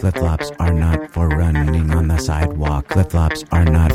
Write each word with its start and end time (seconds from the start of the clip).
Flip 0.00 0.14
flops 0.14 0.50
are 0.58 0.72
not 0.72 1.10
for 1.10 1.28
running 1.28 1.90
on 1.90 2.08
the 2.08 2.16
sidewalk. 2.16 2.88
Flip 2.88 3.10
flops 3.10 3.44
are 3.52 3.66
not. 3.66 3.90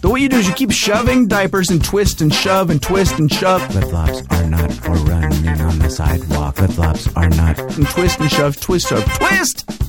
The 0.00 0.08
way 0.10 0.20
you 0.20 0.30
do 0.30 0.38
is 0.38 0.48
you 0.48 0.54
keep 0.54 0.72
shoving 0.72 1.28
diapers 1.28 1.68
and 1.68 1.84
twist 1.84 2.22
and 2.22 2.32
shove 2.32 2.70
and 2.70 2.80
twist 2.80 3.18
and 3.18 3.30
shove 3.30 3.60
Flip 3.70 3.84
flops 3.84 4.22
are 4.30 4.48
not 4.48 4.72
for 4.72 4.94
running 5.04 5.60
on 5.60 5.78
the 5.80 5.90
sidewalk. 5.90 6.56
Flip 6.56 6.70
flops 6.70 7.14
are 7.14 7.28
not. 7.28 7.58
and 7.58 7.86
twist 7.86 8.20
and 8.20 8.30
shove, 8.30 8.58
twist, 8.58 8.88
shove, 8.88 9.04
twist! 9.18 9.70
Flip 9.70 9.86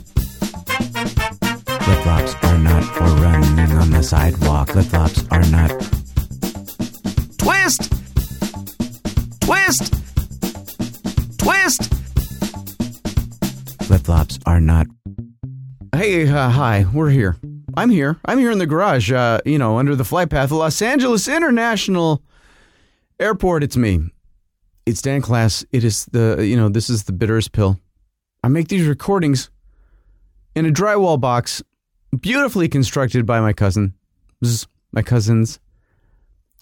flops 2.04 2.36
are 2.44 2.58
not 2.58 2.84
for 2.84 3.06
running 3.24 3.72
on 3.78 3.92
the 3.92 4.04
sidewalk. 4.04 4.72
Flip 4.72 4.88
flops 4.88 5.24
are 5.32 5.46
not. 5.46 5.70
Twist! 7.38 7.94
Twist! 9.40 10.03
Are 14.46 14.60
not. 14.60 14.88
Hey, 15.96 16.28
uh, 16.28 16.50
hi, 16.50 16.86
we're 16.94 17.10
here. 17.10 17.38
I'm 17.76 17.90
here. 17.90 18.20
I'm 18.26 18.40
here 18.40 18.52
in 18.52 18.58
the 18.58 18.66
garage, 18.66 19.12
uh, 19.12 19.40
you 19.46 19.58
know, 19.58 19.78
under 19.78 19.96
the 19.96 20.04
flight 20.04 20.30
path 20.30 20.52
of 20.52 20.58
Los 20.58 20.82
Angeles 20.82 21.28
International 21.28 22.22
Airport. 23.20 23.64
It's 23.64 23.78
me. 23.78 24.02
It's 24.86 25.02
Dan 25.02 25.22
Klass. 25.22 25.66
It 25.72 25.84
is 25.84 26.06
the, 26.06 26.46
you 26.46 26.56
know, 26.56 26.70
this 26.70 26.90
is 26.90 27.04
the 27.04 27.14
bitterest 27.14 27.52
pill. 27.52 27.80
I 28.44 28.48
make 28.48 28.68
these 28.68 28.88
recordings 28.88 29.50
in 30.56 30.66
a 30.66 30.72
drywall 30.72 31.20
box, 31.20 31.64
beautifully 32.20 32.68
constructed 32.68 33.26
by 33.26 33.40
my 33.40 33.54
cousin. 33.54 33.94
My 34.92 35.02
cousins. 35.02 35.60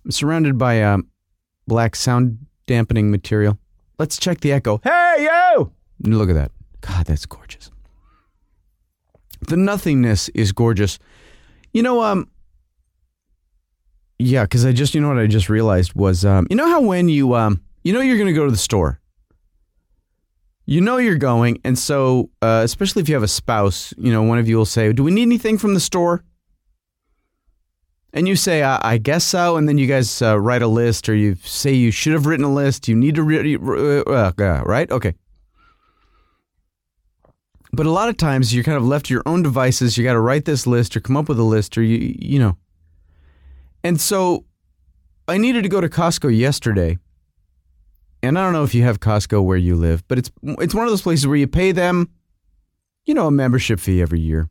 I'm 0.06 0.12
surrounded 0.12 0.58
by 0.58 0.82
uh, 0.82 1.00
black 1.68 1.96
sound 1.96 2.46
dampening 2.68 3.12
material. 3.12 3.58
Let's 3.98 4.18
check 4.18 4.42
the 4.42 4.52
echo. 4.52 4.80
Hey, 4.84 5.28
you! 5.56 5.72
Look 6.04 6.30
at 6.30 6.34
that. 6.34 6.52
God, 6.82 7.06
that's 7.06 7.26
gorgeous. 7.26 7.72
The 9.48 9.58
nothingness 9.58 10.30
is 10.30 10.52
gorgeous. 10.52 11.00
You 11.74 11.84
know, 11.84 12.02
um, 12.02 12.30
yeah, 14.20 14.44
because 14.44 14.66
I 14.66 14.72
just, 14.72 14.94
you 14.94 15.02
know 15.02 15.08
what 15.08 15.18
I 15.18 15.28
just 15.28 15.50
realized 15.50 15.94
was, 15.94 16.26
um, 16.26 16.48
you 16.50 16.56
know 16.56 16.68
how 16.68 16.82
when 16.82 17.10
you, 17.10 17.34
um, 17.34 17.62
you 17.84 17.94
know, 17.94 18.02
you're 18.02 18.18
going 18.18 18.28
to 18.28 18.34
go 18.34 18.46
to 18.46 18.52
the 18.52 18.58
store, 18.58 19.00
you 20.66 20.80
know 20.80 20.98
you're 20.98 21.18
going, 21.18 21.60
and 21.64 21.78
so, 21.78 22.30
uh, 22.42 22.62
especially 22.64 23.02
if 23.02 23.10
you 23.10 23.16
have 23.16 23.24
a 23.24 23.28
spouse, 23.28 23.94
you 23.98 24.12
know, 24.12 24.22
one 24.22 24.38
of 24.38 24.48
you 24.48 24.58
will 24.58 24.66
say, 24.66 24.94
"Do 24.94 25.04
we 25.04 25.12
need 25.12 25.24
anything 25.24 25.58
from 25.58 25.74
the 25.74 25.80
store?" 25.80 26.24
And 28.14 28.28
you 28.28 28.36
say, 28.36 28.62
I, 28.62 28.80
I 28.84 28.98
guess 28.98 29.24
so. 29.24 29.58
And 29.58 29.68
then 29.68 29.78
you 29.78 29.88
guys 29.88 30.22
uh, 30.22 30.40
write 30.40 30.62
a 30.62 30.68
list, 30.68 31.08
or 31.08 31.16
you 31.16 31.36
say 31.44 31.74
you 31.74 31.92
should 31.92 32.14
have 32.14 32.26
written 32.26 32.46
a 32.46 32.54
list. 32.54 32.88
You 32.88 32.96
need 32.96 33.16
to, 33.16 33.24
re- 33.24 33.56
uh, 33.56 34.32
uh, 34.38 34.64
right? 34.66 34.92
Okay. 34.92 35.14
But 37.74 37.86
a 37.86 37.92
lot 37.92 38.10
of 38.10 38.18
times 38.18 38.54
you're 38.54 38.64
kind 38.64 38.78
of 38.78 38.86
left 38.86 39.06
to 39.06 39.14
your 39.14 39.24
own 39.26 39.44
devices. 39.44 39.98
You 39.98 40.04
got 40.04 40.14
to 40.14 40.20
write 40.20 40.46
this 40.46 40.68
list 40.68 40.96
or 40.96 41.00
come 41.00 41.16
up 41.16 41.30
with 41.30 41.40
a 41.40 41.44
list, 41.44 41.78
or 41.78 41.84
you, 41.84 42.16
you 42.20 42.40
know. 42.40 42.58
And 43.84 44.00
so 44.00 44.46
I 45.28 45.38
needed 45.38 45.64
to 45.64 45.70
go 45.70 45.82
to 45.82 45.90
Costco 45.90 46.38
yesterday. 46.38 46.98
And 48.22 48.38
I 48.38 48.44
don't 48.44 48.54
know 48.54 48.64
if 48.64 48.76
you 48.76 48.84
have 48.84 49.00
Costco 49.00 49.44
where 49.44 49.58
you 49.58 49.76
live, 49.76 50.08
but 50.08 50.20
it's 50.20 50.32
it's 50.44 50.76
one 50.76 50.86
of 50.86 50.92
those 50.92 51.02
places 51.02 51.26
where 51.26 51.38
you 51.38 51.48
pay 51.48 51.72
them, 51.72 52.10
you 53.06 53.14
know, 53.14 53.28
a 53.28 53.32
membership 53.32 53.80
fee 53.80 54.02
every 54.02 54.20
year. 54.20 54.50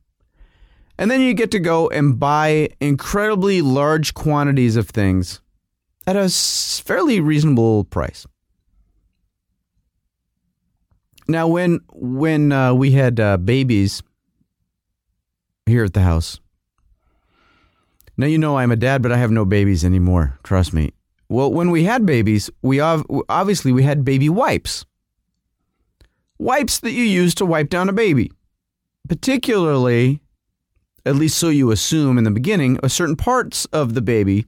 And 0.99 1.11
then 1.11 1.21
you 1.21 1.35
get 1.35 1.51
to 1.53 1.61
go 1.61 1.89
and 1.89 2.19
buy 2.19 2.71
incredibly 2.81 3.63
large 3.63 4.13
quantities 4.13 4.77
of 4.77 4.89
things 4.89 5.41
at 6.07 6.17
a 6.17 6.29
fairly 6.29 7.21
reasonable 7.21 7.85
price. 7.85 8.27
Now, 11.31 11.47
when 11.47 11.81
when 11.93 12.51
uh, 12.51 12.75
we 12.75 12.91
had 12.91 13.21
uh, 13.21 13.37
babies 13.37 14.03
here 15.67 15.85
at 15.85 15.95
the 15.95 16.03
house, 16.03 16.41
now 18.17 18.27
you 18.27 18.37
know 18.37 18.59
I'm 18.59 18.73
a 18.73 18.77
dad, 18.77 19.01
but 19.01 19.13
I 19.13 19.17
have 19.17 19.31
no 19.31 19.45
babies 19.45 19.85
anymore. 19.85 20.39
Trust 20.43 20.73
me. 20.73 20.93
Well, 21.29 21.53
when 21.53 21.71
we 21.71 21.85
had 21.85 22.05
babies, 22.05 22.51
we 22.63 22.81
ov- 22.81 23.07
obviously 23.29 23.71
we 23.73 23.85
had 23.85 24.05
baby 24.05 24.29
wipes, 24.29 24.85
wipes 26.39 26.81
that 26.81 26.91
you 26.91 27.05
use 27.05 27.35
to 27.37 27.47
wipe 27.47 27.71
down 27.71 27.89
a 27.89 27.93
baby, 27.93 28.33
particularly 29.09 30.21
at 31.07 31.15
least 31.15 31.39
so 31.39 31.49
you 31.49 31.71
assume 31.71 32.19
in 32.19 32.25
the 32.25 32.31
beginning, 32.33 32.79
a 32.83 32.89
certain 32.89 33.17
parts 33.17 33.67
of 33.67 33.95
the 33.95 34.03
baby 34.03 34.47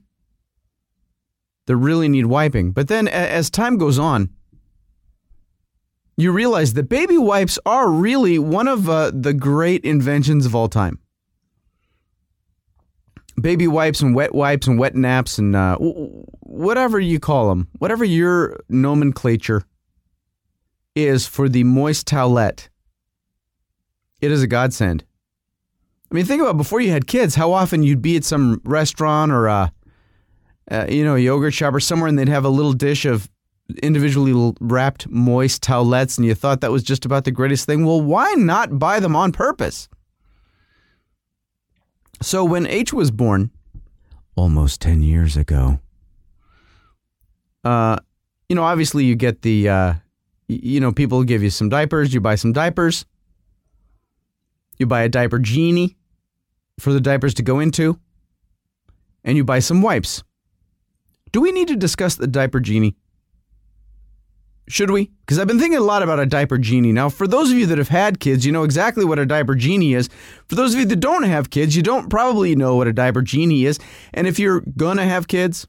that 1.65 1.77
really 1.77 2.09
need 2.09 2.25
wiping. 2.25 2.71
But 2.71 2.89
then 2.89 3.07
a- 3.07 3.11
as 3.11 3.49
time 3.49 3.77
goes 3.77 3.97
on, 3.97 4.29
you 6.17 6.31
realize 6.31 6.73
that 6.73 6.89
baby 6.89 7.17
wipes 7.17 7.57
are 7.65 7.89
really 7.89 8.37
one 8.37 8.67
of 8.67 8.89
uh, 8.89 9.11
the 9.13 9.33
great 9.33 9.83
inventions 9.83 10.45
of 10.45 10.55
all 10.55 10.69
time. 10.69 10.99
Baby 13.41 13.67
wipes 13.67 14.01
and 14.01 14.15
wet 14.15 14.35
wipes 14.35 14.67
and 14.67 14.77
wet 14.77 14.95
naps 14.95 15.39
and 15.39 15.55
uh, 15.55 15.77
whatever 15.77 16.99
you 16.99 17.19
call 17.19 17.49
them, 17.49 17.67
whatever 17.79 18.05
your 18.05 18.59
nomenclature 18.69 19.63
is 20.95 21.25
for 21.25 21.49
the 21.49 21.63
moist 21.63 22.07
towelette, 22.07 22.69
it 24.21 24.31
is 24.31 24.43
a 24.43 24.47
godsend. 24.47 25.03
I 26.11 26.15
mean, 26.15 26.25
think 26.25 26.43
about 26.43 26.57
before 26.57 26.79
you 26.79 26.91
had 26.91 27.07
kids, 27.07 27.33
how 27.33 27.51
often 27.51 27.81
you'd 27.81 28.03
be 28.03 28.15
at 28.15 28.23
some 28.23 28.61
restaurant 28.63 29.31
or 29.31 29.47
a, 29.47 29.73
uh, 30.69 30.85
you 30.87 31.03
know, 31.03 31.15
a 31.15 31.19
yogurt 31.19 31.55
shop 31.55 31.73
or 31.73 31.79
somewhere, 31.79 32.07
and 32.07 32.19
they'd 32.19 32.29
have 32.29 32.45
a 32.45 32.49
little 32.49 32.73
dish 32.73 33.03
of 33.03 33.27
individually 33.81 34.53
wrapped 34.59 35.09
moist 35.09 35.63
towelettes, 35.63 36.17
and 36.17 36.25
you 36.25 36.35
thought 36.35 36.61
that 36.61 36.71
was 36.71 36.83
just 36.83 37.05
about 37.05 37.23
the 37.23 37.31
greatest 37.31 37.65
thing. 37.65 37.85
Well, 37.85 38.01
why 38.01 38.33
not 38.33 38.77
buy 38.77 38.99
them 38.99 39.15
on 39.15 39.31
purpose? 39.31 39.87
So 42.21 42.43
when 42.43 42.67
H 42.67 42.93
was 42.93 43.11
born, 43.11 43.51
almost 44.35 44.81
ten 44.81 45.01
years 45.01 45.35
ago, 45.37 45.79
uh, 47.63 47.97
you 48.49 48.55
know, 48.55 48.63
obviously 48.63 49.05
you 49.05 49.15
get 49.15 49.41
the, 49.41 49.69
uh, 49.69 49.93
you 50.47 50.79
know, 50.79 50.91
people 50.91 51.23
give 51.23 51.43
you 51.43 51.49
some 51.49 51.69
diapers, 51.69 52.13
you 52.13 52.21
buy 52.21 52.35
some 52.35 52.53
diapers, 52.53 53.05
you 54.77 54.85
buy 54.85 55.03
a 55.03 55.09
diaper 55.09 55.39
genie 55.39 55.95
for 56.79 56.93
the 56.93 57.01
diapers 57.01 57.33
to 57.35 57.43
go 57.43 57.59
into, 57.59 57.99
and 59.23 59.37
you 59.37 59.43
buy 59.43 59.59
some 59.59 59.81
wipes. 59.81 60.23
Do 61.31 61.41
we 61.41 61.51
need 61.51 61.67
to 61.69 61.75
discuss 61.75 62.15
the 62.15 62.27
diaper 62.27 62.59
genie? 62.59 62.95
Should 64.67 64.91
we? 64.91 65.11
Because 65.21 65.39
I've 65.39 65.47
been 65.47 65.59
thinking 65.59 65.79
a 65.79 65.83
lot 65.83 66.03
about 66.03 66.19
a 66.19 66.25
diaper 66.25 66.57
genie. 66.57 66.93
Now, 66.93 67.09
for 67.09 67.27
those 67.27 67.51
of 67.51 67.57
you 67.57 67.65
that 67.65 67.77
have 67.77 67.89
had 67.89 68.19
kids, 68.19 68.45
you 68.45 68.51
know 68.51 68.63
exactly 68.63 69.03
what 69.03 69.19
a 69.19 69.25
diaper 69.25 69.55
genie 69.55 69.93
is. 69.93 70.09
For 70.47 70.55
those 70.55 70.73
of 70.73 70.79
you 70.79 70.85
that 70.85 70.99
don't 70.99 71.23
have 71.23 71.49
kids, 71.49 71.75
you 71.75 71.83
don't 71.83 72.09
probably 72.09 72.55
know 72.55 72.75
what 72.77 72.87
a 72.87 72.93
diaper 72.93 73.21
genie 73.21 73.65
is. 73.65 73.77
And 74.13 74.25
if 74.25 74.39
you're 74.39 74.61
going 74.77 74.97
to 74.97 75.03
have 75.03 75.27
kids, 75.27 75.67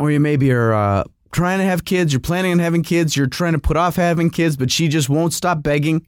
or 0.00 0.10
you 0.10 0.18
maybe 0.18 0.50
are 0.50 0.74
uh, 0.74 1.04
trying 1.30 1.58
to 1.58 1.64
have 1.64 1.84
kids, 1.84 2.12
you're 2.12 2.20
planning 2.20 2.52
on 2.52 2.58
having 2.58 2.82
kids, 2.82 3.16
you're 3.16 3.28
trying 3.28 3.52
to 3.52 3.60
put 3.60 3.76
off 3.76 3.94
having 3.94 4.30
kids, 4.30 4.56
but 4.56 4.70
she 4.72 4.88
just 4.88 5.08
won't 5.08 5.32
stop 5.32 5.62
begging, 5.62 6.04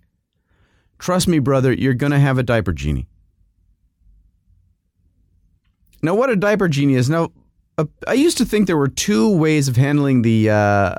trust 0.99 1.29
me, 1.29 1.39
brother, 1.39 1.73
you're 1.73 1.95
going 1.95 2.12
to 2.12 2.19
have 2.19 2.39
a 2.39 2.43
diaper 2.43 2.73
genie. 2.73 3.06
Now, 6.03 6.15
what 6.17 6.29
a 6.29 6.37
diaper 6.37 6.69
genie 6.69 6.95
is. 6.95 7.09
Now, 7.09 7.31
uh, 7.79 7.85
I 8.06 8.15
used 8.15 8.39
to 8.39 8.45
think 8.45 8.67
there 8.67 8.77
were 8.77 8.89
two 8.89 9.37
ways 9.37 9.69
of 9.69 9.77
handling 9.77 10.23
the 10.23 10.51
uh, 10.51 10.95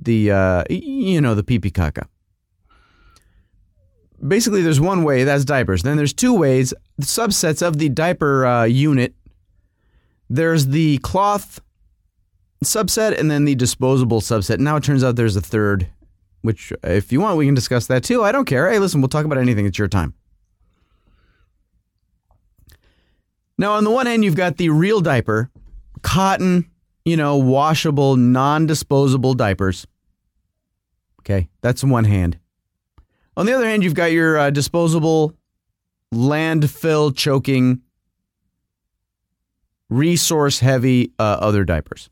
the 0.00 0.30
uh, 0.30 0.64
you 0.70 1.20
know 1.20 1.34
the 1.34 1.42
pee 1.42 1.58
caca. 1.58 2.06
Basically, 4.26 4.62
there's 4.62 4.80
one 4.80 5.02
way 5.02 5.24
that's 5.24 5.44
diapers. 5.44 5.82
Then 5.82 5.96
there's 5.96 6.12
two 6.12 6.34
ways, 6.34 6.72
subsets 7.00 7.60
of 7.66 7.78
the 7.78 7.88
diaper 7.88 8.46
uh, 8.46 8.64
unit. 8.64 9.14
There's 10.30 10.68
the 10.68 10.98
cloth 10.98 11.60
subset, 12.64 13.18
and 13.18 13.30
then 13.30 13.44
the 13.44 13.54
disposable 13.54 14.20
subset. 14.20 14.60
Now 14.60 14.76
it 14.76 14.84
turns 14.84 15.02
out 15.02 15.16
there's 15.16 15.36
a 15.36 15.40
third, 15.40 15.88
which 16.42 16.72
if 16.84 17.12
you 17.12 17.20
want, 17.20 17.36
we 17.36 17.46
can 17.46 17.54
discuss 17.54 17.88
that 17.88 18.04
too. 18.04 18.22
I 18.22 18.32
don't 18.32 18.44
care. 18.46 18.70
Hey, 18.70 18.78
listen, 18.78 19.00
we'll 19.00 19.08
talk 19.08 19.24
about 19.24 19.38
anything. 19.38 19.66
It's 19.66 19.78
your 19.78 19.88
time. 19.88 20.14
Now, 23.58 23.72
on 23.72 23.84
the 23.84 23.90
one 23.90 24.06
hand, 24.06 24.24
you've 24.24 24.36
got 24.36 24.56
the 24.56 24.70
real 24.70 25.00
diaper, 25.00 25.50
cotton, 26.02 26.70
you 27.04 27.16
know, 27.16 27.36
washable, 27.36 28.16
non 28.16 28.66
disposable 28.66 29.34
diapers. 29.34 29.86
Okay, 31.20 31.48
that's 31.60 31.84
one 31.84 32.04
hand. 32.04 32.38
On 33.36 33.46
the 33.46 33.52
other 33.52 33.66
hand, 33.66 33.82
you've 33.82 33.94
got 33.94 34.12
your 34.12 34.38
uh, 34.38 34.50
disposable, 34.50 35.34
landfill 36.12 37.16
choking, 37.16 37.80
resource 39.88 40.60
heavy 40.60 41.12
uh, 41.18 41.38
other 41.40 41.64
diapers. 41.64 42.10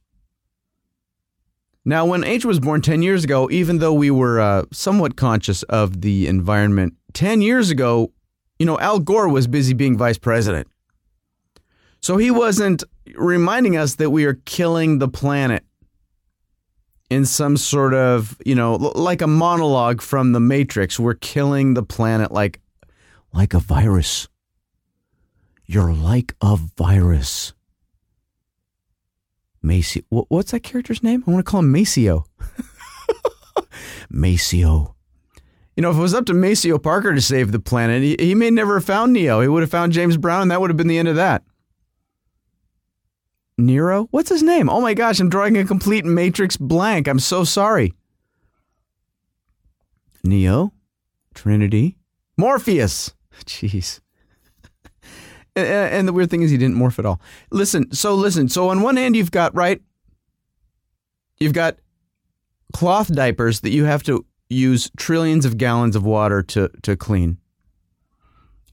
Now, 1.84 2.04
when 2.06 2.24
H 2.24 2.44
was 2.44 2.60
born 2.60 2.82
10 2.82 3.02
years 3.02 3.24
ago, 3.24 3.48
even 3.50 3.78
though 3.78 3.92
we 3.92 4.10
were 4.10 4.40
uh, 4.40 4.64
somewhat 4.70 5.16
conscious 5.16 5.62
of 5.64 6.02
the 6.02 6.26
environment, 6.26 6.94
10 7.14 7.40
years 7.40 7.70
ago, 7.70 8.12
you 8.58 8.66
know, 8.66 8.78
Al 8.78 8.98
Gore 8.98 9.28
was 9.28 9.46
busy 9.46 9.72
being 9.72 9.96
vice 9.96 10.18
president. 10.18 10.68
So 12.00 12.18
he 12.18 12.30
wasn't 12.30 12.84
reminding 13.16 13.76
us 13.76 13.96
that 13.96 14.10
we 14.10 14.24
are 14.24 14.34
killing 14.44 14.98
the 14.98 15.08
planet. 15.08 15.64
in 17.10 17.26
some 17.26 17.56
sort 17.56 17.92
of, 17.92 18.36
you 18.46 18.54
know, 18.54 18.76
like 18.76 19.20
a 19.20 19.26
monologue 19.26 20.00
from 20.00 20.30
the 20.30 20.38
Matrix. 20.38 20.98
We're 20.98 21.14
killing 21.14 21.74
the 21.74 21.82
planet 21.82 22.30
like 22.30 22.60
Like 23.32 23.52
a 23.52 23.58
virus. 23.58 24.28
You're 25.66 25.92
like 25.92 26.34
a 26.40 26.56
virus. 26.56 27.52
Macy. 29.62 30.04
What's 30.08 30.52
that 30.52 30.60
character's 30.60 31.02
name? 31.02 31.22
I 31.26 31.30
want 31.30 31.44
to 31.44 31.50
call 31.50 31.60
him 31.60 31.70
Maceo. 31.72 32.24
Maceo. 34.10 34.94
You 35.76 35.82
know, 35.82 35.90
if 35.90 35.96
it 35.96 36.00
was 36.00 36.14
up 36.14 36.26
to 36.26 36.34
Maceo 36.34 36.78
Parker 36.78 37.14
to 37.14 37.20
save 37.20 37.52
the 37.52 37.60
planet, 37.60 38.02
he, 38.02 38.16
he 38.18 38.34
may 38.34 38.50
never 38.50 38.74
have 38.74 38.84
found 38.84 39.12
Neo. 39.12 39.40
He 39.40 39.48
would 39.48 39.62
have 39.62 39.70
found 39.70 39.92
James 39.92 40.16
Brown, 40.16 40.42
and 40.42 40.50
that 40.50 40.60
would 40.60 40.70
have 40.70 40.76
been 40.76 40.88
the 40.88 40.98
end 40.98 41.08
of 41.08 41.16
that. 41.16 41.42
Nero? 43.66 44.08
What's 44.10 44.28
his 44.30 44.42
name? 44.42 44.68
Oh 44.68 44.80
my 44.80 44.94
gosh, 44.94 45.20
I'm 45.20 45.28
drawing 45.28 45.56
a 45.56 45.64
complete 45.64 46.04
Matrix 46.04 46.56
blank. 46.56 47.06
I'm 47.06 47.18
so 47.18 47.44
sorry. 47.44 47.94
Neo? 50.24 50.72
Trinity? 51.34 51.96
Morpheus! 52.36 53.14
Jeez. 53.44 54.00
And- 55.56 56.06
the 56.06 56.12
weird 56.12 56.30
thing 56.30 56.42
is, 56.42 56.50
he 56.50 56.56
didn't 56.56 56.76
morph 56.76 56.98
at 56.98 57.06
all. 57.06 57.20
Listen, 57.50 57.92
so 57.92 58.14
listen. 58.14 58.48
So 58.48 58.68
on 58.68 58.82
one 58.82 58.96
hand, 58.96 59.16
you've 59.16 59.30
got, 59.30 59.54
right? 59.54 59.80
You've 61.38 61.52
got 61.52 61.78
cloth 62.72 63.12
diapers 63.12 63.60
that 63.60 63.70
you 63.70 63.84
have 63.84 64.02
to 64.04 64.24
use 64.48 64.90
trillions 64.96 65.44
of 65.44 65.58
gallons 65.58 65.96
of 65.96 66.04
water 66.04 66.42
to, 66.42 66.70
to 66.82 66.96
clean. 66.96 67.38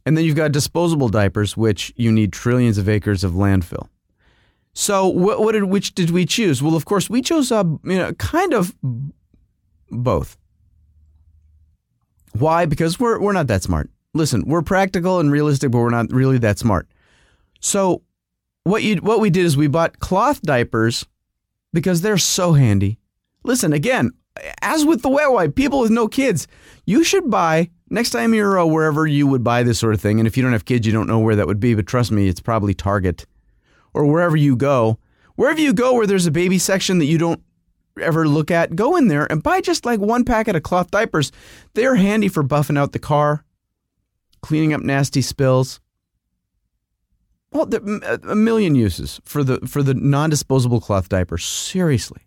And 0.06 0.16
then 0.18 0.24
you've 0.24 0.36
got 0.36 0.52
disposable 0.52 1.10
diapers, 1.10 1.58
which 1.58 1.92
you 1.98 2.12
need 2.12 2.32
trillions 2.32 2.78
of 2.78 2.88
acres 2.88 3.24
of 3.24 3.34
landfill. 3.34 3.90
So 4.80 5.08
what, 5.08 5.40
what 5.40 5.54
did 5.54 5.64
which 5.64 5.96
did 5.96 6.12
we 6.12 6.24
choose? 6.24 6.62
Well, 6.62 6.76
of 6.76 6.86
course, 6.86 7.10
we 7.10 7.24
chose 7.24 7.52
uh, 7.52 7.64
you 7.84 7.98
know 7.98 8.14
kind 8.14 8.54
of 8.54 8.76
both. 9.90 10.38
Why? 12.34 12.68
Because 12.68 13.00
we're 13.00 13.20
we're 13.20 13.34
not 13.34 13.48
that 13.48 13.64
smart. 13.64 13.90
Listen, 14.14 14.44
we're 14.46 14.62
practical 14.62 15.20
and 15.20 15.32
realistic, 15.32 15.72
but 15.72 15.80
we're 15.80 15.90
not 15.90 16.12
really 16.14 16.38
that 16.38 16.60
smart. 16.60 16.88
So 17.60 18.04
what 18.66 18.84
you 18.84 18.98
what 18.98 19.20
we 19.20 19.32
did 19.32 19.48
is 19.48 19.58
we 19.58 19.66
bought 19.66 19.98
cloth 19.98 20.44
diapers 20.44 21.08
because 21.74 22.02
they're 22.02 22.20
so 22.20 22.54
handy. 22.54 23.00
Listen, 23.44 23.74
again, 23.74 24.12
as 24.62 24.86
with 24.86 25.02
the 25.02 25.10
wet 25.10 25.32
wipe, 25.32 25.56
people 25.56 25.80
with 25.80 25.90
no 25.90 26.08
kids, 26.08 26.48
you 26.86 27.04
should 27.04 27.32
buy 27.32 27.72
next 27.90 28.12
time 28.12 28.32
you're 28.32 28.60
uh, 28.60 28.66
wherever 28.66 29.08
you 29.08 29.26
would 29.26 29.44
buy 29.44 29.64
this 29.64 29.80
sort 29.80 29.96
of 29.96 30.02
thing. 30.02 30.20
And 30.20 30.28
if 30.28 30.38
you 30.38 30.44
don't 30.44 30.54
have 30.54 30.66
kids, 30.66 30.86
you 30.86 30.94
don't 30.94 31.08
know 31.08 31.18
where 31.18 31.36
that 31.36 31.48
would 31.48 31.60
be, 31.60 31.74
but 31.74 31.88
trust 31.88 32.12
me, 32.12 32.28
it's 32.28 32.42
probably 32.42 32.76
Target 32.76 33.26
or 33.94 34.06
wherever 34.06 34.36
you 34.36 34.56
go. 34.56 34.98
Wherever 35.36 35.60
you 35.60 35.74
go 35.74 35.94
where 35.94 36.08
there's 36.08 36.26
a 36.26 36.32
baby 36.32 36.58
section 36.58 36.98
that 37.00 37.06
you 37.06 37.18
don't 37.18 37.42
ever 38.02 38.28
look 38.28 38.52
at, 38.52 38.76
go 38.76 38.96
in 38.96 39.08
there 39.08 39.32
and 39.32 39.44
buy 39.44 39.62
just 39.62 39.86
like 39.86 40.00
one 40.00 40.24
packet 40.24 40.56
of 40.56 40.64
cloth 40.64 40.92
diapers. 40.92 41.32
They're 41.74 41.96
handy 41.96 42.28
for 42.28 42.44
buffing 42.44 42.78
out 42.78 42.92
the 42.92 43.00
car, 43.00 43.44
cleaning 44.42 44.74
up 44.74 44.82
nasty 44.82 45.22
spills. 45.22 45.80
Well, 47.52 47.70
a 47.74 48.36
million 48.36 48.76
uses 48.76 49.22
for 49.24 49.44
the 49.44 49.60
for 49.66 49.82
the 49.82 49.94
non-disposable 49.94 50.82
cloth 50.82 51.08
diaper. 51.08 51.38
Seriously. 51.38 52.22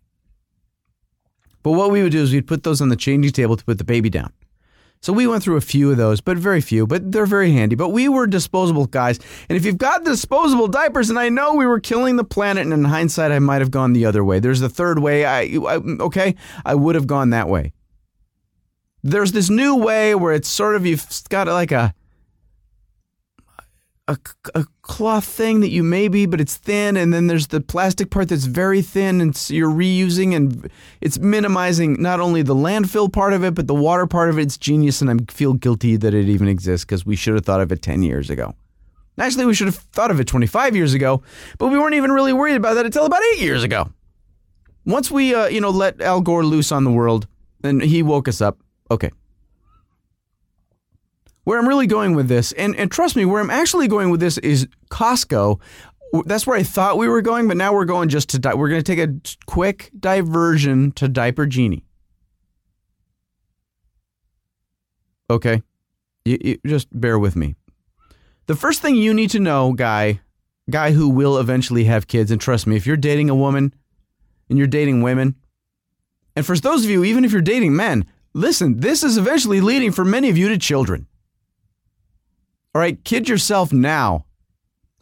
But 1.62 1.72
what 1.72 1.90
we 1.90 2.02
would 2.02 2.12
do 2.12 2.22
is 2.22 2.32
we'd 2.32 2.46
put 2.46 2.62
those 2.62 2.80
on 2.80 2.88
the 2.88 2.96
changing 2.96 3.32
table 3.32 3.56
to 3.56 3.64
put 3.64 3.78
the 3.78 3.84
baby 3.84 4.08
down. 4.08 4.32
So 5.02 5.14
we 5.14 5.26
went 5.26 5.42
through 5.42 5.56
a 5.56 5.62
few 5.62 5.90
of 5.90 5.96
those, 5.96 6.20
but 6.20 6.36
very 6.36 6.60
few, 6.60 6.86
but 6.86 7.10
they're 7.10 7.24
very 7.24 7.52
handy. 7.52 7.74
But 7.74 7.88
we 7.88 8.06
were 8.08 8.26
disposable 8.26 8.84
guys. 8.84 9.18
And 9.48 9.56
if 9.56 9.64
you've 9.64 9.78
got 9.78 10.04
disposable 10.04 10.68
diapers, 10.68 11.08
and 11.08 11.18
I 11.18 11.30
know 11.30 11.54
we 11.54 11.66
were 11.66 11.80
killing 11.80 12.16
the 12.16 12.24
planet, 12.24 12.64
and 12.64 12.72
in 12.74 12.84
hindsight, 12.84 13.32
I 13.32 13.38
might 13.38 13.62
have 13.62 13.70
gone 13.70 13.94
the 13.94 14.04
other 14.04 14.22
way. 14.22 14.40
There's 14.40 14.60
the 14.60 14.68
third 14.68 14.98
way. 14.98 15.24
I, 15.24 15.40
I 15.40 15.76
okay, 16.00 16.34
I 16.66 16.74
would 16.74 16.96
have 16.96 17.06
gone 17.06 17.30
that 17.30 17.48
way. 17.48 17.72
There's 19.02 19.32
this 19.32 19.48
new 19.48 19.76
way 19.76 20.14
where 20.14 20.34
it's 20.34 20.48
sort 20.48 20.76
of 20.76 20.84
you've 20.84 21.06
got 21.30 21.46
like 21.46 21.72
a 21.72 21.94
a, 24.10 24.18
a 24.54 24.64
cloth 24.82 25.24
thing 25.24 25.60
that 25.60 25.68
you 25.70 25.82
maybe, 25.82 26.26
but 26.26 26.40
it's 26.40 26.56
thin, 26.56 26.96
and 26.96 27.12
then 27.14 27.26
there's 27.28 27.46
the 27.46 27.60
plastic 27.60 28.10
part 28.10 28.28
that's 28.28 28.44
very 28.44 28.82
thin, 28.82 29.20
and 29.20 29.34
s- 29.34 29.50
you're 29.50 29.70
reusing, 29.70 30.34
and 30.34 30.68
it's 31.00 31.18
minimizing 31.18 32.00
not 32.02 32.20
only 32.20 32.42
the 32.42 32.54
landfill 32.54 33.12
part 33.12 33.32
of 33.32 33.44
it, 33.44 33.54
but 33.54 33.66
the 33.66 33.74
water 33.74 34.06
part 34.06 34.28
of 34.28 34.38
it. 34.38 34.42
It's 34.42 34.58
genius, 34.58 35.00
and 35.00 35.10
I 35.10 35.32
feel 35.32 35.54
guilty 35.54 35.96
that 35.96 36.12
it 36.12 36.28
even 36.28 36.48
exists 36.48 36.84
because 36.84 37.06
we 37.06 37.16
should 37.16 37.34
have 37.34 37.44
thought 37.44 37.60
of 37.60 37.70
it 37.72 37.82
10 37.82 38.02
years 38.02 38.30
ago. 38.30 38.54
Actually, 39.18 39.46
we 39.46 39.54
should 39.54 39.66
have 39.68 39.76
thought 39.76 40.10
of 40.10 40.18
it 40.18 40.26
25 40.26 40.74
years 40.74 40.94
ago, 40.94 41.22
but 41.58 41.68
we 41.68 41.78
weren't 41.78 41.94
even 41.94 42.10
really 42.10 42.32
worried 42.32 42.56
about 42.56 42.74
that 42.74 42.86
until 42.86 43.04
about 43.06 43.22
eight 43.34 43.40
years 43.40 43.62
ago. 43.62 43.90
Once 44.86 45.10
we, 45.10 45.34
uh, 45.34 45.46
you 45.46 45.60
know, 45.60 45.70
let 45.70 46.00
Al 46.00 46.20
Gore 46.20 46.44
loose 46.44 46.72
on 46.72 46.84
the 46.84 46.90
world, 46.90 47.26
and 47.62 47.82
he 47.82 48.02
woke 48.02 48.28
us 48.28 48.40
up. 48.40 48.58
Okay, 48.90 49.10
where 51.44 51.58
I'm 51.58 51.68
really 51.68 51.86
going 51.86 52.14
with 52.14 52.28
this, 52.28 52.52
and, 52.52 52.76
and 52.76 52.90
trust 52.90 53.16
me, 53.16 53.24
where 53.24 53.40
I'm 53.40 53.50
actually 53.50 53.88
going 53.88 54.10
with 54.10 54.20
this 54.20 54.38
is 54.38 54.68
Costco. 54.90 55.60
That's 56.26 56.46
where 56.46 56.56
I 56.56 56.62
thought 56.62 56.98
we 56.98 57.08
were 57.08 57.22
going, 57.22 57.48
but 57.48 57.56
now 57.56 57.72
we're 57.72 57.84
going 57.84 58.08
just 58.08 58.28
to 58.30 58.38
di- 58.38 58.54
we're 58.54 58.68
going 58.68 58.82
to 58.82 58.96
take 58.96 58.98
a 58.98 59.14
quick 59.46 59.90
diversion 59.98 60.92
to 60.92 61.08
Diaper 61.08 61.46
Genie. 61.46 61.84
Okay, 65.30 65.62
you, 66.24 66.38
you 66.40 66.58
just 66.66 66.88
bear 66.92 67.18
with 67.18 67.36
me. 67.36 67.54
The 68.46 68.56
first 68.56 68.82
thing 68.82 68.96
you 68.96 69.14
need 69.14 69.30
to 69.30 69.38
know, 69.38 69.72
guy, 69.72 70.20
guy 70.68 70.90
who 70.90 71.08
will 71.08 71.38
eventually 71.38 71.84
have 71.84 72.08
kids, 72.08 72.32
and 72.32 72.40
trust 72.40 72.66
me, 72.66 72.76
if 72.76 72.86
you're 72.86 72.96
dating 72.96 73.30
a 73.30 73.34
woman 73.34 73.72
and 74.48 74.58
you're 74.58 74.66
dating 74.66 75.02
women, 75.02 75.36
and 76.34 76.44
for 76.44 76.56
those 76.56 76.84
of 76.84 76.90
you, 76.90 77.04
even 77.04 77.24
if 77.24 77.30
you're 77.30 77.40
dating 77.40 77.76
men, 77.76 78.06
listen, 78.34 78.80
this 78.80 79.04
is 79.04 79.16
eventually 79.16 79.60
leading 79.60 79.92
for 79.92 80.04
many 80.04 80.28
of 80.28 80.36
you 80.36 80.48
to 80.48 80.58
children. 80.58 81.06
All 82.74 82.80
right, 82.80 83.02
kid 83.04 83.28
yourself 83.28 83.72
now. 83.72 84.26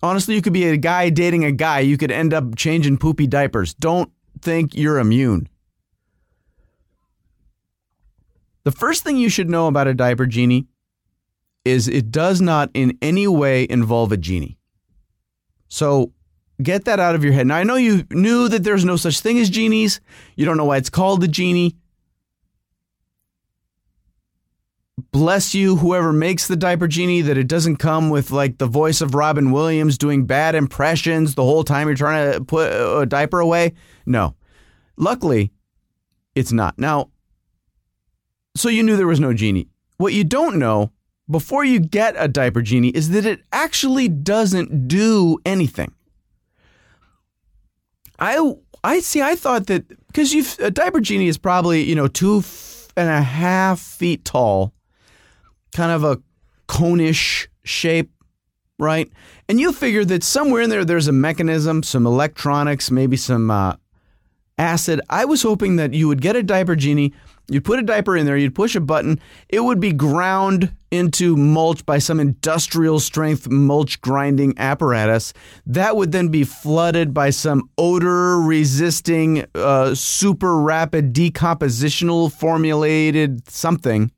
Honestly, 0.03 0.35
you 0.35 0.43
could 0.43 0.53
be 0.53 0.69
a 0.69 0.77
guy 0.77 1.11
dating 1.11 1.45
a 1.45 1.53
guy. 1.53 1.81
You 1.81 1.99
could 1.99 2.11
end 2.11 2.33
up 2.33 2.57
changing 2.57 2.99
poopy 2.99 3.27
diapers. 3.27 3.75
Don't 3.75 4.11
think 4.41 4.75
you're 4.75 4.99
immune. 4.99 5.49
The 8.65 8.73
first 8.73 9.03
thing 9.03 9.17
you 9.17 9.29
should 9.29 9.51
know 9.51 9.67
about 9.67 9.89
a 9.89 9.95
diaper 9.95 10.27
genie 10.27 10.67
is 11.65 11.89
it 11.89 12.11
does 12.11 12.41
not 12.41 12.71
in 12.75 12.97
any 13.03 13.27
way 13.27 13.67
involve 13.69 14.13
a 14.13 14.17
genie. 14.17 14.57
So 15.69 16.13
get 16.63 16.85
that 16.87 17.01
out 17.01 17.15
of 17.15 17.25
your 17.25 17.33
head. 17.33 17.47
Now, 17.47 17.57
I 17.57 17.65
know 17.65 17.77
you 17.77 18.05
knew 18.11 18.49
that 18.49 18.65
there's 18.65 18.85
no 18.85 18.97
such 18.97 19.21
thing 19.21 19.39
as 19.39 19.51
genies. 19.51 20.01
You 20.37 20.47
don't 20.47 20.57
know 20.57 20.65
why 20.65 20.79
it's 20.79 20.91
called 20.91 21.23
a 21.25 21.29
genie. 21.29 21.77
Bless 25.13 25.55
you, 25.55 25.77
whoever 25.77 26.13
makes 26.13 26.47
the 26.47 26.57
diaper 26.57 26.87
genie, 26.87 27.23
that 27.23 27.39
it 27.39 27.49
doesn't 27.49 27.77
come 27.77 28.11
with 28.11 28.31
like 28.31 28.59
the 28.59 28.67
voice 28.67 29.01
of 29.01 29.15
Robin 29.15 29.51
Williams 29.51 29.99
doing 29.99 30.27
bad 30.27 30.55
impressions 30.55 31.35
the 31.35 31.45
whole 31.45 31.65
time 31.65 31.89
you're 31.89 31.97
trying 31.97 32.33
to 32.33 32.45
put 32.45 32.71
a 32.71 33.07
diaper 33.07 33.41
away. 33.41 33.73
No. 34.07 34.35
Luckily, 34.97 35.53
it's 36.35 36.53
not. 36.53 36.79
Now, 36.79 37.11
so 38.57 38.69
you 38.69 38.83
knew 38.83 38.97
there 38.97 39.07
was 39.07 39.21
no 39.21 39.33
genie. 39.33 39.69
What 39.97 40.13
you 40.13 40.25
don't 40.25 40.59
know 40.59 40.93
before 41.31 41.65
you 41.65 41.79
get 41.79 42.15
a 42.17 42.29
diaper 42.29 42.63
genie 42.63 42.89
is 42.89 43.11
that 43.11 43.27
it 43.27 43.41
actually 43.53 44.09
doesn't 44.09 44.89
do 44.89 45.39
anything. 45.45 45.93
I 48.19 48.55
I 48.83 49.01
see. 49.01 49.23
I 49.23 49.35
thought 49.37 49.67
that 49.67 49.89
because 50.09 50.33
you 50.33 50.45
a 50.61 50.71
diaper 50.71 51.01
genie 51.01 51.29
is 51.29 51.39
probably 51.39 51.83
you 51.83 51.95
know 51.95 52.09
two 52.09 52.39
f- 52.39 52.89
and 52.97 53.09
a 53.09 53.23
half 53.23 53.79
feet 53.79 54.25
tall, 54.25 54.73
kind 55.75 55.93
of 55.93 56.05
a 56.05 56.19
conish 56.69 57.49
shape, 57.65 58.11
right? 58.79 59.11
And 59.49 59.59
you 59.59 59.73
figure 59.73 60.05
that 60.05 60.23
somewhere 60.23 60.63
in 60.63 60.71
there 60.71 60.85
there's 60.85 61.09
a 61.09 61.13
mechanism, 61.13 61.83
some 61.83 62.07
electronics, 62.07 62.91
maybe 62.91 63.17
some 63.17 63.51
uh, 63.51 63.77
acid. 64.59 65.01
I 65.09 65.25
was 65.25 65.43
hoping 65.43 65.77
that 65.77 65.95
you 65.95 66.09
would 66.09 66.21
get 66.21 66.37
a 66.37 66.43
diaper 66.43 66.77
genie. 66.77 67.13
You'd 67.51 67.65
put 67.65 67.79
a 67.79 67.83
diaper 67.83 68.15
in 68.15 68.27
there, 68.27 68.37
you'd 68.37 68.55
push 68.55 68.77
a 68.77 68.81
button, 68.81 69.19
it 69.49 69.61
would 69.61 69.81
be 69.81 69.91
ground 69.91 70.71
into 70.91 71.35
mulch 71.35 71.85
by 71.87 71.99
some 71.99 72.21
industrial 72.21 73.01
strength 73.01 73.49
mulch 73.49 74.03
grinding 74.03 74.53
apparatus. 74.59 75.33
That 75.65 75.97
would 75.97 76.13
then 76.13 76.29
be 76.29 76.45
flooded 76.45 77.15
by 77.15 77.31
some 77.31 77.71
odor 77.79 78.39
resisting, 78.39 79.47
uh, 79.55 79.95
super 79.95 80.61
rapid 80.61 81.15
decompositional 81.15 82.31
formulated 82.31 83.49
something. 83.51 84.13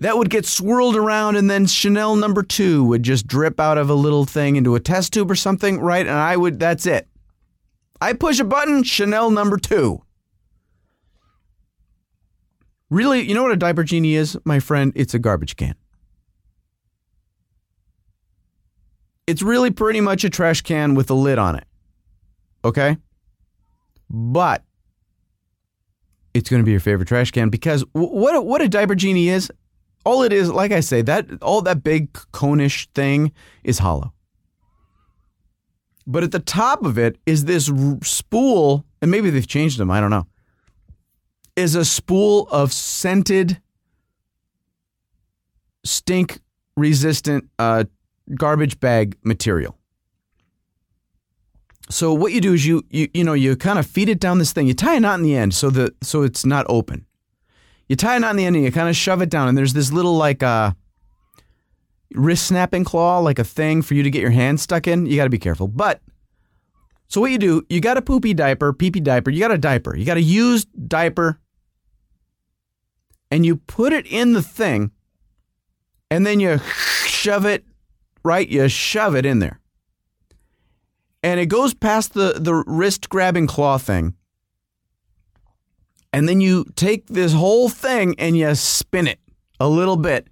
That 0.00 0.16
would 0.16 0.30
get 0.30 0.46
swirled 0.46 0.96
around, 0.96 1.36
and 1.36 1.50
then 1.50 1.66
Chanel 1.66 2.16
number 2.16 2.42
two 2.42 2.82
would 2.84 3.02
just 3.02 3.26
drip 3.26 3.60
out 3.60 3.76
of 3.76 3.90
a 3.90 3.94
little 3.94 4.24
thing 4.24 4.56
into 4.56 4.74
a 4.74 4.80
test 4.80 5.12
tube 5.12 5.30
or 5.30 5.34
something, 5.34 5.78
right? 5.78 6.06
And 6.06 6.16
I 6.16 6.38
would, 6.38 6.58
that's 6.58 6.86
it. 6.86 7.06
I 8.00 8.14
push 8.14 8.40
a 8.40 8.44
button, 8.44 8.82
Chanel 8.82 9.30
number 9.30 9.58
two. 9.58 10.02
Really, 12.88 13.20
you 13.20 13.34
know 13.34 13.42
what 13.42 13.52
a 13.52 13.56
diaper 13.56 13.84
genie 13.84 14.14
is, 14.14 14.38
my 14.44 14.58
friend? 14.58 14.92
It's 14.96 15.12
a 15.12 15.18
garbage 15.18 15.56
can. 15.56 15.74
It's 19.26 19.42
really 19.42 19.70
pretty 19.70 20.00
much 20.00 20.24
a 20.24 20.30
trash 20.30 20.62
can 20.62 20.94
with 20.94 21.10
a 21.10 21.14
lid 21.14 21.38
on 21.38 21.56
it. 21.56 21.64
Okay? 22.64 22.96
But 24.08 24.64
it's 26.32 26.48
going 26.48 26.62
to 26.62 26.64
be 26.64 26.70
your 26.70 26.80
favorite 26.80 27.06
trash 27.06 27.30
can 27.30 27.50
because 27.50 27.84
what 27.92 28.34
a, 28.34 28.40
what 28.40 28.62
a 28.62 28.68
diaper 28.68 28.94
genie 28.94 29.28
is, 29.28 29.52
all 30.04 30.22
it 30.22 30.32
is, 30.32 30.50
like 30.50 30.72
I 30.72 30.80
say, 30.80 31.02
that 31.02 31.26
all 31.42 31.62
that 31.62 31.82
big 31.82 32.12
conish 32.32 32.88
thing 32.94 33.32
is 33.64 33.78
hollow. 33.78 34.12
But 36.06 36.24
at 36.24 36.32
the 36.32 36.40
top 36.40 36.84
of 36.84 36.98
it 36.98 37.18
is 37.26 37.44
this 37.44 37.70
spool, 38.02 38.84
and 39.02 39.10
maybe 39.10 39.30
they've 39.30 39.46
changed 39.46 39.78
them. 39.78 39.90
I 39.90 40.00
don't 40.00 40.10
know. 40.10 40.26
Is 41.56 41.74
a 41.74 41.84
spool 41.84 42.48
of 42.50 42.72
scented, 42.72 43.60
stink 45.84 46.40
resistant 46.76 47.48
uh, 47.58 47.84
garbage 48.34 48.80
bag 48.80 49.16
material. 49.22 49.76
So 51.90 52.14
what 52.14 52.32
you 52.32 52.40
do 52.40 52.54
is 52.54 52.64
you 52.64 52.84
you 52.90 53.08
you 53.12 53.24
know 53.24 53.32
you 53.32 53.56
kind 53.56 53.78
of 53.78 53.86
feed 53.86 54.08
it 54.08 54.20
down 54.20 54.38
this 54.38 54.52
thing. 54.52 54.66
You 54.66 54.74
tie 54.74 54.94
a 54.94 55.00
knot 55.00 55.18
in 55.18 55.24
the 55.24 55.36
end 55.36 55.54
so 55.54 55.70
that 55.70 55.92
so 56.02 56.22
it's 56.22 56.46
not 56.46 56.64
open. 56.68 57.04
You 57.90 57.96
tie 57.96 58.16
knot 58.18 58.30
in 58.30 58.36
the 58.36 58.44
end 58.44 58.54
and 58.54 58.64
you 58.64 58.70
kind 58.70 58.88
of 58.88 58.94
shove 58.94 59.20
it 59.20 59.30
down, 59.30 59.48
and 59.48 59.58
there's 59.58 59.72
this 59.72 59.90
little 59.90 60.16
like 60.16 60.44
uh, 60.44 60.74
wrist 62.14 62.46
snapping 62.46 62.84
claw, 62.84 63.18
like 63.18 63.40
a 63.40 63.44
thing 63.44 63.82
for 63.82 63.94
you 63.94 64.04
to 64.04 64.10
get 64.10 64.22
your 64.22 64.30
hand 64.30 64.60
stuck 64.60 64.86
in. 64.86 65.06
You 65.06 65.16
got 65.16 65.24
to 65.24 65.30
be 65.30 65.40
careful. 65.40 65.66
But 65.66 66.00
so 67.08 67.20
what 67.20 67.32
you 67.32 67.38
do, 67.38 67.66
you 67.68 67.80
got 67.80 67.96
a 67.96 68.02
poopy 68.02 68.32
diaper, 68.32 68.72
pee 68.72 68.92
pee 68.92 69.00
diaper. 69.00 69.30
You 69.30 69.40
got 69.40 69.50
a 69.50 69.58
diaper. 69.58 69.96
You 69.96 70.04
got 70.04 70.18
a 70.18 70.22
used 70.22 70.68
diaper, 70.86 71.40
and 73.28 73.44
you 73.44 73.56
put 73.56 73.92
it 73.92 74.06
in 74.06 74.34
the 74.34 74.42
thing, 74.42 74.92
and 76.12 76.24
then 76.24 76.38
you 76.38 76.58
shove 77.06 77.44
it 77.44 77.64
right. 78.22 78.48
You 78.48 78.68
shove 78.68 79.16
it 79.16 79.26
in 79.26 79.40
there 79.40 79.60
and 81.22 81.40
it 81.40 81.46
goes 81.46 81.74
past 81.74 82.14
the 82.14 82.34
the 82.38 82.54
wrist 82.54 83.08
grabbing 83.08 83.48
claw 83.48 83.78
thing. 83.78 84.14
And 86.12 86.28
then 86.28 86.40
you 86.40 86.64
take 86.76 87.06
this 87.06 87.32
whole 87.32 87.68
thing 87.68 88.14
and 88.18 88.36
you 88.36 88.54
spin 88.54 89.06
it 89.06 89.20
a 89.60 89.68
little 89.68 89.96
bit. 89.96 90.28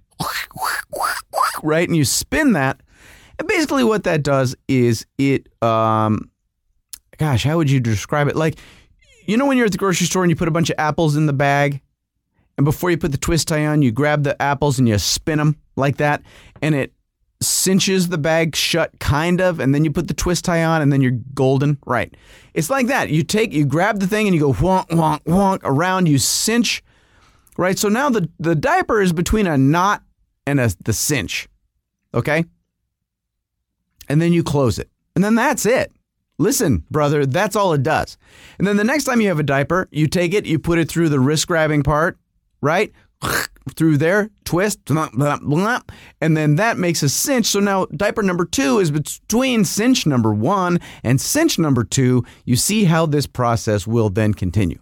Right? 1.63 1.87
And 1.87 1.95
you 1.95 2.05
spin 2.05 2.53
that. 2.53 2.81
And 3.37 3.47
basically 3.47 3.83
what 3.83 4.03
that 4.03 4.23
does 4.23 4.55
is 4.67 5.05
it 5.17 5.47
um 5.63 6.29
gosh, 7.17 7.43
how 7.43 7.57
would 7.57 7.69
you 7.69 7.79
describe 7.79 8.27
it? 8.27 8.35
Like 8.35 8.57
you 9.25 9.37
know 9.37 9.45
when 9.45 9.57
you're 9.57 9.65
at 9.65 9.71
the 9.71 9.77
grocery 9.77 10.07
store 10.07 10.23
and 10.23 10.29
you 10.29 10.35
put 10.35 10.47
a 10.47 10.51
bunch 10.51 10.69
of 10.69 10.75
apples 10.77 11.15
in 11.15 11.25
the 11.25 11.33
bag 11.33 11.81
and 12.57 12.65
before 12.65 12.91
you 12.91 12.97
put 12.97 13.13
the 13.13 13.17
twist 13.17 13.47
tie 13.47 13.65
on, 13.65 13.81
you 13.81 13.91
grab 13.91 14.23
the 14.23 14.39
apples 14.41 14.79
and 14.79 14.87
you 14.89 14.97
spin 14.97 15.37
them 15.37 15.55
like 15.77 15.97
that 15.97 16.21
and 16.61 16.75
it 16.75 16.93
cinches 17.41 18.09
the 18.09 18.17
bag 18.17 18.55
shut 18.55 18.99
kind 18.99 19.39
of 19.39 19.59
and 19.59 19.73
then 19.73 19.85
you 19.85 19.91
put 19.91 20.07
the 20.07 20.13
twist 20.13 20.43
tie 20.43 20.63
on 20.63 20.81
and 20.81 20.91
then 20.91 21.01
you're 21.01 21.19
golden. 21.33 21.77
Right. 21.85 22.13
It's 22.53 22.69
like 22.69 22.87
that. 22.87 23.09
You 23.09 23.23
take 23.23 23.53
you 23.53 23.65
grab 23.65 23.99
the 23.99 24.07
thing 24.07 24.27
and 24.27 24.35
you 24.35 24.41
go 24.41 24.53
wonk 24.53 24.87
wonk 24.89 25.23
wonk 25.23 25.59
around. 25.63 26.07
You 26.07 26.17
cinch. 26.17 26.83
Right. 27.57 27.77
So 27.77 27.87
now 27.87 28.09
the 28.09 28.29
the 28.39 28.55
diaper 28.55 29.01
is 29.01 29.13
between 29.13 29.47
a 29.47 29.57
knot 29.57 30.03
and 30.45 30.59
a 30.59 30.71
the 30.83 30.93
cinch. 30.93 31.47
Okay? 32.13 32.45
And 34.09 34.21
then 34.21 34.33
you 34.33 34.43
close 34.43 34.79
it. 34.79 34.89
And 35.15 35.23
then 35.23 35.35
that's 35.35 35.65
it. 35.65 35.93
Listen 36.37 36.83
brother 36.91 37.25
that's 37.25 37.55
all 37.55 37.73
it 37.73 37.83
does. 37.83 38.17
And 38.57 38.67
then 38.67 38.77
the 38.77 38.83
next 38.83 39.05
time 39.05 39.21
you 39.21 39.29
have 39.29 39.39
a 39.39 39.43
diaper 39.43 39.87
you 39.91 40.07
take 40.07 40.33
it 40.33 40.45
you 40.45 40.59
put 40.59 40.79
it 40.79 40.89
through 40.89 41.09
the 41.09 41.19
wrist 41.19 41.47
grabbing 41.47 41.83
part. 41.83 42.17
Right 42.61 42.91
through 43.73 43.97
there, 43.97 44.29
twist, 44.45 44.85
blah, 44.85 45.09
blah, 45.13 45.37
blah, 45.37 45.79
and 46.21 46.35
then 46.35 46.55
that 46.55 46.77
makes 46.77 47.03
a 47.03 47.09
cinch. 47.09 47.47
So 47.47 47.59
now 47.59 47.85
diaper 47.85 48.23
number 48.23 48.45
two 48.45 48.79
is 48.79 48.91
between 48.91 49.65
cinch 49.65 50.05
number 50.05 50.33
one 50.33 50.79
and 51.03 51.19
cinch 51.19 51.59
number 51.59 51.83
two. 51.83 52.23
You 52.45 52.55
see 52.55 52.85
how 52.85 53.05
this 53.05 53.27
process 53.27 53.87
will 53.87 54.09
then 54.09 54.33
continue. 54.33 54.79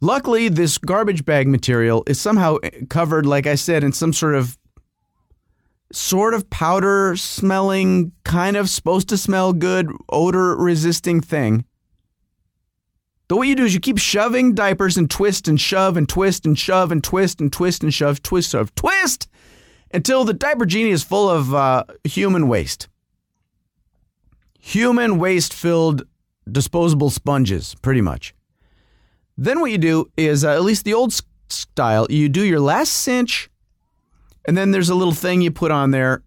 Luckily, 0.00 0.48
this 0.48 0.78
garbage 0.78 1.24
bag 1.24 1.46
material 1.46 2.02
is 2.08 2.20
somehow 2.20 2.56
covered, 2.88 3.24
like 3.24 3.46
I 3.46 3.54
said, 3.54 3.84
in 3.84 3.92
some 3.92 4.12
sort 4.12 4.34
of 4.34 4.58
sort 5.92 6.34
of 6.34 6.48
powder 6.50 7.14
smelling, 7.16 8.10
kind 8.24 8.56
of 8.56 8.68
supposed 8.68 9.08
to 9.10 9.16
smell 9.16 9.52
good, 9.52 9.88
odor 10.08 10.56
resisting 10.56 11.20
thing 11.20 11.64
so 13.32 13.36
what 13.36 13.48
you 13.48 13.54
do 13.54 13.64
is 13.64 13.72
you 13.72 13.80
keep 13.80 13.96
shoving 13.96 14.54
diapers 14.54 14.98
and 14.98 15.10
twist 15.10 15.48
and 15.48 15.58
shove 15.58 15.96
and 15.96 16.06
twist 16.06 16.44
and 16.44 16.58
shove 16.58 16.92
and 16.92 17.02
twist 17.02 17.40
and 17.40 17.50
twist 17.50 17.82
and 17.82 17.94
shove, 17.94 18.22
twist, 18.22 18.50
shove, 18.50 18.74
twist 18.74 19.26
until 19.90 20.24
the 20.24 20.34
diaper 20.34 20.66
genie 20.66 20.90
is 20.90 21.02
full 21.02 21.30
of 21.30 21.54
uh, 21.54 21.84
human 22.04 22.46
waste. 22.46 22.88
Human 24.60 25.18
waste 25.18 25.54
filled 25.54 26.02
disposable 26.46 27.08
sponges, 27.08 27.74
pretty 27.76 28.02
much. 28.02 28.34
Then 29.38 29.60
what 29.60 29.70
you 29.70 29.78
do 29.78 30.10
is, 30.14 30.44
uh, 30.44 30.50
at 30.50 30.62
least 30.62 30.84
the 30.84 30.92
old 30.92 31.18
style, 31.48 32.06
you 32.10 32.28
do 32.28 32.44
your 32.44 32.60
last 32.60 32.92
cinch, 32.92 33.48
and 34.44 34.58
then 34.58 34.72
there's 34.72 34.90
a 34.90 34.94
little 34.94 35.14
thing 35.14 35.40
you 35.40 35.50
put 35.50 35.70
on 35.70 35.90
there 35.90 36.22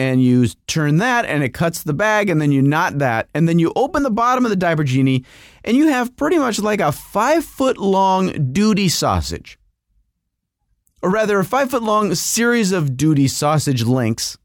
and 0.00 0.22
you 0.24 0.46
turn 0.66 0.96
that 0.96 1.26
and 1.26 1.42
it 1.42 1.52
cuts 1.52 1.82
the 1.82 1.92
bag 1.92 2.30
and 2.30 2.40
then 2.40 2.50
you 2.50 2.62
knot 2.62 2.98
that 3.00 3.28
and 3.34 3.46
then 3.46 3.58
you 3.58 3.70
open 3.76 4.02
the 4.02 4.10
bottom 4.10 4.46
of 4.46 4.50
the 4.50 4.56
diaper 4.56 4.82
genie 4.82 5.26
and 5.62 5.76
you 5.76 5.88
have 5.88 6.16
pretty 6.16 6.38
much 6.38 6.58
like 6.58 6.80
a 6.80 6.90
five 6.90 7.44
foot 7.44 7.76
long 7.76 8.50
duty 8.50 8.88
sausage. 8.88 9.58
Or 11.02 11.10
rather 11.10 11.38
a 11.38 11.44
five 11.44 11.70
foot 11.70 11.82
long 11.82 12.14
series 12.14 12.72
of 12.72 12.96
duty 12.96 13.28
sausage 13.28 13.82
links 13.82 14.38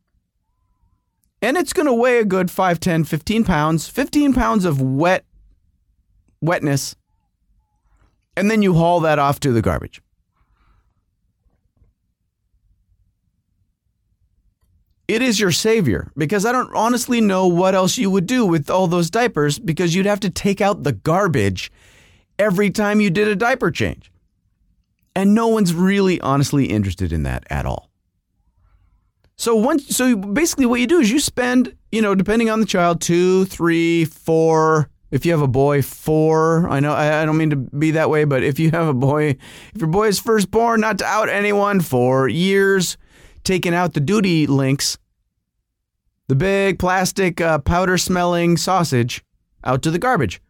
and 1.41 1.55
it's 1.55 1.71
going 1.71 1.85
to 1.85 1.93
weigh 1.93 2.19
a 2.19 2.25
good 2.25 2.51
5 2.51 2.77
10 2.77 3.05
15 3.05 3.45
pounds 3.45 3.87
15 3.87 4.33
pounds 4.33 4.65
of 4.65 4.81
wet 4.81 5.23
wetness. 6.41 6.97
And 8.35 8.51
then 8.51 8.61
you 8.61 8.73
haul 8.73 8.99
that 8.99 9.19
off 9.19 9.39
to 9.39 9.53
the 9.53 9.61
garbage 9.61 10.01
it 15.07 15.21
is 15.21 15.39
your 15.39 15.51
savior 15.51 16.11
because 16.17 16.45
I 16.45 16.51
don't 16.51 16.73
honestly 16.73 17.21
know 17.21 17.47
what 17.47 17.75
else 17.75 17.97
you 17.97 18.09
would 18.09 18.25
do 18.25 18.45
with 18.45 18.69
all 18.69 18.87
those 18.87 19.09
diapers 19.09 19.59
because 19.59 19.93
you'd 19.93 20.05
have 20.05 20.19
to 20.21 20.29
take 20.29 20.61
out 20.61 20.83
the 20.83 20.93
garbage 20.93 21.71
every 22.39 22.71
time 22.71 22.99
you 22.99 23.09
did 23.09 23.27
a 23.27 23.35
diaper 23.35 23.71
change. 23.71 24.11
And 25.15 25.33
no 25.33 25.47
one's 25.47 25.73
really 25.73 26.19
honestly 26.21 26.65
interested 26.65 27.13
in 27.13 27.23
that 27.23 27.45
at 27.49 27.65
all. 27.65 27.89
So 29.37 29.55
once 29.55 29.95
so 29.95 30.15
basically 30.15 30.65
what 30.65 30.79
you 30.79 30.87
do 30.87 30.99
is 30.99 31.11
you 31.11 31.19
spend, 31.19 31.75
you 31.91 32.01
know, 32.01 32.15
depending 32.15 32.49
on 32.49 32.59
the 32.59 32.65
child, 32.65 33.01
two, 33.01 33.45
three, 33.45 34.05
four, 34.05 34.89
if 35.11 35.25
you 35.25 35.31
have 35.31 35.41
a 35.41 35.47
boy, 35.47 35.81
four. 35.81 36.67
I 36.69 36.79
know 36.79 36.93
I, 36.93 37.21
I 37.21 37.25
don't 37.25 37.37
mean 37.37 37.51
to 37.51 37.55
be 37.55 37.91
that 37.91 38.09
way, 38.09 38.23
but 38.25 38.43
if 38.43 38.59
you 38.59 38.71
have 38.71 38.87
a 38.87 38.93
boy, 38.93 39.37
if 39.73 39.81
your 39.81 39.87
boy 39.87 40.07
is 40.07 40.19
firstborn, 40.19 40.81
not 40.81 40.97
to 40.99 41.05
out 41.05 41.29
anyone, 41.29 41.79
four 41.79 42.27
years 42.27 42.97
taking 43.45 43.73
out 43.73 43.93
the 43.93 43.99
duty 43.99 44.47
links, 44.47 44.97
the 46.27 46.35
big 46.35 46.79
plastic 46.79 47.39
uh, 47.39 47.59
powder 47.59 47.97
smelling 47.97 48.57
sausage, 48.57 49.23
out 49.63 49.81
to 49.83 49.91
the 49.91 49.99
garbage. 49.99 50.41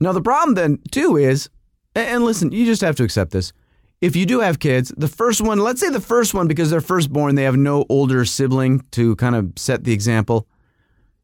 Now, 0.00 0.12
the 0.12 0.20
problem 0.20 0.54
then, 0.54 0.80
too, 0.90 1.16
is, 1.16 1.48
and 1.94 2.24
listen, 2.24 2.52
you 2.52 2.66
just 2.66 2.82
have 2.82 2.96
to 2.96 3.04
accept 3.04 3.30
this. 3.30 3.52
If 4.00 4.16
you 4.16 4.26
do 4.26 4.40
have 4.40 4.58
kids, 4.58 4.92
the 4.96 5.08
first 5.08 5.40
one, 5.40 5.58
let's 5.58 5.80
say 5.80 5.88
the 5.88 6.00
first 6.00 6.34
one, 6.34 6.48
because 6.48 6.70
they're 6.70 6.80
firstborn, 6.80 7.36
they 7.36 7.44
have 7.44 7.56
no 7.56 7.86
older 7.88 8.24
sibling 8.24 8.80
to 8.90 9.16
kind 9.16 9.34
of 9.34 9.52
set 9.56 9.84
the 9.84 9.92
example. 9.92 10.46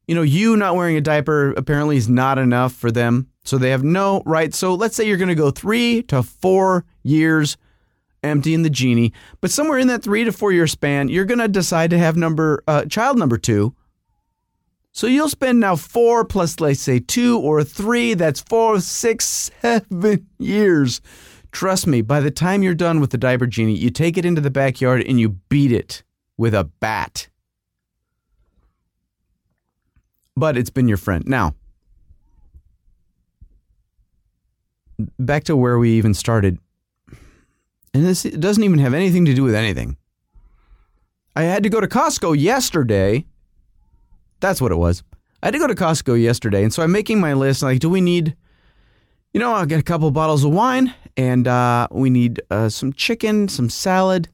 You 0.06 0.14
know, 0.14 0.23
you 0.23 0.56
not 0.56 0.76
wearing 0.76 0.97
a 0.97 1.00
diaper 1.00 1.52
apparently 1.52 1.97
is 1.97 2.09
not 2.09 2.38
enough 2.38 2.73
for 2.73 2.90
them. 2.90 3.28
So 3.44 3.59
they 3.59 3.70
have 3.70 3.85
no 3.85 4.23
right. 4.25 4.54
So 4.54 4.75
let's 4.75 4.97
say 4.97 5.06
you're 5.06 5.16
going 5.16 5.28
to 5.28 5.35
go 5.35 5.50
three 5.50 6.02
to 6.04 6.23
four 6.23 6.85
years 7.02 7.56
emptying 8.23 8.62
the 8.62 8.71
genie. 8.71 9.12
But 9.41 9.50
somewhere 9.50 9.79
in 9.79 9.89
that 9.89 10.03
three 10.03 10.25
to 10.25 10.33
four 10.33 10.53
year 10.53 10.67
span, 10.67 11.09
you're 11.09 11.25
going 11.25 11.39
to 11.39 11.49
decide 11.49 11.91
to 11.91 11.99
have 11.99 12.17
number 12.17 12.62
uh, 12.67 12.85
child 12.87 13.19
number 13.19 13.39
two. 13.39 13.75
So 14.93 15.07
you'll 15.07 15.29
spend 15.29 15.61
now 15.61 15.77
four 15.77 16.25
plus, 16.25 16.59
let's 16.59 16.81
say, 16.81 16.99
two 16.99 17.39
or 17.39 17.62
three. 17.62 18.15
That's 18.15 18.41
four, 18.41 18.81
six, 18.81 19.50
seven 19.61 20.27
years. 20.39 21.00
Trust 21.53 21.87
me, 21.87 22.00
by 22.00 22.21
the 22.21 22.31
time 22.31 22.62
you're 22.62 22.75
done 22.75 23.00
with 23.00 23.11
the 23.11 23.19
diaper 23.19 23.47
genie, 23.47 23.77
you 23.77 23.91
take 23.91 24.17
it 24.17 24.25
into 24.25 24.41
the 24.41 24.50
backyard 24.50 25.03
and 25.07 25.19
you 25.19 25.31
beat 25.49 25.73
it 25.73 26.03
with 26.37 26.55
a 26.55 26.65
bat. 26.65 27.29
But 30.37 30.57
it's 30.57 30.71
been 30.71 30.89
your 30.89 30.97
friend. 30.97 31.25
Now, 31.27 31.55
back 35.19 35.45
to 35.45 35.57
where 35.57 35.79
we 35.79 35.93
even 35.93 36.15
started 36.15 36.59
and 37.92 38.04
this 38.04 38.23
doesn't 38.23 38.62
even 38.62 38.78
have 38.78 38.94
anything 38.94 39.25
to 39.25 39.35
do 39.35 39.42
with 39.42 39.54
anything. 39.54 39.97
I 41.35 41.42
had 41.42 41.62
to 41.62 41.68
go 41.68 41.80
to 41.80 41.87
Costco 41.87 42.38
yesterday. 42.38 43.25
That's 44.40 44.61
what 44.61 44.73
it 44.73 44.76
was. 44.76 45.02
I 45.42 45.47
had 45.47 45.52
to 45.52 45.59
go 45.59 45.66
to 45.66 45.75
Costco 45.75 46.20
yesterday, 46.20 46.62
and 46.62 46.73
so 46.73 46.82
I'm 46.82 46.92
making 46.92 47.20
my 47.20 47.32
list. 47.35 47.62
Like, 47.62 47.78
do 47.80 47.88
we 47.88 48.00
need, 48.00 48.37
you 49.32 49.40
know, 49.40 49.54
I'll 49.54 49.66
get 49.66 49.80
a 49.80 49.85
couple 49.85 50.11
bottles 50.11 50.44
of 50.44 50.52
wine, 50.52 50.94
and 51.16 51.49
uh, 51.49 51.88
we 51.90 52.11
need 52.11 52.42
uh, 52.50 52.68
some 52.68 52.92
chicken, 52.92 53.49
some 53.49 53.70
salad, 53.70 54.28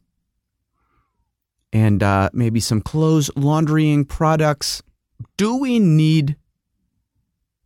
and 1.72 2.02
uh, 2.02 2.30
maybe 2.32 2.60
some 2.60 2.80
clothes 2.80 3.30
laundrying 3.36 4.04
products. 4.04 4.82
Do 5.36 5.56
we 5.56 5.78
need 5.78 6.36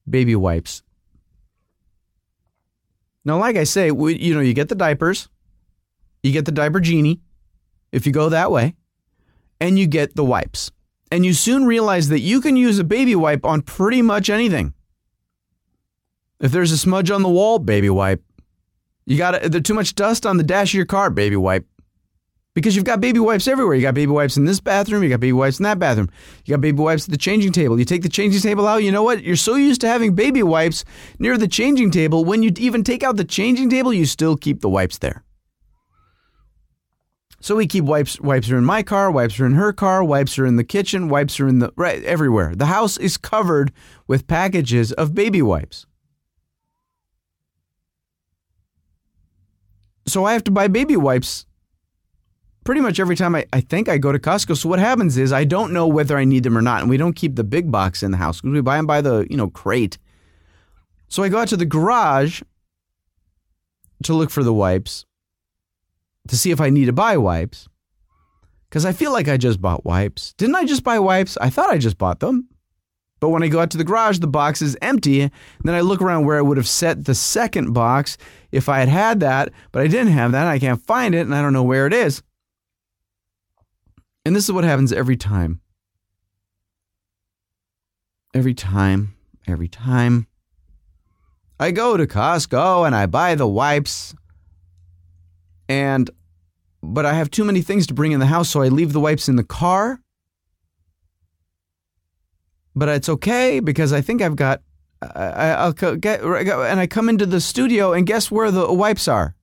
baby 0.08 0.36
wipes? 0.36 0.82
Now, 3.24 3.38
like 3.38 3.56
I 3.56 3.64
say, 3.64 3.90
we, 3.90 4.18
you 4.18 4.34
know, 4.34 4.40
you 4.40 4.54
get 4.54 4.68
the 4.68 4.74
diapers, 4.74 5.28
you 6.22 6.32
get 6.32 6.44
the 6.44 6.52
diaper 6.52 6.80
genie, 6.80 7.20
if 7.92 8.06
you 8.06 8.12
go 8.12 8.28
that 8.28 8.50
way, 8.50 8.74
and 9.60 9.78
you 9.78 9.86
get 9.86 10.16
the 10.16 10.24
wipes. 10.24 10.70
And 11.12 11.26
you 11.26 11.34
soon 11.34 11.66
realize 11.66 12.08
that 12.08 12.20
you 12.20 12.40
can 12.40 12.56
use 12.56 12.78
a 12.78 12.84
baby 12.84 13.16
wipe 13.16 13.44
on 13.44 13.62
pretty 13.62 14.00
much 14.00 14.30
anything. 14.30 14.74
If 16.40 16.52
there's 16.52 16.72
a 16.72 16.78
smudge 16.78 17.10
on 17.10 17.22
the 17.22 17.28
wall, 17.28 17.58
baby 17.58 17.90
wipe. 17.90 18.22
You 19.06 19.18
got 19.18 19.42
there's 19.42 19.62
too 19.64 19.74
much 19.74 19.94
dust 19.94 20.24
on 20.24 20.36
the 20.36 20.44
dash 20.44 20.70
of 20.70 20.74
your 20.74 20.86
car, 20.86 21.10
baby 21.10 21.36
wipe. 21.36 21.66
Because 22.54 22.74
you've 22.74 22.84
got 22.84 23.00
baby 23.00 23.20
wipes 23.20 23.46
everywhere. 23.46 23.74
You 23.74 23.82
got 23.82 23.94
baby 23.94 24.10
wipes 24.10 24.36
in 24.36 24.44
this 24.44 24.60
bathroom, 24.60 25.02
you 25.02 25.08
got 25.08 25.20
baby 25.20 25.32
wipes 25.32 25.58
in 25.58 25.64
that 25.64 25.78
bathroom. 25.78 26.10
You 26.44 26.54
got 26.54 26.60
baby 26.60 26.80
wipes 26.80 27.04
at 27.04 27.10
the 27.10 27.16
changing 27.16 27.52
table. 27.52 27.78
You 27.78 27.84
take 27.84 28.02
the 28.02 28.08
changing 28.08 28.40
table 28.40 28.66
out, 28.66 28.82
you 28.82 28.90
know 28.90 29.02
what? 29.02 29.22
You're 29.22 29.36
so 29.36 29.54
used 29.54 29.80
to 29.82 29.88
having 29.88 30.14
baby 30.14 30.42
wipes 30.42 30.84
near 31.18 31.38
the 31.38 31.48
changing 31.48 31.90
table, 31.90 32.24
when 32.24 32.42
you 32.42 32.52
even 32.56 32.82
take 32.82 33.02
out 33.02 33.16
the 33.16 33.24
changing 33.24 33.70
table, 33.70 33.92
you 33.92 34.04
still 34.04 34.36
keep 34.36 34.60
the 34.60 34.68
wipes 34.68 34.98
there. 34.98 35.24
So 37.40 37.56
we 37.56 37.66
keep 37.66 37.84
wipes. 37.84 38.20
Wipes 38.20 38.50
are 38.50 38.58
in 38.58 38.64
my 38.64 38.82
car. 38.82 39.10
Wipes 39.10 39.40
are 39.40 39.46
in 39.46 39.54
her 39.54 39.72
car. 39.72 40.04
Wipes 40.04 40.38
are 40.38 40.44
in 40.44 40.56
the 40.56 40.64
kitchen. 40.64 41.08
Wipes 41.08 41.40
are 41.40 41.48
in 41.48 41.58
the 41.58 41.72
right 41.74 42.02
everywhere. 42.04 42.54
The 42.54 42.66
house 42.66 42.98
is 42.98 43.16
covered 43.16 43.72
with 44.06 44.26
packages 44.26 44.92
of 44.92 45.14
baby 45.14 45.40
wipes. 45.40 45.86
So 50.06 50.24
I 50.24 50.34
have 50.34 50.44
to 50.44 50.50
buy 50.50 50.68
baby 50.68 50.96
wipes 50.96 51.46
pretty 52.64 52.82
much 52.82 53.00
every 53.00 53.16
time 53.16 53.34
I, 53.34 53.46
I 53.52 53.60
think 53.60 53.88
I 53.88 53.96
go 53.96 54.12
to 54.12 54.18
Costco. 54.18 54.56
So 54.56 54.68
what 54.68 54.78
happens 54.78 55.16
is 55.16 55.32
I 55.32 55.44
don't 55.44 55.72
know 55.72 55.86
whether 55.86 56.18
I 56.18 56.24
need 56.24 56.42
them 56.42 56.58
or 56.58 56.62
not, 56.62 56.82
and 56.82 56.90
we 56.90 56.98
don't 56.98 57.14
keep 57.14 57.36
the 57.36 57.44
big 57.44 57.70
box 57.70 58.02
in 58.02 58.10
the 58.10 58.16
house 58.18 58.40
because 58.40 58.52
we 58.52 58.60
buy 58.60 58.76
them 58.76 58.86
by 58.86 59.00
the 59.00 59.26
you 59.30 59.36
know 59.36 59.48
crate. 59.48 59.96
So 61.08 61.22
I 61.22 61.28
go 61.30 61.38
out 61.38 61.48
to 61.48 61.56
the 61.56 61.64
garage 61.64 62.42
to 64.02 64.14
look 64.14 64.30
for 64.30 64.42
the 64.42 64.52
wipes 64.52 65.06
to 66.30 66.36
see 66.36 66.52
if 66.52 66.60
I 66.60 66.70
need 66.70 66.84
to 66.84 66.92
buy 66.92 67.16
wipes 67.16 67.68
because 68.68 68.84
I 68.86 68.92
feel 68.92 69.12
like 69.12 69.26
I 69.26 69.36
just 69.36 69.60
bought 69.60 69.84
wipes. 69.84 70.32
Didn't 70.34 70.54
I 70.54 70.64
just 70.64 70.84
buy 70.84 71.00
wipes? 71.00 71.36
I 71.40 71.50
thought 71.50 71.70
I 71.70 71.78
just 71.78 71.98
bought 71.98 72.20
them. 72.20 72.48
But 73.18 73.30
when 73.30 73.42
I 73.42 73.48
go 73.48 73.58
out 73.58 73.70
to 73.72 73.76
the 73.76 73.84
garage, 73.84 74.20
the 74.20 74.28
box 74.28 74.62
is 74.62 74.78
empty. 74.80 75.28
Then 75.64 75.74
I 75.74 75.80
look 75.80 76.00
around 76.00 76.24
where 76.24 76.38
I 76.38 76.40
would 76.40 76.56
have 76.56 76.68
set 76.68 77.04
the 77.04 77.16
second 77.16 77.72
box 77.72 78.16
if 78.52 78.68
I 78.68 78.78
had 78.78 78.88
had 78.88 79.20
that, 79.20 79.52
but 79.72 79.82
I 79.82 79.88
didn't 79.88 80.12
have 80.12 80.30
that. 80.32 80.46
I 80.46 80.60
can't 80.60 80.80
find 80.86 81.16
it 81.16 81.22
and 81.22 81.34
I 81.34 81.42
don't 81.42 81.52
know 81.52 81.64
where 81.64 81.88
it 81.88 81.92
is. 81.92 82.22
And 84.24 84.36
this 84.36 84.44
is 84.44 84.52
what 84.52 84.62
happens 84.62 84.92
every 84.92 85.16
time. 85.16 85.60
Every 88.34 88.54
time, 88.54 89.16
every 89.48 89.68
time. 89.68 90.28
I 91.58 91.72
go 91.72 91.96
to 91.96 92.06
Costco 92.06 92.86
and 92.86 92.94
I 92.94 93.06
buy 93.06 93.34
the 93.34 93.48
wipes 93.48 94.14
and 95.68 96.08
but 96.82 97.06
I 97.06 97.14
have 97.14 97.30
too 97.30 97.44
many 97.44 97.62
things 97.62 97.86
to 97.88 97.94
bring 97.94 98.12
in 98.12 98.20
the 98.20 98.26
house, 98.26 98.48
so 98.48 98.62
I 98.62 98.68
leave 98.68 98.92
the 98.92 99.00
wipes 99.00 99.28
in 99.28 99.36
the 99.36 99.44
car. 99.44 100.00
But 102.74 102.88
it's 102.88 103.08
okay 103.08 103.60
because 103.60 103.92
I 103.92 104.00
think 104.00 104.22
I've 104.22 104.36
got. 104.36 104.62
I, 105.02 105.64
will 105.64 105.96
get 105.96 106.22
and 106.22 106.78
I 106.78 106.86
come 106.86 107.08
into 107.08 107.24
the 107.24 107.40
studio 107.40 107.94
and 107.94 108.06
guess 108.06 108.30
where 108.30 108.50
the 108.50 108.70
wipes 108.72 109.08
are. 109.08 109.34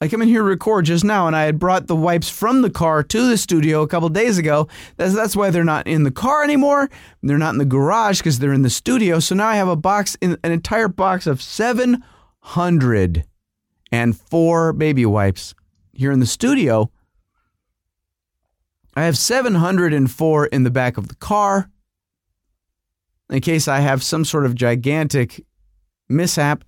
I 0.00 0.08
come 0.08 0.22
in 0.22 0.28
here 0.28 0.42
to 0.42 0.44
record 0.44 0.84
just 0.84 1.04
now, 1.04 1.26
and 1.26 1.34
I 1.34 1.44
had 1.44 1.58
brought 1.58 1.86
the 1.86 1.96
wipes 1.96 2.28
from 2.28 2.62
the 2.62 2.70
car 2.70 3.02
to 3.02 3.28
the 3.28 3.38
studio 3.38 3.82
a 3.82 3.88
couple 3.88 4.08
days 4.10 4.38
ago. 4.38 4.68
That's 4.96 5.14
that's 5.14 5.34
why 5.34 5.50
they're 5.50 5.64
not 5.64 5.86
in 5.86 6.02
the 6.02 6.10
car 6.10 6.44
anymore. 6.44 6.90
They're 7.22 7.38
not 7.38 7.54
in 7.54 7.58
the 7.58 7.64
garage 7.64 8.18
because 8.18 8.38
they're 8.38 8.52
in 8.52 8.62
the 8.62 8.70
studio. 8.70 9.18
So 9.18 9.34
now 9.34 9.48
I 9.48 9.56
have 9.56 9.68
a 9.68 9.76
box, 9.76 10.16
in, 10.20 10.36
an 10.44 10.52
entire 10.52 10.88
box 10.88 11.26
of 11.26 11.40
seven 11.40 12.04
hundred 12.40 13.24
and 13.94 14.18
four 14.18 14.72
baby 14.72 15.06
wipes 15.06 15.54
here 15.92 16.10
in 16.10 16.18
the 16.18 16.26
studio. 16.26 16.90
I 18.96 19.04
have 19.04 19.16
704 19.16 20.46
in 20.46 20.64
the 20.64 20.70
back 20.70 20.96
of 20.96 21.06
the 21.06 21.14
car 21.14 21.70
in 23.30 23.40
case 23.40 23.68
I 23.68 23.78
have 23.78 24.02
some 24.02 24.24
sort 24.24 24.46
of 24.46 24.56
gigantic 24.56 25.44
mishap. 26.08 26.64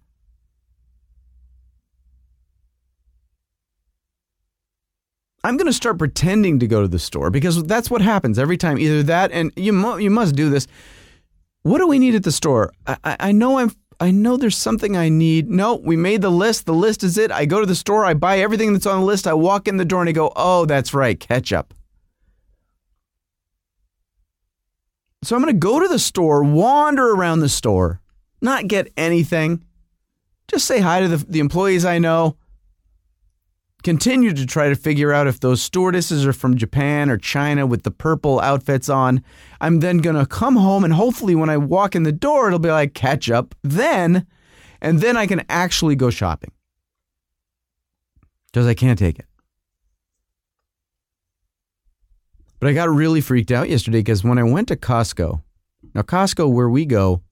I'm 5.43 5.57
going 5.57 5.67
to 5.67 5.73
start 5.73 5.99
pretending 5.99 6.61
to 6.61 6.69
go 6.69 6.81
to 6.83 6.89
the 6.89 6.99
store 7.01 7.31
because 7.31 7.65
that's 7.65 7.91
what 7.91 8.03
happens 8.03 8.39
every 8.39 8.57
time. 8.57 8.79
Either 8.79 9.03
that, 9.03 9.33
and 9.33 9.53
you, 9.57 9.73
mu- 9.73 9.99
you 9.99 10.11
must 10.11 10.37
do 10.37 10.49
this. 10.49 10.69
What 11.63 11.79
do 11.79 11.89
we 11.89 11.99
need 11.99 12.15
at 12.15 12.23
the 12.23 12.33
store? 12.33 12.73
I, 12.87 13.17
I 13.19 13.33
know 13.33 13.59
I'm 13.59 13.73
I 13.99 14.11
know 14.11 14.37
there's 14.37 14.57
something 14.57 14.97
I 14.97 15.09
need. 15.09 15.49
No, 15.49 15.77
we 15.77 15.97
made 15.97 16.21
the 16.21 16.31
list. 16.31 16.67
The 16.67 16.75
list 16.75 17.03
is 17.03 17.17
it. 17.17 17.31
I 17.31 17.47
go 17.47 17.61
to 17.61 17.67
the 17.67 17.75
store, 17.75 18.05
I 18.05 18.15
buy 18.15 18.39
everything 18.39 18.73
that's 18.73 18.87
on 18.87 19.01
the 19.01 19.07
list. 19.07 19.27
I 19.27 19.35
walk 19.35 19.67
in 19.69 19.79
the 19.79 19.85
door 19.85 20.01
and 20.01 20.09
I 20.09 20.13
go, 20.13 20.33
oh, 20.37 20.67
that's 20.67 20.93
right, 20.93 21.19
ketchup. 21.19 21.73
So 25.23 25.35
I'm 25.35 25.43
going 25.43 25.55
to 25.55 25.59
go 25.59 25.81
to 25.81 25.89
the 25.89 25.99
store, 25.99 26.45
wander 26.45 27.11
around 27.11 27.41
the 27.41 27.49
store, 27.49 28.01
not 28.41 28.69
get 28.69 28.93
anything. 28.97 29.65
Just 30.47 30.67
say 30.67 30.81
hi 30.81 31.01
to 31.01 31.09
the, 31.09 31.17
the 31.17 31.41
employees 31.41 31.85
I 31.85 31.99
know 31.99 32.37
continue 33.87 34.33
to 34.33 34.45
try 34.45 34.69
to 34.69 34.75
figure 34.75 35.13
out 35.13 35.29
if 35.29 35.39
those 35.39 35.63
stewardesses 35.63 36.27
are 36.27 36.33
from 36.33 36.57
Japan 36.57 37.09
or 37.09 37.17
China 37.17 37.69
with 37.69 37.85
the 37.85 37.91
purple 37.93 38.41
outfits 38.41 38.89
on. 38.89 39.23
I'm 39.61 39.79
then 39.79 39.99
going 39.99 40.17
to 40.17 40.27
come 40.27 40.57
home 40.57 40.83
and 40.83 40.93
hopefully 40.93 41.37
when 41.37 41.49
I 41.49 41.57
walk 41.57 41.95
in 41.95 42.03
the 42.03 42.11
door, 42.11 42.49
it'll 42.49 42.59
be 42.59 42.69
like 42.69 42.95
catch 42.95 43.31
up 43.31 43.55
then, 43.63 44.27
and 44.81 44.99
then 44.99 45.17
I 45.17 45.29
can 45.29 45.45
actually 45.49 45.95
go 45.95 46.11
shopping. 46.11 46.51
Because 48.53 48.67
I 48.67 48.75
can't 48.75 48.99
take 48.99 49.21
it. 49.21 49.27
But 52.59 52.71
I 52.71 52.73
got 52.73 52.89
really 52.89 53.21
freaked 53.21 53.53
out 53.53 53.69
yesterday 53.69 54.01
because 54.01 54.25
when 54.25 54.39
I 54.39 54.43
went 54.43 54.67
to 54.67 54.77
Costco, 54.77 55.43
now 55.95 56.03
Costco, 56.03 56.53
where 56.53 56.69
we 56.69 56.87
go, 56.87 57.23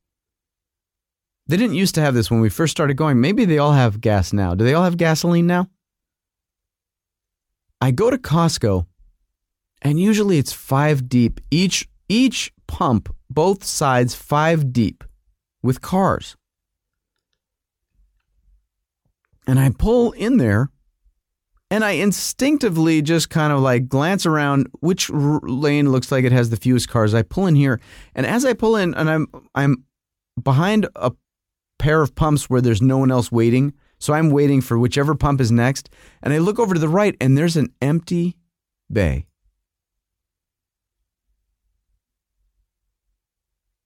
they 1.48 1.56
didn't 1.56 1.74
used 1.74 1.96
to 1.96 2.00
have 2.00 2.14
this 2.14 2.30
when 2.30 2.40
we 2.40 2.48
first 2.48 2.70
started 2.70 2.96
going. 2.96 3.20
Maybe 3.20 3.44
they 3.44 3.58
all 3.58 3.72
have 3.72 4.00
gas 4.00 4.32
now. 4.32 4.54
Do 4.54 4.64
they 4.64 4.74
all 4.74 4.84
have 4.84 4.96
gasoline 4.96 5.48
now? 5.48 5.68
I 7.84 7.90
go 7.90 8.08
to 8.08 8.16
Costco 8.16 8.86
and 9.82 10.00
usually 10.00 10.38
it's 10.38 10.54
5 10.54 11.06
deep 11.06 11.38
each 11.50 11.86
each 12.08 12.50
pump 12.66 13.14
both 13.28 13.62
sides 13.62 14.14
5 14.14 14.72
deep 14.72 15.04
with 15.62 15.82
cars. 15.82 16.34
And 19.46 19.60
I 19.60 19.68
pull 19.68 20.12
in 20.12 20.38
there 20.38 20.70
and 21.70 21.84
I 21.84 21.90
instinctively 21.90 23.02
just 23.02 23.28
kind 23.28 23.52
of 23.52 23.60
like 23.60 23.86
glance 23.86 24.24
around 24.24 24.68
which 24.80 25.10
r- 25.10 25.40
lane 25.42 25.92
looks 25.92 26.10
like 26.10 26.24
it 26.24 26.32
has 26.32 26.48
the 26.48 26.56
fewest 26.56 26.88
cars. 26.88 27.12
I 27.12 27.20
pull 27.20 27.46
in 27.46 27.54
here 27.54 27.82
and 28.14 28.24
as 28.24 28.46
I 28.46 28.54
pull 28.54 28.76
in 28.76 28.94
and 28.94 29.10
I'm 29.10 29.26
I'm 29.54 29.84
behind 30.42 30.88
a 30.96 31.12
pair 31.78 32.00
of 32.00 32.14
pumps 32.14 32.48
where 32.48 32.62
there's 32.62 32.80
no 32.80 32.96
one 32.96 33.10
else 33.10 33.30
waiting 33.30 33.74
so 34.04 34.12
I'm 34.12 34.28
waiting 34.28 34.60
for 34.60 34.78
whichever 34.78 35.14
pump 35.14 35.40
is 35.40 35.50
next, 35.50 35.88
and 36.22 36.34
I 36.34 36.38
look 36.38 36.58
over 36.58 36.74
to 36.74 36.80
the 36.80 36.90
right, 36.90 37.16
and 37.22 37.38
there's 37.38 37.56
an 37.56 37.72
empty 37.80 38.36
bay. 38.92 39.24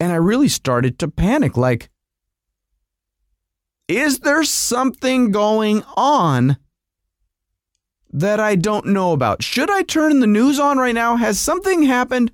And 0.01 0.11
I 0.11 0.17
really 0.17 0.49
started 0.49 0.99
to 0.99 1.09
panic 1.09 1.57
like, 1.57 1.89
is 3.87 4.19
there 4.19 4.43
something 4.43 5.31
going 5.31 5.85
on 5.97 6.57
that 8.13 8.41
I 8.41 8.57
don't 8.57 8.87
know 8.87 9.13
about? 9.13 9.45
Should 9.45 9.71
I 9.71 9.83
turn 9.83 10.19
the 10.19 10.27
news 10.27 10.59
on 10.59 10.79
right 10.79 10.95
now? 10.95 11.15
Has 11.15 11.39
something 11.39 11.85
happened 11.85 12.33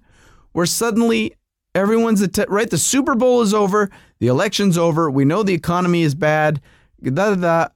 where 0.53 0.65
suddenly 0.65 1.35
everyone's 1.75 2.23
att- 2.23 2.49
right? 2.49 2.71
The 2.71 2.79
Super 2.79 3.15
Bowl 3.15 3.43
is 3.43 3.53
over, 3.53 3.91
the 4.21 4.29
election's 4.29 4.79
over, 4.79 5.11
we 5.11 5.27
know 5.27 5.43
the 5.43 5.53
economy 5.53 6.03
is 6.03 6.15
bad, 6.15 6.63
da 7.03 7.11
da 7.11 7.35
da. 7.35 7.74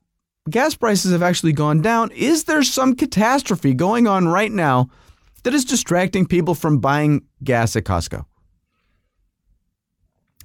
Gas 0.49 0.75
prices 0.75 1.13
have 1.13 1.23
actually 1.23 1.53
gone 1.53 1.83
down. 1.83 2.11
Is 2.13 2.45
there 2.45 2.63
some 2.63 2.95
catastrophe 2.95 3.75
going 3.75 4.07
on 4.07 4.29
right 4.29 4.51
now 4.51 4.89
that 5.43 5.55
is 5.55 5.65
distracting 5.65 6.27
people 6.27 6.55
from 6.55 6.79
buying 6.79 7.23
gas 7.45 7.77
at 7.77 7.85
Costco? 7.85 8.25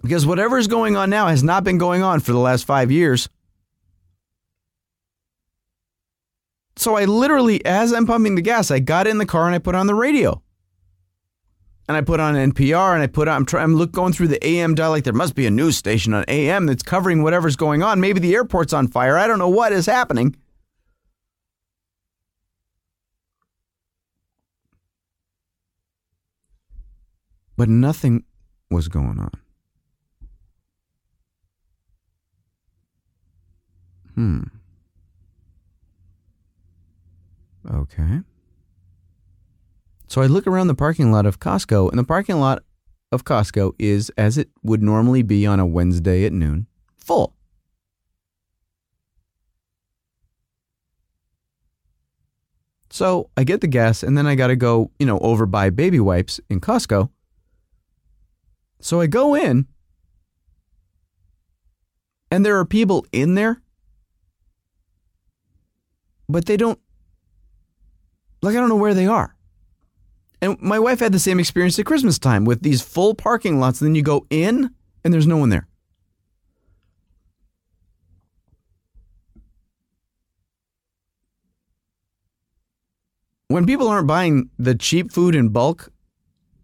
Because 0.02 0.26
whatever 0.26 0.58
is 0.58 0.68
going 0.68 0.98
on 0.98 1.10
now 1.10 1.28
has 1.28 1.44
not 1.44 1.64
been 1.64 1.78
going 1.78 2.04
on 2.04 2.20
for 2.20 2.34
the 2.34 2.40
last 2.40 2.66
five 2.66 2.92
years. 2.92 3.30
So 6.76 6.98
I 6.98 7.06
literally, 7.06 7.64
as 7.66 7.94
I'm 7.94 8.06
pumping 8.06 8.36
the 8.36 8.42
gas, 8.42 8.70
I 8.70 8.80
got 8.80 9.08
in 9.08 9.18
the 9.18 9.26
car 9.26 9.46
and 9.46 9.56
I 9.56 9.60
put 9.60 9.76
on 9.76 9.88
the 9.88 9.96
radio 9.96 10.43
and 11.88 11.98
I 11.98 12.02
put 12.02 12.20
on 12.20 12.36
NPR 12.36 12.94
and 12.94 13.04
I 13.04 13.08
put 13.08 13.28
on, 13.28 13.46
I'm 13.52 13.60
I'm 13.60 13.76
look, 13.76 13.92
going 13.92 14.14
through 14.14 14.30
the 14.30 14.46
AM 14.46 14.76
dial 14.76 14.92
like 14.92 15.04
there 15.04 15.14
must 15.14 15.36
be 15.36 15.46
a 15.46 15.52
news 15.52 15.78
station 15.78 16.14
on 16.14 16.24
AM 16.28 16.66
that's 16.66 16.84
covering 16.84 17.24
whatever's 17.24 17.56
going 17.56 17.84
on. 17.84 18.00
Maybe 18.00 18.20
the 18.20 18.34
airport's 18.34 18.74
on 18.74 18.88
fire. 18.88 19.18
I 19.18 19.28
don't 19.28 19.40
know 19.40 19.50
what 19.50 19.74
is 19.74 19.86
happening. 19.86 20.36
But 27.56 27.70
nothing 27.70 28.24
was 28.72 28.88
going 28.88 29.20
on. 29.20 29.32
Hmm. 34.16 34.42
Okay. 37.72 38.22
So 40.14 40.22
I 40.22 40.28
look 40.28 40.46
around 40.46 40.68
the 40.68 40.76
parking 40.76 41.12
lot 41.12 41.26
of 41.26 41.40
Costco, 41.40 41.90
and 41.90 41.98
the 41.98 42.04
parking 42.04 42.40
lot 42.40 42.62
of 43.12 43.26
Costco 43.26 43.74
is 43.80 44.12
as 44.16 44.38
it 44.38 44.48
would 44.62 44.84
normally 44.84 45.24
be 45.24 45.48
on 45.48 45.60
a 45.60 45.66
Wednesday 45.66 46.24
at 46.24 46.32
noon, 46.32 46.68
full. 46.96 47.34
So 52.92 53.32
I 53.36 53.44
get 53.44 53.62
the 53.62 53.68
gas, 53.68 54.04
and 54.04 54.16
then 54.16 54.28
I 54.28 54.36
got 54.36 54.50
to 54.50 54.56
go, 54.56 54.92
you 55.00 55.08
know, 55.08 55.18
over 55.18 55.48
buy 55.48 55.72
baby 55.72 56.00
wipes 56.00 56.40
in 56.48 56.62
Costco. 56.62 57.10
So 58.82 59.02
I 59.02 59.08
go 59.08 59.34
in, 59.34 59.66
and 62.30 62.46
there 62.46 62.60
are 62.60 62.66
people 62.66 63.04
in 63.12 63.34
there, 63.34 63.64
but 66.30 66.46
they 66.46 66.56
don't, 66.56 66.80
like, 68.44 68.56
I 68.56 68.60
don't 68.60 68.70
know 68.70 68.76
where 68.76 68.94
they 68.94 69.08
are. 69.08 69.36
And 70.44 70.62
my 70.62 70.78
wife 70.78 71.00
had 71.00 71.14
the 71.14 71.20
same 71.20 71.40
experience 71.40 71.80
at 71.80 71.86
Christmas 71.86 72.20
time 72.20 72.44
with 72.44 72.64
these 72.64 72.82
full 72.82 73.16
parking 73.16 73.62
lots. 73.62 73.80
And 73.80 73.88
then 73.88 73.96
you 73.96 74.04
go 74.04 74.28
in, 74.30 74.72
and 75.02 75.14
there's 75.14 75.26
no 75.26 75.38
one 75.38 75.48
there. 75.48 75.70
When 83.48 83.66
people 83.66 83.88
aren't 83.88 84.06
buying 84.06 84.50
the 84.60 84.76
cheap 84.76 85.14
food 85.14 85.34
in 85.34 85.48
bulk, 85.48 85.90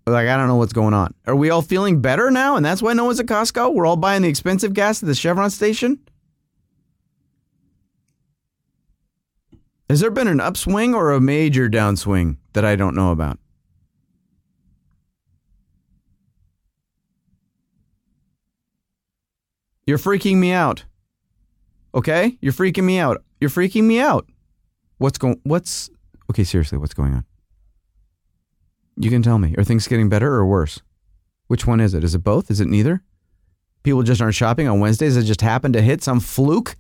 like, 0.06 0.28
I 0.28 0.36
don't 0.36 0.50
know 0.50 0.58
what's 0.58 0.74
going 0.74 0.94
on. 0.94 1.14
Are 1.26 1.36
we 1.36 1.50
all 1.50 1.62
feeling 1.62 2.02
better 2.02 2.30
now? 2.30 2.58
And 2.58 2.66
that's 2.66 2.82
why 2.82 2.92
no 2.92 3.06
one's 3.06 3.22
at 3.22 3.28
Costco? 3.28 3.74
We're 3.74 3.86
all 3.86 3.96
buying 3.96 4.24
the 4.24 4.28
expensive 4.28 4.74
gas 4.74 5.02
at 5.02 5.08
the 5.08 5.16
Chevron 5.16 5.52
station? 5.52 6.00
Has 9.90 10.02
there 10.02 10.12
been 10.12 10.28
an 10.28 10.42
upswing 10.42 10.94
or 10.94 11.14
a 11.14 11.22
major 11.22 11.70
downswing 11.70 12.36
that 12.52 12.66
I 12.66 12.76
don't 12.76 12.94
know 12.94 13.12
about? 13.12 13.40
You're 19.90 19.98
freaking 19.98 20.36
me 20.36 20.52
out. 20.52 20.86
Okay? 21.96 22.38
You're 22.42 22.54
freaking 22.54 22.84
me 22.84 23.00
out. 23.00 23.24
You're 23.42 23.50
freaking 23.50 23.86
me 23.86 24.00
out. 24.00 24.30
What's 25.00 25.18
going 25.18 25.42
what's 25.46 25.90
Okay, 26.30 26.44
seriously, 26.44 26.78
what's 26.78 26.94
going 26.94 27.16
on? 27.16 27.26
You 28.98 29.10
can 29.10 29.24
tell 29.24 29.40
me. 29.40 29.56
Are 29.58 29.64
things 29.64 29.88
getting 29.88 30.08
better 30.08 30.32
or 30.32 30.46
worse? 30.46 30.80
Which 31.48 31.66
one 31.66 31.80
is 31.80 31.96
it? 31.96 32.04
Is 32.04 32.14
it 32.14 32.24
both? 32.24 32.52
Is 32.52 32.60
it 32.60 32.68
neither? 32.68 33.02
People 33.82 34.04
just 34.04 34.22
aren't 34.22 34.36
shopping 34.36 34.68
on 34.68 34.80
Wednesdays. 34.80 35.18
It 35.18 35.24
just 35.24 35.42
happened 35.42 35.74
to 35.74 35.82
hit 35.82 36.04
some 36.04 36.20
fluke. 36.20 36.76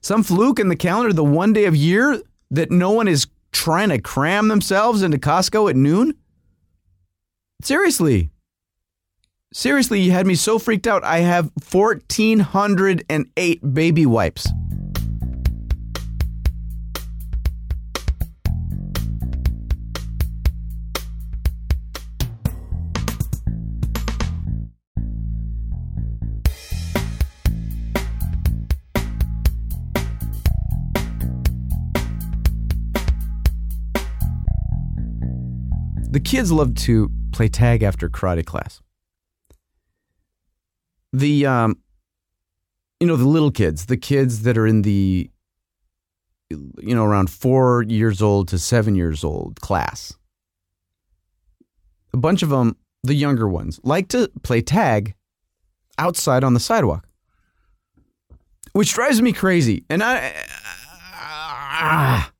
Some 0.00 0.22
fluke 0.22 0.58
in 0.58 0.68
the 0.68 0.76
calendar, 0.76 1.12
the 1.12 1.22
one 1.22 1.52
day 1.52 1.66
of 1.66 1.76
year 1.76 2.18
that 2.50 2.70
no 2.70 2.92
one 2.92 3.08
is 3.08 3.26
trying 3.52 3.90
to 3.90 4.00
cram 4.00 4.48
themselves 4.48 5.02
into 5.02 5.18
Costco 5.18 5.68
at 5.68 5.76
noon? 5.76 6.14
Seriously. 7.60 8.30
Seriously, 9.56 10.00
you 10.00 10.10
had 10.10 10.26
me 10.26 10.34
so 10.34 10.58
freaked 10.58 10.88
out. 10.88 11.04
I 11.04 11.20
have 11.20 11.48
1,408 11.70 13.72
baby 13.72 14.04
wipes. 14.04 14.48
The 36.10 36.20
kids 36.20 36.50
love 36.50 36.74
to 36.74 37.08
play 37.30 37.48
tag 37.48 37.84
after 37.84 38.08
karate 38.08 38.44
class. 38.44 38.80
The 41.14 41.46
um, 41.46 41.78
you 42.98 43.06
know, 43.06 43.16
the 43.16 43.28
little 43.28 43.52
kids, 43.52 43.86
the 43.86 43.96
kids 43.96 44.42
that 44.42 44.58
are 44.58 44.66
in 44.66 44.82
the 44.82 45.30
you 46.50 46.94
know, 46.94 47.04
around 47.04 47.30
4 47.30 47.84
years 47.84 48.20
old 48.20 48.48
to 48.48 48.58
7 48.58 48.94
years 48.94 49.24
old 49.24 49.60
class. 49.60 50.14
A 52.12 52.16
bunch 52.16 52.42
of 52.42 52.48
them, 52.50 52.76
the 53.02 53.14
younger 53.14 53.48
ones, 53.48 53.80
like 53.82 54.08
to 54.08 54.30
play 54.42 54.60
tag 54.60 55.14
outside 55.98 56.44
on 56.44 56.54
the 56.54 56.60
sidewalk. 56.60 57.08
Which 58.72 58.92
drives 58.92 59.22
me 59.22 59.32
crazy. 59.32 59.84
And 59.88 60.02
I 60.02 60.34
ah. 61.14 62.33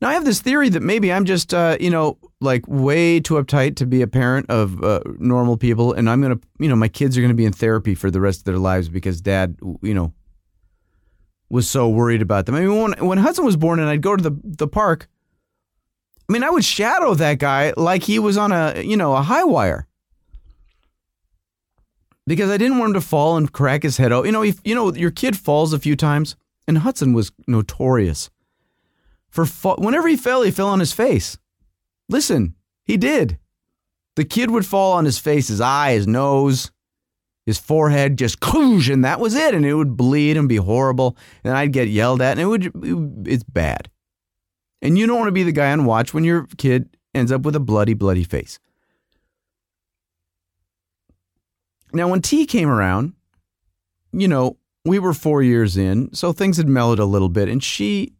Now 0.00 0.08
I 0.08 0.14
have 0.14 0.24
this 0.24 0.40
theory 0.40 0.68
that 0.68 0.82
maybe 0.82 1.12
I'm 1.12 1.24
just 1.24 1.52
uh, 1.52 1.76
you 1.80 1.90
know, 1.90 2.18
like 2.40 2.64
way 2.68 3.20
too 3.20 3.34
uptight 3.34 3.76
to 3.76 3.86
be 3.86 4.02
a 4.02 4.06
parent 4.06 4.48
of 4.48 4.82
uh, 4.82 5.00
normal 5.18 5.56
people 5.56 5.92
and 5.92 6.08
i'm 6.08 6.22
gonna 6.22 6.38
you 6.58 6.68
know 6.68 6.76
my 6.76 6.88
kids 6.88 7.18
are 7.18 7.22
gonna 7.22 7.34
be 7.34 7.44
in 7.44 7.52
therapy 7.52 7.94
for 7.94 8.10
the 8.10 8.20
rest 8.20 8.40
of 8.40 8.44
their 8.44 8.58
lives 8.58 8.88
because 8.88 9.20
dad 9.20 9.56
you 9.82 9.94
know 9.94 10.12
was 11.50 11.66
so 11.66 11.88
worried 11.88 12.20
about 12.20 12.44
them. 12.44 12.54
I 12.54 12.60
mean 12.60 12.82
when, 12.82 12.92
when 13.06 13.18
hudson 13.18 13.44
was 13.44 13.56
born 13.56 13.80
and 13.80 13.88
i'd 13.88 14.02
go 14.02 14.14
to 14.16 14.22
the, 14.22 14.38
the 14.44 14.68
park 14.68 15.08
i 16.28 16.32
mean 16.32 16.44
i 16.44 16.50
would 16.50 16.64
shadow 16.64 17.14
that 17.14 17.38
guy 17.38 17.72
like 17.76 18.04
he 18.04 18.18
was 18.18 18.36
on 18.36 18.52
a 18.52 18.80
you 18.82 18.96
know 18.96 19.14
a 19.14 19.22
high 19.22 19.44
wire. 19.44 19.86
Because 22.26 22.50
i 22.50 22.58
didn't 22.58 22.78
want 22.78 22.90
him 22.90 22.94
to 22.94 23.00
fall 23.00 23.36
and 23.36 23.50
crack 23.50 23.82
his 23.82 23.96
head 23.96 24.12
out 24.12 24.26
you 24.26 24.32
know 24.32 24.42
if 24.42 24.60
you 24.64 24.74
know 24.74 24.92
your 24.94 25.10
kid 25.10 25.36
falls 25.36 25.72
a 25.72 25.78
few 25.78 25.96
times 25.96 26.36
and 26.68 26.78
hudson 26.78 27.14
was 27.14 27.32
notorious 27.46 28.30
for 29.28 29.46
fa- 29.46 29.76
whenever 29.78 30.08
he 30.08 30.16
fell 30.16 30.42
he 30.42 30.50
fell 30.50 30.68
on 30.68 30.80
his 30.80 30.92
face 30.92 31.38
Listen, 32.08 32.54
he 32.84 32.96
did. 32.96 33.38
The 34.16 34.24
kid 34.24 34.50
would 34.50 34.66
fall 34.66 34.94
on 34.94 35.04
his 35.04 35.18
face, 35.18 35.48
his 35.48 35.60
eye, 35.60 35.92
his 35.92 36.06
nose, 36.06 36.70
his 37.46 37.58
forehead, 37.58 38.18
just 38.18 38.40
coosh, 38.40 38.88
and 38.88 39.04
that 39.04 39.20
was 39.20 39.34
it. 39.34 39.54
And 39.54 39.64
it 39.64 39.74
would 39.74 39.96
bleed 39.96 40.36
and 40.36 40.48
be 40.48 40.56
horrible. 40.56 41.16
And 41.44 41.56
I'd 41.56 41.72
get 41.72 41.88
yelled 41.88 42.20
at, 42.20 42.32
and 42.32 42.40
it 42.40 42.46
would, 42.46 43.26
it's 43.28 43.44
bad. 43.44 43.90
And 44.80 44.98
you 44.98 45.06
don't 45.06 45.18
want 45.18 45.28
to 45.28 45.32
be 45.32 45.42
the 45.42 45.52
guy 45.52 45.70
on 45.72 45.84
watch 45.84 46.14
when 46.14 46.24
your 46.24 46.46
kid 46.56 46.96
ends 47.14 47.30
up 47.30 47.42
with 47.42 47.54
a 47.54 47.60
bloody, 47.60 47.94
bloody 47.94 48.24
face. 48.24 48.58
Now, 51.92 52.08
when 52.08 52.22
T 52.22 52.44
came 52.44 52.68
around, 52.68 53.14
you 54.12 54.28
know, 54.28 54.58
we 54.84 54.98
were 54.98 55.14
four 55.14 55.42
years 55.42 55.76
in, 55.76 56.12
so 56.14 56.32
things 56.32 56.56
had 56.56 56.68
mellowed 56.68 56.98
a 56.98 57.04
little 57.04 57.28
bit, 57.28 57.48
and 57.48 57.62
she 57.62 58.14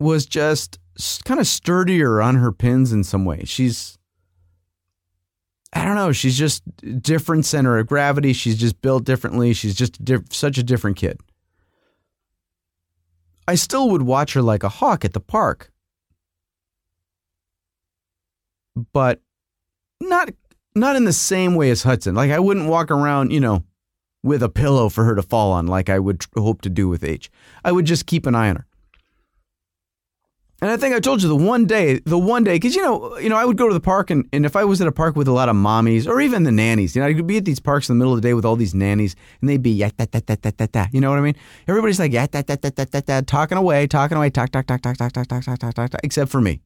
was 0.00 0.26
just 0.26 0.78
kind 1.24 1.40
of 1.40 1.46
sturdier 1.46 2.20
on 2.20 2.36
her 2.36 2.52
pins 2.52 2.92
in 2.92 3.04
some 3.04 3.24
way. 3.24 3.42
She's 3.44 3.98
I 5.72 5.84
don't 5.84 5.94
know, 5.94 6.12
she's 6.12 6.36
just 6.36 6.62
different 7.00 7.46
center 7.46 7.78
of 7.78 7.86
gravity. 7.86 8.34
She's 8.34 8.58
just 8.58 8.82
built 8.82 9.04
differently. 9.04 9.54
She's 9.54 9.74
just 9.74 10.04
diff- 10.04 10.32
such 10.32 10.58
a 10.58 10.62
different 10.62 10.98
kid. 10.98 11.18
I 13.48 13.54
still 13.54 13.90
would 13.90 14.02
watch 14.02 14.34
her 14.34 14.42
like 14.42 14.62
a 14.62 14.68
hawk 14.68 15.04
at 15.04 15.14
the 15.14 15.20
park. 15.20 15.72
But 18.92 19.20
not 20.00 20.30
not 20.74 20.96
in 20.96 21.04
the 21.04 21.12
same 21.12 21.54
way 21.54 21.70
as 21.70 21.82
Hudson. 21.82 22.14
Like 22.14 22.30
I 22.30 22.38
wouldn't 22.38 22.68
walk 22.68 22.90
around, 22.90 23.32
you 23.32 23.40
know, 23.40 23.64
with 24.22 24.42
a 24.42 24.48
pillow 24.48 24.88
for 24.88 25.04
her 25.04 25.14
to 25.14 25.22
fall 25.22 25.52
on 25.52 25.66
like 25.66 25.88
I 25.88 25.98
would 25.98 26.24
hope 26.36 26.62
to 26.62 26.70
do 26.70 26.88
with 26.88 27.04
H. 27.04 27.30
I 27.64 27.72
would 27.72 27.84
just 27.84 28.06
keep 28.06 28.26
an 28.26 28.34
eye 28.34 28.50
on 28.50 28.56
her. 28.56 28.66
And 30.62 30.70
I 30.70 30.76
think 30.76 30.94
I 30.94 31.00
told 31.00 31.20
you 31.20 31.28
the 31.28 31.34
one 31.34 31.66
day, 31.66 31.98
the 32.04 32.16
one 32.16 32.44
day, 32.44 32.54
because 32.54 32.76
you 32.76 32.82
know, 32.82 33.18
you 33.18 33.28
know, 33.28 33.36
I 33.36 33.44
would 33.44 33.56
go 33.56 33.66
to 33.66 33.74
the 33.74 33.80
park, 33.80 34.10
and, 34.10 34.28
and 34.32 34.46
if 34.46 34.54
I 34.54 34.62
was 34.62 34.80
at 34.80 34.86
a 34.86 34.92
park 34.92 35.16
with 35.16 35.26
a 35.26 35.32
lot 35.32 35.48
of 35.48 35.56
mommies 35.56 36.06
or 36.06 36.20
even 36.20 36.44
the 36.44 36.52
nannies, 36.52 36.94
you 36.94 37.02
know, 37.02 37.08
I 37.08 37.14
could 37.14 37.26
be 37.26 37.36
at 37.36 37.44
these 37.44 37.58
parks 37.58 37.88
in 37.88 37.96
the 37.96 37.98
middle 37.98 38.14
of 38.14 38.22
the 38.22 38.28
day 38.28 38.32
with 38.32 38.44
all 38.44 38.54
these 38.54 38.72
nannies, 38.72 39.16
and 39.40 39.50
they'd 39.50 39.60
be 39.60 39.72
yeah, 39.72 39.90
da, 39.98 40.04
da, 40.04 40.20
da, 40.24 40.36
da, 40.40 40.52
da, 40.56 40.66
da. 40.70 40.86
You 40.92 41.00
know 41.00 41.10
what 41.10 41.18
I 41.18 41.22
mean? 41.22 41.34
Everybody's 41.66 41.98
like 41.98 42.12
yeah, 42.12 42.28
da, 42.28 42.42
da, 42.42 42.54
da, 42.54 42.68
da, 42.68 42.84
da, 42.84 43.00
da, 43.00 43.20
talking 43.22 43.58
away, 43.58 43.88
talking 43.88 44.16
away, 44.16 44.30
talk, 44.30 44.52
talk, 44.52 44.68
talk, 44.68 44.80
talk, 44.80 44.96
talk, 44.96 45.10
talk, 45.12 45.26
talk, 45.28 45.44
talk, 45.44 45.58
talk, 45.58 45.74
talk, 45.74 46.00
except 46.04 46.30
for 46.30 46.40
me. 46.40 46.60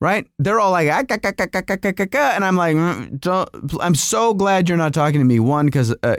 Right? 0.00 0.26
They're 0.40 0.58
all 0.58 0.72
like, 0.72 0.88
ah, 0.90 1.04
ka, 1.04 1.18
ka, 1.18 1.30
ka, 1.30 1.46
ka, 1.46 1.76
ka, 1.76 1.92
ka, 1.92 2.06
ka, 2.06 2.32
and 2.34 2.44
I'm 2.44 2.56
like, 2.56 2.76
I'm 3.80 3.94
so 3.94 4.34
glad 4.34 4.68
you're 4.68 4.78
not 4.78 4.94
talking 4.94 5.20
to 5.20 5.24
me. 5.24 5.38
One, 5.38 5.66
because 5.66 5.94
uh, 6.02 6.16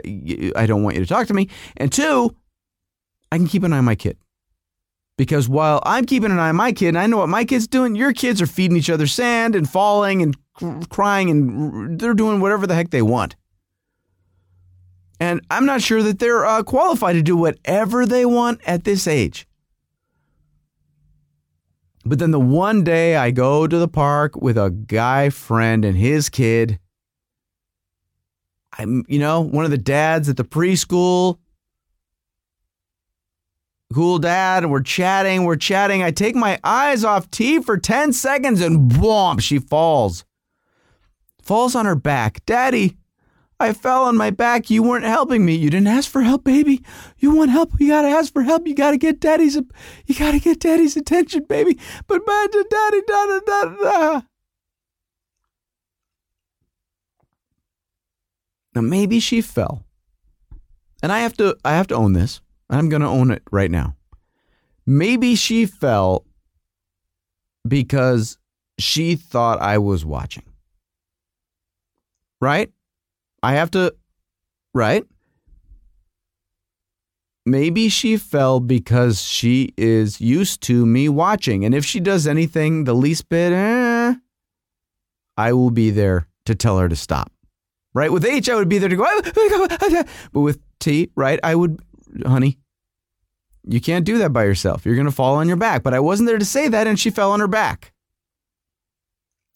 I 0.56 0.64
don't 0.64 0.82
want 0.82 0.96
you 0.96 1.02
to 1.02 1.06
talk 1.06 1.26
to 1.26 1.34
me, 1.34 1.50
and 1.76 1.92
two, 1.92 2.34
I 3.30 3.36
can 3.36 3.46
keep 3.46 3.62
an 3.62 3.74
eye 3.74 3.78
on 3.78 3.84
my 3.84 3.94
kid. 3.94 4.16
Because 5.20 5.50
while 5.50 5.82
I'm 5.84 6.06
keeping 6.06 6.30
an 6.30 6.38
eye 6.38 6.48
on 6.48 6.56
my 6.56 6.72
kid 6.72 6.88
and 6.88 6.98
I 6.98 7.06
know 7.06 7.18
what 7.18 7.28
my 7.28 7.44
kid's 7.44 7.68
doing, 7.68 7.94
your 7.94 8.14
kids 8.14 8.40
are 8.40 8.46
feeding 8.46 8.78
each 8.78 8.88
other 8.88 9.06
sand 9.06 9.54
and 9.54 9.68
falling 9.68 10.22
and 10.22 10.88
crying 10.88 11.28
and 11.28 12.00
they're 12.00 12.14
doing 12.14 12.40
whatever 12.40 12.66
the 12.66 12.74
heck 12.74 12.88
they 12.88 13.02
want. 13.02 13.36
And 15.20 15.42
I'm 15.50 15.66
not 15.66 15.82
sure 15.82 16.02
that 16.02 16.20
they're 16.20 16.46
uh, 16.46 16.62
qualified 16.62 17.16
to 17.16 17.22
do 17.22 17.36
whatever 17.36 18.06
they 18.06 18.24
want 18.24 18.62
at 18.66 18.84
this 18.84 19.06
age. 19.06 19.46
But 22.06 22.18
then 22.18 22.30
the 22.30 22.40
one 22.40 22.82
day 22.82 23.16
I 23.16 23.30
go 23.30 23.66
to 23.66 23.76
the 23.76 23.88
park 23.88 24.36
with 24.36 24.56
a 24.56 24.70
guy 24.70 25.28
friend 25.28 25.84
and 25.84 25.98
his 25.98 26.30
kid, 26.30 26.80
I'm, 28.78 29.04
you 29.06 29.18
know, 29.18 29.42
one 29.42 29.66
of 29.66 29.70
the 29.70 29.76
dads 29.76 30.30
at 30.30 30.38
the 30.38 30.44
preschool 30.44 31.36
cool 33.92 34.18
dad. 34.18 34.66
We're 34.66 34.82
chatting, 34.82 35.44
we're 35.44 35.56
chatting. 35.56 36.02
I 36.02 36.10
take 36.10 36.34
my 36.34 36.58
eyes 36.64 37.04
off 37.04 37.30
T 37.30 37.60
for 37.60 37.76
10 37.76 38.12
seconds 38.12 38.60
and 38.60 38.88
boom, 38.88 39.38
she 39.38 39.58
falls. 39.58 40.24
Falls 41.42 41.74
on 41.74 41.86
her 41.86 41.96
back. 41.96 42.44
Daddy, 42.46 42.96
I 43.58 43.74
fell 43.74 44.04
on 44.04 44.16
my 44.16 44.30
back. 44.30 44.70
You 44.70 44.82
weren't 44.82 45.04
helping 45.04 45.44
me. 45.44 45.54
You 45.54 45.68
didn't 45.68 45.88
ask 45.88 46.10
for 46.10 46.22
help, 46.22 46.44
baby. 46.44 46.82
You 47.18 47.34
want 47.34 47.50
help? 47.50 47.72
You 47.78 47.88
gotta 47.88 48.08
ask 48.08 48.32
for 48.32 48.42
help. 48.42 48.66
You 48.66 48.74
gotta 48.74 48.96
get 48.96 49.20
daddy's. 49.20 49.54
You 49.54 50.14
gotta 50.18 50.38
get 50.38 50.60
daddy's 50.60 50.96
attention, 50.96 51.44
baby. 51.44 51.78
But 52.06 52.24
but 52.24 52.52
daddy 52.52 53.02
da 53.06 53.26
da 53.26 53.40
da 53.46 53.64
da. 53.64 54.20
Now 58.74 58.80
maybe 58.82 59.20
she 59.20 59.40
fell, 59.40 59.84
and 61.02 61.12
I 61.12 61.20
have 61.20 61.36
to. 61.38 61.56
I 61.64 61.72
have 61.72 61.88
to 61.88 61.96
own 61.96 62.14
this. 62.14 62.40
I'm 62.70 62.88
gonna 62.88 63.10
own 63.10 63.30
it 63.30 63.42
right 63.50 63.70
now. 63.70 63.96
Maybe 64.86 65.34
she 65.34 65.66
fell 65.66 66.24
because 67.66 68.38
she 68.78 69.16
thought 69.16 69.60
I 69.60 69.78
was 69.78 70.04
watching. 70.04 70.44
Right? 72.40 72.70
I 73.42 73.54
have 73.54 73.70
to, 73.72 73.94
right? 74.74 75.04
Maybe 77.46 77.88
she 77.88 78.16
fell 78.16 78.60
because 78.60 79.22
she 79.22 79.72
is 79.76 80.20
used 80.20 80.60
to 80.62 80.86
me 80.86 81.08
watching. 81.08 81.64
And 81.64 81.74
if 81.74 81.84
she 81.84 81.98
does 82.00 82.26
anything 82.26 82.84
the 82.84 82.94
least 82.94 83.28
bit, 83.28 83.52
eh, 83.52 84.14
I 85.36 85.52
will 85.52 85.70
be 85.70 85.90
there 85.90 86.28
to 86.44 86.54
tell 86.54 86.78
her 86.78 86.88
to 86.88 86.96
stop. 86.96 87.32
Right? 87.92 88.12
With 88.12 88.24
H, 88.24 88.48
I 88.48 88.54
would 88.54 88.68
be 88.68 88.78
there 88.78 88.88
to 88.88 88.96
go, 88.96 89.04
ah, 89.04 89.20
ah, 89.24 89.78
ah, 89.80 90.04
but 90.32 90.40
with 90.40 90.60
T, 90.78 91.10
right, 91.16 91.40
I 91.42 91.54
would, 91.54 91.80
honey, 92.26 92.58
you 93.66 93.80
can't 93.80 94.04
do 94.04 94.18
that 94.18 94.32
by 94.32 94.44
yourself. 94.44 94.84
You're 94.84 94.94
going 94.94 95.06
to 95.06 95.12
fall 95.12 95.36
on 95.36 95.48
your 95.48 95.56
back. 95.56 95.82
But 95.82 95.94
I 95.94 96.00
wasn't 96.00 96.28
there 96.28 96.38
to 96.38 96.44
say 96.44 96.68
that, 96.68 96.86
and 96.86 96.98
she 96.98 97.10
fell 97.10 97.32
on 97.32 97.40
her 97.40 97.48
back 97.48 97.92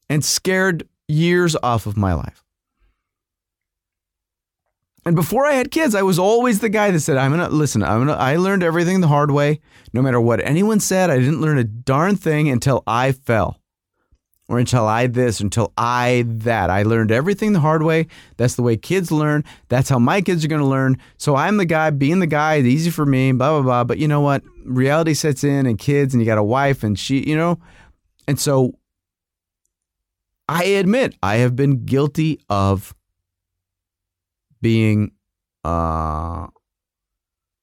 and 0.09 0.25
scared 0.25 0.89
years 1.09 1.57
off 1.63 1.87
of 1.87 1.97
my 1.97 2.15
life. 2.15 2.45
And 5.07 5.15
before 5.15 5.45
I 5.45 5.53
had 5.53 5.71
kids, 5.71 5.95
I 5.95 6.03
was 6.03 6.19
always 6.19 6.61
the 6.61 6.71
guy 6.71 6.91
that 6.91 7.01
said, 7.01 7.19
I'm 7.19 7.31
gonna 7.31 7.51
listen, 7.51 7.83
I'm 7.83 8.07
gonna 8.07 8.19
I 8.19 8.37
learned 8.37 8.63
everything 8.63 9.01
the 9.01 9.09
hard 9.09 9.31
way. 9.31 9.61
No 9.93 10.01
matter 10.01 10.21
what 10.21 10.41
anyone 10.41 10.81
said, 10.81 11.11
I 11.11 11.19
didn't 11.19 11.43
learn 11.43 11.59
a 11.59 11.65
darn 11.65 12.17
thing 12.17 12.49
until 12.49 12.83
I 12.87 13.13
fell. 13.13 13.61
Or 14.47 14.59
until 14.59 14.87
I 14.87 15.07
this, 15.07 15.41
until 15.41 15.73
I 15.79 16.25
that. 16.27 16.69
I 16.69 16.83
learned 16.83 17.11
everything 17.11 17.55
the 17.55 17.61
hard 17.61 17.83
way. 17.83 18.09
That's 18.37 18.57
the 18.57 18.63
way 18.63 18.77
kids 18.77 19.11
learn. 19.11 19.43
That's 19.69 19.89
how 19.89 19.99
my 19.99 20.21
kids 20.21 20.45
are 20.45 20.49
gonna 20.49 20.69
learn. 20.69 20.99
So 21.17 21.35
I'm 21.35 21.57
the 21.57 21.65
guy, 21.65 21.89
being 21.89 22.19
the 22.19 22.27
guy, 22.27 22.57
it's 22.57 22.67
easy 22.67 22.91
for 22.91 23.07
me, 23.07 23.33
blah 23.33 23.53
blah 23.53 23.63
blah. 23.63 23.85
But 23.85 23.99
you 23.99 24.07
know 24.07 24.21
what? 24.21 24.43
Reality 24.67 25.15
sets 25.15 25.45
in 25.45 25.65
and 25.65 25.79
kids 25.79 26.13
and 26.13 26.23
you 26.23 26.27
got 26.27 26.37
a 26.37 26.43
wife 26.43 26.83
and 26.83 26.99
she, 26.99 27.27
you 27.27 27.37
know, 27.37 27.59
and 28.29 28.39
so 28.39 28.75
I 30.49 30.65
admit 30.65 31.15
I 31.23 31.37
have 31.37 31.57
been 31.57 31.85
guilty 31.85 32.41
of 32.51 32.95
being, 34.61 35.13
uh, 35.65 36.49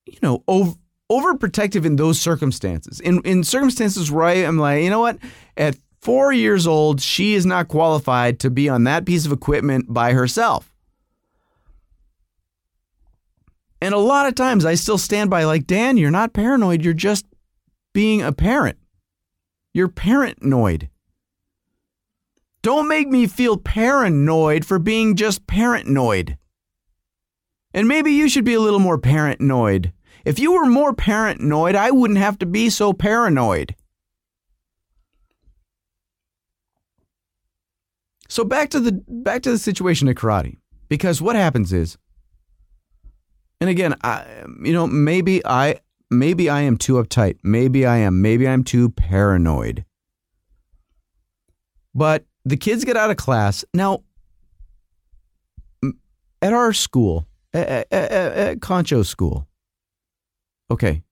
you 0.06 0.17
know, 0.24 0.44
over, 0.48 0.74
overprotective 1.12 1.86
in 1.86 1.96
those 1.98 2.20
circumstances. 2.20 3.00
In 3.00 3.22
in 3.22 3.44
circumstances 3.44 4.12
where 4.12 4.26
I 4.26 4.34
am 4.34 4.58
like, 4.58 4.84
you 4.84 4.89
know 4.89 5.00
what, 5.00 5.20
at 5.58 5.78
four 6.01 6.33
years 6.33 6.65
old, 6.67 7.01
she 7.01 7.33
is 7.33 7.45
not 7.45 7.67
qualified 7.67 8.39
to 8.39 8.49
be 8.49 8.67
on 8.67 8.83
that 8.85 9.05
piece 9.05 9.25
of 9.25 9.31
equipment 9.31 9.93
by 9.93 10.13
herself. 10.13 10.73
And 13.81 13.93
a 13.93 13.99
lot 13.99 14.27
of 14.27 14.35
times 14.35 14.63
I 14.63 14.75
still 14.75 14.97
stand 14.97 15.29
by, 15.29 15.43
like, 15.43 15.65
Dan, 15.65 15.97
you're 15.97 16.11
not 16.11 16.33
paranoid. 16.33 16.83
You're 16.83 16.93
just 16.93 17.25
being 17.93 18.21
a 18.21 18.31
parent. 18.31 18.77
You're 19.73 19.87
paranoid. 19.87 20.89
Don't 22.61 22.87
make 22.87 23.07
me 23.07 23.25
feel 23.25 23.57
paranoid 23.57 24.65
for 24.65 24.77
being 24.77 25.15
just 25.15 25.47
paranoid. 25.47 26.37
And 27.73 27.87
maybe 27.87 28.11
you 28.11 28.29
should 28.29 28.45
be 28.45 28.53
a 28.53 28.59
little 28.59 28.79
more 28.79 28.99
paranoid. 28.99 29.93
If 30.25 30.37
you 30.37 30.53
were 30.53 30.67
more 30.67 30.93
paranoid, 30.93 31.73
I 31.73 31.89
wouldn't 31.89 32.19
have 32.19 32.37
to 32.39 32.45
be 32.45 32.69
so 32.69 32.93
paranoid. 32.93 33.75
So 38.32 38.46
back 38.46 38.70
to 38.70 38.80
the 38.80 38.94
back 39.10 39.41
to 39.41 39.52
the 39.52 39.58
situation 39.58 40.08
at 40.08 40.15
karate. 40.15 40.56
Because 40.88 41.22
what 41.22 41.36
happens 41.36 41.74
is 41.74 41.98
and 43.60 43.70
again, 43.70 43.94
I 44.06 44.46
you 44.63 44.72
know, 44.72 44.88
maybe 44.88 45.46
I 45.46 45.82
maybe 46.10 46.50
I 46.50 46.62
am 46.62 46.78
too 46.78 46.94
uptight. 46.94 47.39
Maybe 47.44 47.86
I 47.86 47.98
am. 47.98 48.22
Maybe 48.22 48.48
I'm 48.48 48.63
too 48.63 48.89
paranoid. 48.91 49.84
But 51.94 52.24
the 52.46 52.56
kids 52.56 52.86
get 52.86 52.96
out 52.96 53.12
of 53.12 53.17
class. 53.17 53.65
Now 53.74 54.04
at 56.41 56.54
our 56.54 56.72
school, 56.72 57.28
at, 57.54 57.86
at, 57.91 58.12
at 58.12 58.62
Concho 58.62 59.04
School. 59.04 59.46
Okay. 60.72 61.04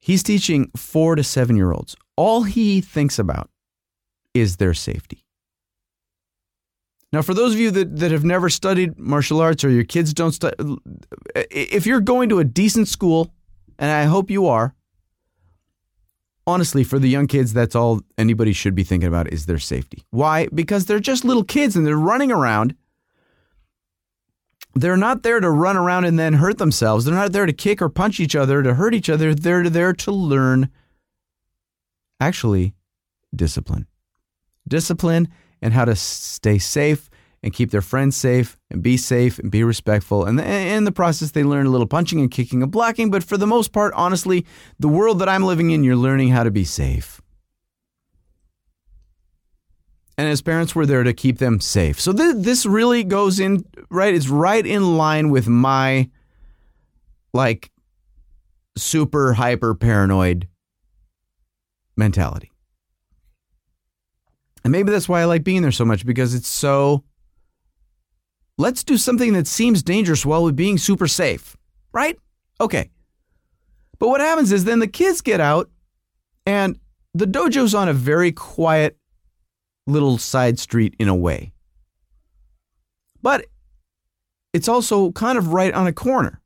He's 0.00 0.24
teaching 0.24 0.72
four 0.76 1.14
to 1.14 1.22
seven 1.22 1.54
year 1.54 1.70
olds. 1.70 1.94
All 2.16 2.42
he 2.42 2.80
thinks 2.80 3.20
about 3.20 3.50
is 4.34 4.56
their 4.56 4.74
safety. 4.74 5.22
Now, 7.12 7.22
for 7.22 7.32
those 7.32 7.54
of 7.54 7.60
you 7.60 7.70
that, 7.70 7.96
that 7.96 8.10
have 8.10 8.24
never 8.24 8.50
studied 8.50 8.98
martial 8.98 9.40
arts 9.40 9.64
or 9.64 9.70
your 9.70 9.84
kids 9.84 10.12
don't 10.12 10.32
study, 10.32 10.56
if 11.50 11.86
you're 11.86 12.00
going 12.00 12.28
to 12.28 12.38
a 12.38 12.44
decent 12.44 12.88
school, 12.88 13.32
and 13.78 13.90
I 13.90 14.04
hope 14.04 14.30
you 14.30 14.46
are, 14.46 14.74
honestly, 16.46 16.84
for 16.84 16.98
the 16.98 17.08
young 17.08 17.26
kids, 17.26 17.52
that's 17.52 17.74
all 17.74 18.02
anybody 18.18 18.52
should 18.52 18.74
be 18.74 18.84
thinking 18.84 19.08
about 19.08 19.32
is 19.32 19.46
their 19.46 19.58
safety. 19.58 20.04
Why? 20.10 20.48
Because 20.48 20.84
they're 20.84 21.00
just 21.00 21.24
little 21.24 21.44
kids 21.44 21.76
and 21.76 21.86
they're 21.86 21.96
running 21.96 22.30
around 22.30 22.74
they're 24.80 24.96
not 24.96 25.22
there 25.22 25.40
to 25.40 25.50
run 25.50 25.76
around 25.76 26.04
and 26.04 26.18
then 26.18 26.34
hurt 26.34 26.58
themselves. 26.58 27.04
They're 27.04 27.14
not 27.14 27.32
there 27.32 27.46
to 27.46 27.52
kick 27.52 27.82
or 27.82 27.88
punch 27.88 28.20
each 28.20 28.36
other, 28.36 28.62
to 28.62 28.74
hurt 28.74 28.94
each 28.94 29.10
other. 29.10 29.34
They're 29.34 29.68
there 29.68 29.92
to 29.92 30.12
learn 30.12 30.70
actually 32.20 32.74
discipline. 33.34 33.86
Discipline 34.66 35.28
and 35.60 35.72
how 35.72 35.84
to 35.84 35.96
stay 35.96 36.58
safe 36.58 37.10
and 37.42 37.52
keep 37.52 37.70
their 37.70 37.82
friends 37.82 38.16
safe 38.16 38.56
and 38.70 38.82
be 38.82 38.96
safe 38.96 39.38
and 39.38 39.50
be 39.50 39.62
respectful. 39.62 40.24
And 40.24 40.40
in 40.40 40.84
the 40.84 40.92
process, 40.92 41.30
they 41.30 41.44
learn 41.44 41.66
a 41.66 41.70
little 41.70 41.86
punching 41.86 42.20
and 42.20 42.30
kicking 42.30 42.62
and 42.62 42.72
blocking. 42.72 43.10
But 43.10 43.22
for 43.22 43.36
the 43.36 43.46
most 43.46 43.72
part, 43.72 43.94
honestly, 43.94 44.44
the 44.78 44.88
world 44.88 45.20
that 45.20 45.28
I'm 45.28 45.44
living 45.44 45.70
in, 45.70 45.84
you're 45.84 45.96
learning 45.96 46.30
how 46.30 46.42
to 46.42 46.50
be 46.50 46.64
safe 46.64 47.20
and 50.18 50.26
as 50.26 50.42
parents 50.42 50.74
we're 50.74 50.84
there 50.84 51.04
to 51.04 51.14
keep 51.14 51.38
them 51.38 51.60
safe 51.60 51.98
so 51.98 52.12
th- 52.12 52.34
this 52.36 52.66
really 52.66 53.04
goes 53.04 53.40
in 53.40 53.64
right 53.88 54.12
it's 54.12 54.28
right 54.28 54.66
in 54.66 54.98
line 54.98 55.30
with 55.30 55.48
my 55.48 56.10
like 57.32 57.70
super 58.76 59.32
hyper 59.34 59.74
paranoid 59.74 60.48
mentality 61.96 62.50
and 64.68 64.72
maybe 64.72 64.92
that's 64.92 65.08
why 65.08 65.20
i 65.20 65.24
like 65.24 65.42
being 65.42 65.62
there 65.62 65.72
so 65.72 65.84
much 65.84 66.04
because 66.04 66.34
it's 66.34 66.48
so 66.48 67.02
let's 68.58 68.84
do 68.84 68.96
something 68.96 69.32
that 69.32 69.46
seems 69.46 69.82
dangerous 69.82 70.26
while 70.26 70.44
we're 70.44 70.52
being 70.52 70.78
super 70.78 71.08
safe 71.08 71.56
right 71.92 72.18
okay 72.60 72.90
but 73.98 74.08
what 74.08 74.20
happens 74.20 74.52
is 74.52 74.64
then 74.64 74.78
the 74.78 74.86
kids 74.86 75.20
get 75.20 75.40
out 75.40 75.70
and 76.46 76.78
the 77.14 77.26
dojo's 77.26 77.74
on 77.74 77.88
a 77.88 77.92
very 77.92 78.32
quiet 78.32 78.96
little 79.86 80.18
side 80.18 80.58
street 80.58 80.94
in 80.98 81.08
a 81.08 81.14
way. 81.14 81.52
But 83.22 83.46
it's 84.52 84.68
also 84.68 85.10
kind 85.12 85.38
of 85.38 85.52
right 85.52 85.74
on 85.74 85.86
a 85.86 85.92
corner. 85.92 86.40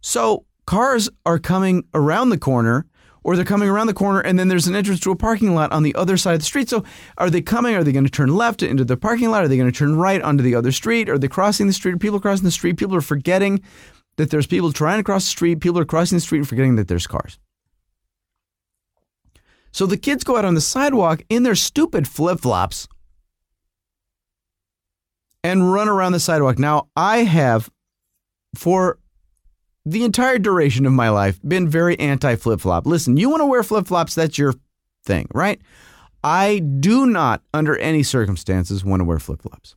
So 0.00 0.44
cars 0.66 1.08
are 1.24 1.38
coming 1.38 1.84
around 1.94 2.30
the 2.30 2.38
corner 2.38 2.86
or 3.24 3.36
they're 3.36 3.44
coming 3.44 3.68
around 3.68 3.86
the 3.86 3.94
corner 3.94 4.20
and 4.20 4.38
then 4.38 4.48
there's 4.48 4.66
an 4.66 4.74
entrance 4.74 5.00
to 5.00 5.10
a 5.10 5.16
parking 5.16 5.54
lot 5.54 5.72
on 5.72 5.82
the 5.82 5.94
other 5.94 6.16
side 6.16 6.34
of 6.34 6.40
the 6.40 6.46
street. 6.46 6.68
So 6.68 6.84
are 7.18 7.30
they 7.30 7.42
coming? 7.42 7.74
Are 7.74 7.84
they 7.84 7.92
going 7.92 8.04
to 8.04 8.10
turn 8.10 8.34
left 8.34 8.62
into 8.62 8.84
the 8.84 8.96
parking 8.96 9.30
lot? 9.30 9.44
Are 9.44 9.48
they 9.48 9.56
going 9.56 9.70
to 9.70 9.76
turn 9.76 9.96
right 9.96 10.20
onto 10.20 10.42
the 10.42 10.54
other 10.54 10.72
street? 10.72 11.08
Are 11.08 11.18
they 11.18 11.28
crossing 11.28 11.66
the 11.66 11.72
street? 11.72 11.94
Are 11.94 11.98
people 11.98 12.20
crossing 12.20 12.44
the 12.44 12.50
street? 12.50 12.76
People 12.76 12.96
are 12.96 13.00
forgetting 13.00 13.62
that 14.16 14.30
there's 14.30 14.46
people 14.46 14.72
trying 14.72 14.98
to 14.98 15.04
cross 15.04 15.24
the 15.24 15.30
street. 15.30 15.60
People 15.60 15.78
are 15.78 15.84
crossing 15.84 16.16
the 16.16 16.22
street 16.22 16.38
and 16.38 16.48
forgetting 16.48 16.76
that 16.76 16.88
there's 16.88 17.06
cars. 17.06 17.38
So 19.72 19.86
the 19.86 19.96
kids 19.96 20.22
go 20.22 20.36
out 20.36 20.44
on 20.44 20.54
the 20.54 20.60
sidewalk 20.60 21.22
in 21.30 21.44
their 21.44 21.54
stupid 21.54 22.06
flip 22.06 22.40
flops 22.40 22.88
and 25.42 25.72
run 25.72 25.88
around 25.88 26.12
the 26.12 26.20
sidewalk. 26.20 26.58
Now, 26.58 26.88
I 26.94 27.18
have, 27.18 27.70
for 28.54 28.98
the 29.84 30.04
entire 30.04 30.38
duration 30.38 30.86
of 30.86 30.92
my 30.92 31.08
life, 31.08 31.40
been 31.46 31.68
very 31.68 31.98
anti 31.98 32.36
flip 32.36 32.60
flop. 32.60 32.86
Listen, 32.86 33.16
you 33.16 33.28
want 33.28 33.40
to 33.40 33.46
wear 33.46 33.62
flip 33.62 33.86
flops, 33.86 34.14
that's 34.14 34.38
your 34.38 34.54
thing, 35.04 35.28
right? 35.34 35.60
I 36.24 36.60
do 36.60 37.06
not, 37.06 37.42
under 37.52 37.76
any 37.78 38.02
circumstances, 38.02 38.84
want 38.84 39.00
to 39.00 39.04
wear 39.04 39.18
flip 39.18 39.42
flops. 39.42 39.74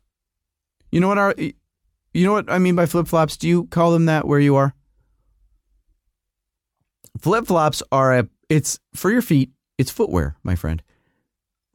You 0.91 0.99
know 0.99 1.07
what 1.07 1.17
our, 1.17 1.33
you 1.37 2.25
know 2.25 2.33
what 2.33 2.49
I 2.49 2.59
mean 2.59 2.75
by 2.75 2.85
flip 2.85 3.07
flops? 3.07 3.35
Do 3.35 3.47
you 3.47 3.65
call 3.65 3.91
them 3.91 4.05
that 4.05 4.27
where 4.27 4.39
you 4.39 4.55
are? 4.55 4.73
Flip 7.19 7.47
flops 7.47 7.81
are 7.91 8.17
a, 8.17 8.27
it's 8.49 8.79
for 8.93 9.09
your 9.09 9.21
feet, 9.21 9.49
it's 9.77 9.91
footwear, 9.91 10.35
my 10.43 10.55
friend. 10.55 10.83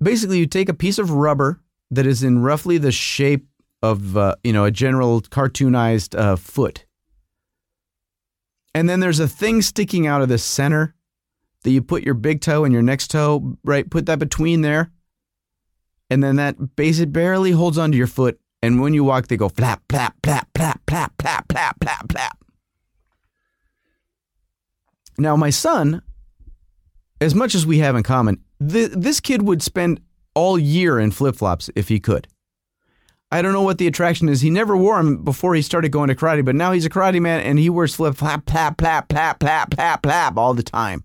Basically, 0.00 0.38
you 0.38 0.46
take 0.46 0.68
a 0.68 0.74
piece 0.74 0.98
of 0.98 1.10
rubber 1.10 1.60
that 1.90 2.06
is 2.06 2.22
in 2.22 2.40
roughly 2.40 2.78
the 2.78 2.92
shape 2.92 3.46
of, 3.82 4.16
uh, 4.16 4.36
you 4.44 4.52
know, 4.52 4.64
a 4.64 4.70
general 4.70 5.20
cartoonized 5.20 6.18
uh, 6.18 6.36
foot. 6.36 6.84
And 8.74 8.88
then 8.88 9.00
there's 9.00 9.20
a 9.20 9.28
thing 9.28 9.62
sticking 9.62 10.06
out 10.06 10.22
of 10.22 10.28
the 10.28 10.38
center 10.38 10.94
that 11.62 11.70
you 11.70 11.82
put 11.82 12.04
your 12.04 12.14
big 12.14 12.40
toe 12.40 12.64
and 12.64 12.72
your 12.72 12.82
next 12.82 13.08
toe, 13.08 13.58
right? 13.64 13.88
Put 13.88 14.06
that 14.06 14.18
between 14.18 14.62
there. 14.62 14.90
And 16.08 16.22
then 16.22 16.36
that 16.36 16.76
base 16.76 16.98
it 16.98 17.12
barely 17.12 17.52
holds 17.52 17.78
onto 17.78 17.98
your 17.98 18.06
foot. 18.06 18.40
And 18.62 18.80
when 18.80 18.94
you 18.94 19.04
walk, 19.04 19.28
they 19.28 19.36
go 19.36 19.48
flap, 19.48 19.82
flap, 19.88 20.16
flap, 20.22 20.48
flap, 20.54 20.80
flap, 20.86 21.12
flap, 21.20 21.46
flap, 21.50 21.76
flap, 21.82 22.12
flap. 22.12 22.44
Now, 25.18 25.36
my 25.36 25.50
son, 25.50 26.02
as 27.20 27.34
much 27.34 27.54
as 27.54 27.66
we 27.66 27.78
have 27.78 27.94
in 27.94 28.02
common, 28.02 28.42
th- 28.66 28.92
this 28.92 29.20
kid 29.20 29.42
would 29.42 29.62
spend 29.62 30.00
all 30.34 30.58
year 30.58 30.98
in 30.98 31.10
flip 31.10 31.36
flops 31.36 31.70
if 31.76 31.88
he 31.88 32.00
could. 32.00 32.26
I 33.32 33.42
don't 33.42 33.52
know 33.52 33.62
what 33.62 33.78
the 33.78 33.86
attraction 33.86 34.28
is. 34.28 34.40
He 34.40 34.50
never 34.50 34.76
wore 34.76 34.96
them 34.96 35.22
before 35.22 35.54
he 35.54 35.62
started 35.62 35.92
going 35.92 36.08
to 36.08 36.16
karate, 36.16 36.44
but 36.44 36.56
now 36.56 36.72
he's 36.72 36.84
a 36.84 36.90
karate 36.90 37.20
man 37.20 37.40
and 37.40 37.58
he 37.58 37.70
wears 37.70 37.94
flip 37.94 38.16
flap, 38.16 38.48
flap, 38.50 38.78
flap, 38.78 39.08
flap, 39.08 39.40
flap, 39.40 39.74
flap, 39.74 40.02
flap 40.02 40.36
all 40.36 40.54
the 40.54 40.62
time. 40.62 41.04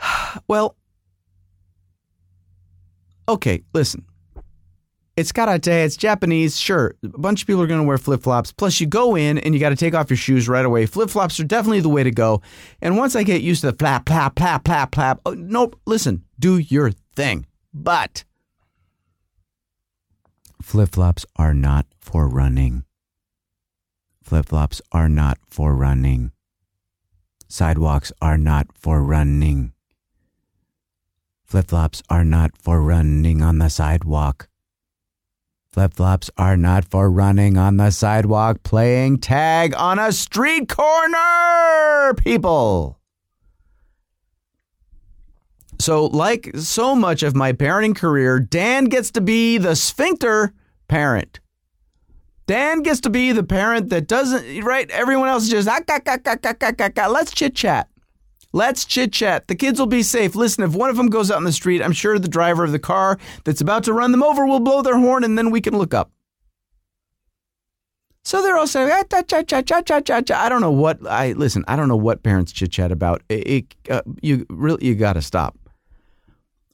Well, 0.46 0.76
okay, 3.28 3.64
listen. 3.72 4.04
It's 5.16 5.32
karate, 5.32 5.84
it's 5.84 5.96
Japanese, 5.96 6.56
sure. 6.56 6.94
A 7.02 7.08
bunch 7.18 7.40
of 7.42 7.46
people 7.48 7.60
are 7.62 7.66
going 7.66 7.80
to 7.80 7.86
wear 7.86 7.98
flip 7.98 8.22
flops. 8.22 8.52
Plus, 8.52 8.78
you 8.78 8.86
go 8.86 9.16
in 9.16 9.38
and 9.38 9.52
you 9.52 9.58
got 9.58 9.70
to 9.70 9.76
take 9.76 9.94
off 9.94 10.10
your 10.10 10.16
shoes 10.16 10.48
right 10.48 10.64
away. 10.64 10.86
Flip 10.86 11.10
flops 11.10 11.40
are 11.40 11.44
definitely 11.44 11.80
the 11.80 11.88
way 11.88 12.04
to 12.04 12.12
go. 12.12 12.40
And 12.80 12.96
once 12.96 13.16
I 13.16 13.24
get 13.24 13.42
used 13.42 13.62
to 13.62 13.72
the 13.72 13.76
flap, 13.76 14.08
flap, 14.08 14.38
flap, 14.38 14.64
flap, 14.64 14.94
flap, 14.94 15.20
oh, 15.26 15.34
nope, 15.34 15.80
listen, 15.86 16.24
do 16.38 16.58
your 16.58 16.92
thing. 17.16 17.46
But 17.74 18.22
Flip 20.62 20.90
flops 20.90 21.24
are 21.36 21.54
not 21.54 21.86
for 22.00 22.28
running. 22.28 22.84
Flip 24.22 24.46
flops 24.46 24.82
are 24.92 25.08
not 25.08 25.38
for 25.48 25.74
running. 25.74 26.32
Sidewalks 27.48 28.12
are 28.20 28.36
not 28.36 28.66
for 28.74 29.02
running. 29.02 29.72
Flip 31.44 31.68
flops 31.68 32.02
are 32.10 32.24
not 32.24 32.50
for 32.58 32.82
running 32.82 33.40
on 33.40 33.58
the 33.58 33.70
sidewalk. 33.70 34.48
Flip 35.72 35.94
flops 35.94 36.30
are 36.36 36.56
not 36.56 36.84
for 36.84 37.10
running 37.10 37.56
on 37.56 37.76
the 37.76 37.90
sidewalk 37.90 38.62
playing 38.62 39.18
tag 39.18 39.74
on 39.76 39.98
a 39.98 40.12
street 40.12 40.68
corner, 40.68 42.14
people. 42.14 42.97
So, 45.80 46.06
like 46.06 46.50
so 46.56 46.96
much 46.96 47.22
of 47.22 47.36
my 47.36 47.52
parenting 47.52 47.94
career, 47.94 48.40
Dan 48.40 48.86
gets 48.86 49.10
to 49.12 49.20
be 49.20 49.58
the 49.58 49.76
sphincter 49.76 50.52
parent. 50.88 51.40
Dan 52.46 52.82
gets 52.82 53.00
to 53.00 53.10
be 53.10 53.32
the 53.32 53.44
parent 53.44 53.90
that 53.90 54.08
doesn't, 54.08 54.64
right? 54.64 54.90
Everyone 54.90 55.28
else 55.28 55.44
is 55.44 55.50
just, 55.50 55.68
ah, 55.68 55.80
ah, 55.88 56.00
ah, 56.06 56.18
ah, 56.26 56.36
ah, 56.44 56.72
ah, 56.80 56.90
ah, 56.98 57.06
let's 57.08 57.32
chit 57.32 57.54
chat. 57.54 57.88
Let's 58.52 58.86
chit 58.86 59.12
chat. 59.12 59.46
The 59.48 59.54
kids 59.54 59.78
will 59.78 59.86
be 59.86 60.02
safe. 60.02 60.34
Listen, 60.34 60.64
if 60.64 60.74
one 60.74 60.88
of 60.88 60.96
them 60.96 61.10
goes 61.10 61.30
out 61.30 61.38
in 61.38 61.44
the 61.44 61.52
street, 61.52 61.82
I'm 61.82 61.92
sure 61.92 62.18
the 62.18 62.26
driver 62.26 62.64
of 62.64 62.72
the 62.72 62.78
car 62.78 63.18
that's 63.44 63.60
about 63.60 63.84
to 63.84 63.92
run 63.92 64.12
them 64.12 64.22
over 64.22 64.46
will 64.46 64.60
blow 64.60 64.80
their 64.80 64.98
horn 64.98 65.24
and 65.24 65.36
then 65.36 65.50
we 65.50 65.60
can 65.60 65.76
look 65.76 65.92
up. 65.92 66.10
So 68.24 68.42
they're 68.42 68.56
all 68.56 68.66
saying, 68.66 68.90
ah, 68.90 69.02
cha, 69.10 69.22
cha, 69.22 69.42
cha, 69.42 69.62
cha, 69.62 69.82
cha, 69.82 70.00
cha, 70.00 70.20
cha. 70.22 70.42
I 70.42 70.48
don't 70.48 70.62
know 70.62 70.70
what 70.70 71.06
I 71.06 71.32
listen. 71.32 71.64
I 71.68 71.76
don't 71.76 71.88
know 71.88 71.96
what 71.96 72.22
parents 72.22 72.52
chit 72.52 72.72
chat 72.72 72.90
about. 72.90 73.22
It, 73.28 73.46
it, 73.46 73.90
uh, 73.90 74.02
you 74.22 74.46
really 74.48 74.86
you 74.86 74.94
got 74.94 75.14
to 75.14 75.22
stop. 75.22 75.56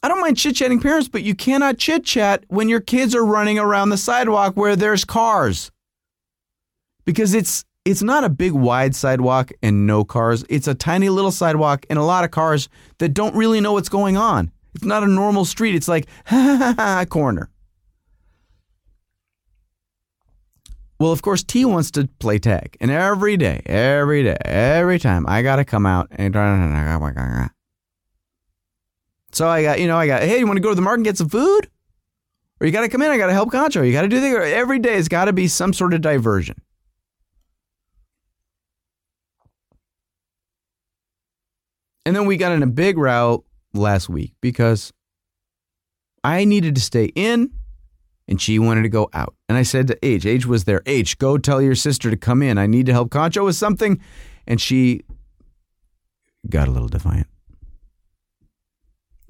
I 0.05 0.09
don't 0.09 0.21
mind 0.21 0.37
chit 0.37 0.57
chatting 0.57 0.81
parents, 0.81 1.09
but 1.09 1.23
you 1.23 1.35
cannot 1.35 1.79
chit 1.79 2.05
chat 2.05 2.45
when 2.49 2.69
your 2.69 2.81
kids 2.81 3.15
are 3.15 3.25
running 3.25 3.59
around 3.59 3.89
the 3.89 3.97
sidewalk 3.97 4.55
where 4.55 4.77
there's 4.77 5.03
cars, 5.03 5.71
because 7.07 7.33
it's 7.33 7.65
it's 7.87 8.03
not 8.03 8.23
a 8.23 8.29
big 8.29 8.53
wide 8.53 8.95
sidewalk 8.95 9.51
and 9.63 9.87
no 9.87 10.05
cars. 10.05 10.45
It's 10.51 10.69
a 10.69 10.75
tiny 10.75 11.09
little 11.09 11.31
sidewalk 11.33 11.87
and 11.89 11.99
a 11.99 12.03
lot 12.03 12.23
of 12.23 12.31
cars 12.33 12.69
that 12.99 13.15
don't 13.15 13.35
really 13.35 13.63
know 13.63 13.73
what's 13.73 13.89
going 13.89 14.19
on. 14.19 14.53
It's 14.75 14.85
not 14.85 15.05
a 15.05 15.07
normal 15.07 15.47
street. 15.47 15.75
It's 15.75 15.89
like 15.89 16.07
a 16.31 17.07
corner. 17.09 17.49
Well, 21.01 21.13
of 21.13 21.23
course, 21.23 21.43
T 21.43 21.65
wants 21.65 21.91
to 21.93 22.11
play 22.19 22.39
tag, 22.39 22.77
and 22.79 22.91
every 22.91 23.39
day, 23.39 23.63
every 23.65 24.23
day, 24.23 24.37
every 24.45 24.99
time, 24.99 25.25
I 25.27 25.41
gotta 25.41 25.65
come 25.65 25.87
out 25.87 26.09
and. 26.11 27.51
So 29.35 29.49
I 29.49 29.63
got, 29.63 29.81
you 29.81 29.89
know, 29.89 29.97
I 29.97 30.07
got, 30.07 30.23
hey, 30.23 30.39
you 30.39 30.47
want 30.47 30.59
to 30.59 30.63
go 30.63 30.69
to 30.69 30.75
the 30.77 30.83
market 30.83 30.99
and 30.99 31.05
get 31.05 31.19
some 31.19 31.29
food? 31.29 31.69
Or 32.61 32.67
you 32.67 32.73
got 32.73 32.83
to 32.83 32.89
come 32.89 33.03
in, 33.03 33.11
I 33.11 33.19
got 33.19 33.27
to 33.27 33.33
help 33.33 33.51
Concho. 33.51 33.83
You 33.83 33.93
got 33.93 34.03
to 34.03 34.09
do 34.09 34.21
the, 34.21 34.29
every 34.55 34.79
day, 34.79 34.95
it's 34.95 35.09
got 35.09 35.25
to 35.25 35.33
be 35.33 35.49
some 35.49 35.73
sort 35.73 35.93
of 35.93 36.01
diversion. 36.01 36.57
And 42.07 42.15
then 42.15 42.27
we 42.27 42.37
got 42.37 42.53
in 42.53 42.63
a 42.63 42.67
big 42.69 42.97
row 42.97 43.45
last 43.73 44.09
week 44.09 44.35
because 44.41 44.93
I 46.23 46.45
needed 46.45 46.77
to 46.77 46.81
stay 46.81 47.07
in 47.07 47.51
and 48.29 48.41
she 48.41 48.59
wanted 48.61 48.83
to 48.83 48.89
go 48.89 49.09
out. 49.13 49.35
And 49.49 49.59
I 49.59 49.63
said 49.63 49.89
to 49.89 50.07
H, 50.07 50.25
H 50.27 50.47
was 50.47 50.65
there, 50.65 50.83
H, 50.87 51.19
go 51.19 51.39
tell 51.39 51.61
your 51.61 51.75
sister 51.75 52.09
to 52.09 52.17
come 52.17 52.41
in. 52.41 52.57
I 52.57 52.67
need 52.67 52.87
to 52.87 52.93
help 52.93 53.11
Concho 53.11 53.45
with 53.45 53.57
something. 53.57 54.01
And 54.47 54.61
she 54.61 55.03
got 56.49 56.69
a 56.69 56.71
little 56.71 56.89
defiant. 56.89 57.27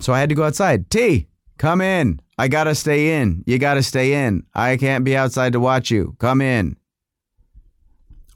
So 0.05 0.13
I 0.13 0.21
had 0.21 0.29
to 0.29 0.35
go 0.35 0.45
outside. 0.45 0.91
T, 0.91 1.27
come 1.59 1.81
in. 1.81 2.21
I 2.37 2.49
got 2.49 2.65
to 2.65 2.75
stay 2.75 3.21
in. 3.21 3.43
You 3.47 3.59
got 3.59 3.75
to 3.75 3.83
stay 3.83 4.27
in. 4.27 4.45
I 4.55 4.77
can't 4.77 5.05
be 5.05 5.17
outside 5.17 5.53
to 5.55 5.61
watch 5.61 5.91
you. 5.91 6.17
Come 6.19 6.41
in 6.41 6.77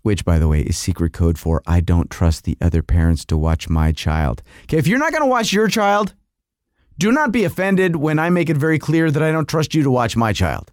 which, 0.08 0.24
by 0.24 0.38
the 0.38 0.48
way, 0.48 0.62
is 0.62 0.78
secret 0.78 1.12
code 1.12 1.38
for 1.38 1.62
I 1.66 1.80
don't 1.80 2.10
trust 2.10 2.44
the 2.44 2.56
other 2.62 2.82
parents 2.82 3.26
to 3.26 3.36
watch 3.36 3.68
my 3.68 3.92
child. 3.92 4.42
Okay, 4.62 4.78
if 4.78 4.86
you're 4.86 4.98
not 4.98 5.12
to 5.12 5.26
watch 5.26 5.52
your 5.52 5.68
child, 5.68 6.14
do 6.98 7.12
not 7.12 7.30
be 7.30 7.44
offended 7.44 7.96
when 7.96 8.18
I 8.18 8.30
make 8.30 8.48
it 8.48 8.56
very 8.56 8.78
clear 8.78 9.10
that 9.10 9.22
I 9.22 9.30
don't 9.32 9.46
trust 9.48 9.74
you 9.74 9.82
to 9.82 9.90
watch 9.90 10.16
my 10.16 10.32
child. 10.32 10.72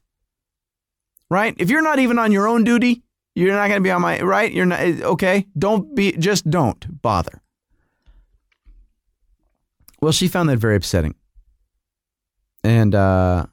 Right? 1.30 1.54
If 1.58 1.70
you're 1.70 1.82
not 1.82 2.00
even 2.00 2.18
on 2.18 2.32
your 2.32 2.48
own 2.48 2.64
duty, 2.64 3.04
you're 3.34 3.54
not 3.54 3.68
going 3.68 3.82
to 3.82 3.84
be 3.84 3.92
on 3.92 4.02
my 4.02 4.22
right. 4.22 4.54
You're 4.54 4.68
not 4.68 4.80
eh, 4.80 5.02
okay. 5.04 5.48
Don't 5.58 5.94
be. 5.94 6.14
Just 6.14 6.50
don't 6.50 7.02
bother. 7.02 7.42
Well, 10.06 10.12
she 10.12 10.28
found 10.28 10.50
that 10.50 10.58
very 10.58 10.76
upsetting, 10.76 11.15
and 12.63 12.94
uh, 12.94 13.48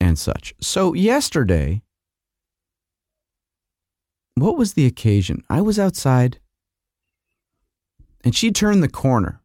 and 0.00 0.18
such. 0.18 0.54
So 0.58 0.94
yesterday, 0.94 1.82
what 4.36 4.56
was 4.56 4.72
the 4.72 4.86
occasion? 4.86 5.44
I 5.50 5.60
was 5.60 5.78
outside 5.78 6.38
and 8.24 8.34
she 8.34 8.50
turned 8.50 8.82
the 8.82 8.88
corner 8.88 9.42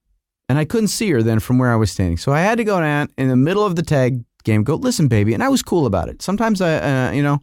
and 0.47 0.57
I 0.57 0.63
couldn't 0.63 0.87
see 0.87 1.11
her 1.11 1.21
then 1.21 1.41
from 1.41 1.57
where 1.57 1.69
I 1.69 1.75
was 1.75 1.91
standing. 1.91 2.15
So 2.15 2.31
I 2.31 2.39
had 2.39 2.57
to 2.59 2.63
go 2.63 2.79
down 2.79 3.09
in 3.17 3.27
the 3.27 3.35
middle 3.35 3.65
of 3.65 3.75
the 3.75 3.83
tag 3.83 4.23
game, 4.45 4.63
go, 4.63 4.75
listen, 4.75 5.09
baby. 5.09 5.33
And 5.33 5.43
I 5.43 5.49
was 5.49 5.61
cool 5.61 5.85
about 5.85 6.07
it. 6.07 6.21
Sometimes 6.21 6.61
I, 6.61 6.77
uh, 6.77 7.11
you 7.11 7.23
know, 7.23 7.39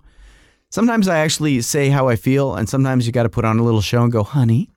sometimes 0.70 1.08
I 1.08 1.18
actually 1.18 1.60
say 1.60 1.90
how 1.90 2.08
I 2.08 2.16
feel 2.16 2.54
and 2.54 2.70
sometimes 2.70 3.06
you 3.06 3.12
got 3.12 3.24
to 3.24 3.28
put 3.28 3.44
on 3.44 3.58
a 3.58 3.64
little 3.64 3.82
show 3.82 4.02
and 4.02 4.10
go, 4.10 4.22
honey. 4.22 4.70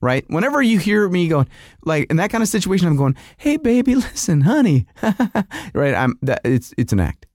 Right? 0.00 0.24
Whenever 0.28 0.60
you 0.60 0.78
hear 0.78 1.08
me 1.08 1.28
going, 1.28 1.48
like 1.84 2.10
in 2.10 2.16
that 2.18 2.30
kind 2.30 2.42
of 2.42 2.48
situation, 2.48 2.86
I'm 2.88 2.96
going, 2.96 3.16
hey, 3.38 3.56
baby, 3.56 3.94
listen, 3.94 4.42
honey. 4.42 4.86
right? 5.72 5.94
I'm 5.94 6.18
that 6.22 6.40
it's, 6.44 6.74
it's 6.76 6.92
an 6.92 7.00
act. 7.00 7.26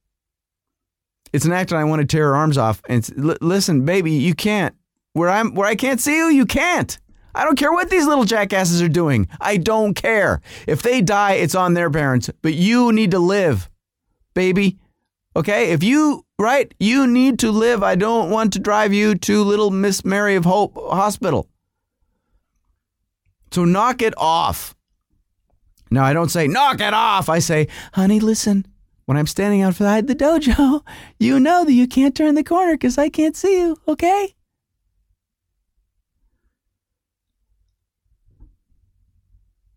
It's 1.32 1.46
an 1.46 1.52
act, 1.52 1.72
and 1.72 1.80
I 1.80 1.84
want 1.84 2.02
to 2.02 2.08
tear 2.08 2.28
her 2.28 2.36
arms 2.36 2.58
off. 2.58 2.82
And 2.90 3.08
listen, 3.42 3.86
baby, 3.86 4.12
you 4.12 4.34
can't. 4.34 4.76
Where 5.14 5.30
I'm, 5.30 5.54
where 5.54 5.68
I 5.68 5.76
can't 5.76 6.00
see 6.00 6.16
you, 6.16 6.30
you 6.30 6.46
can't. 6.46 6.98
I 7.36 7.46
don't 7.46 7.58
care 7.58 7.72
what 7.72 7.90
these 7.90 8.08
little 8.08 8.26
jackasses 8.26 8.82
are 8.82 8.90
doing. 8.90 9.28
I 9.40 9.58
don't 9.58 9.94
care. 9.94 10.42
If 10.68 10.82
they 10.82 11.02
die, 11.02 11.34
it's 11.34 11.56
on 11.56 11.74
their 11.74 11.90
parents. 11.90 12.30
But 12.42 12.56
you 12.56 12.92
need 12.92 13.12
to 13.12 13.20
live, 13.20 13.70
baby. 14.34 14.78
Okay? 15.36 15.72
If 15.72 15.84
you, 15.84 16.26
right, 16.40 16.74
you 16.80 17.06
need 17.06 17.40
to 17.40 17.52
live. 17.52 17.84
I 17.84 17.96
don't 17.96 18.32
want 18.32 18.54
to 18.54 18.60
drive 18.60 18.94
you 18.94 19.16
to 19.16 19.44
Little 19.44 19.72
Miss 19.72 20.04
Mary 20.04 20.36
of 20.36 20.46
Hope 20.46 20.76
Hospital. 20.76 21.49
So 23.52 23.66
knock 23.66 24.02
it 24.02 24.14
off. 24.18 24.76
Now, 25.91 26.04
I 26.04 26.14
don't 26.14 26.30
say, 26.30 26.47
knock 26.47 26.82
it 26.82 26.93
off. 26.93 27.30
I 27.30 27.39
say, 27.39 27.68
honey, 27.93 28.20
listen, 28.20 28.66
when 29.06 29.18
I'm 29.18 29.28
standing 29.28 29.64
outside 29.64 30.08
the 30.08 30.16
dojo, 30.16 30.84
you 31.20 31.39
know 31.39 31.66
that 31.66 31.74
you 31.74 31.88
can't 31.88 32.16
turn 32.16 32.36
the 32.36 32.43
corner 32.43 32.74
because 32.74 32.97
I 32.97 33.10
can't 33.10 33.36
see 33.36 33.60
you, 33.60 33.78
okay? 33.88 34.36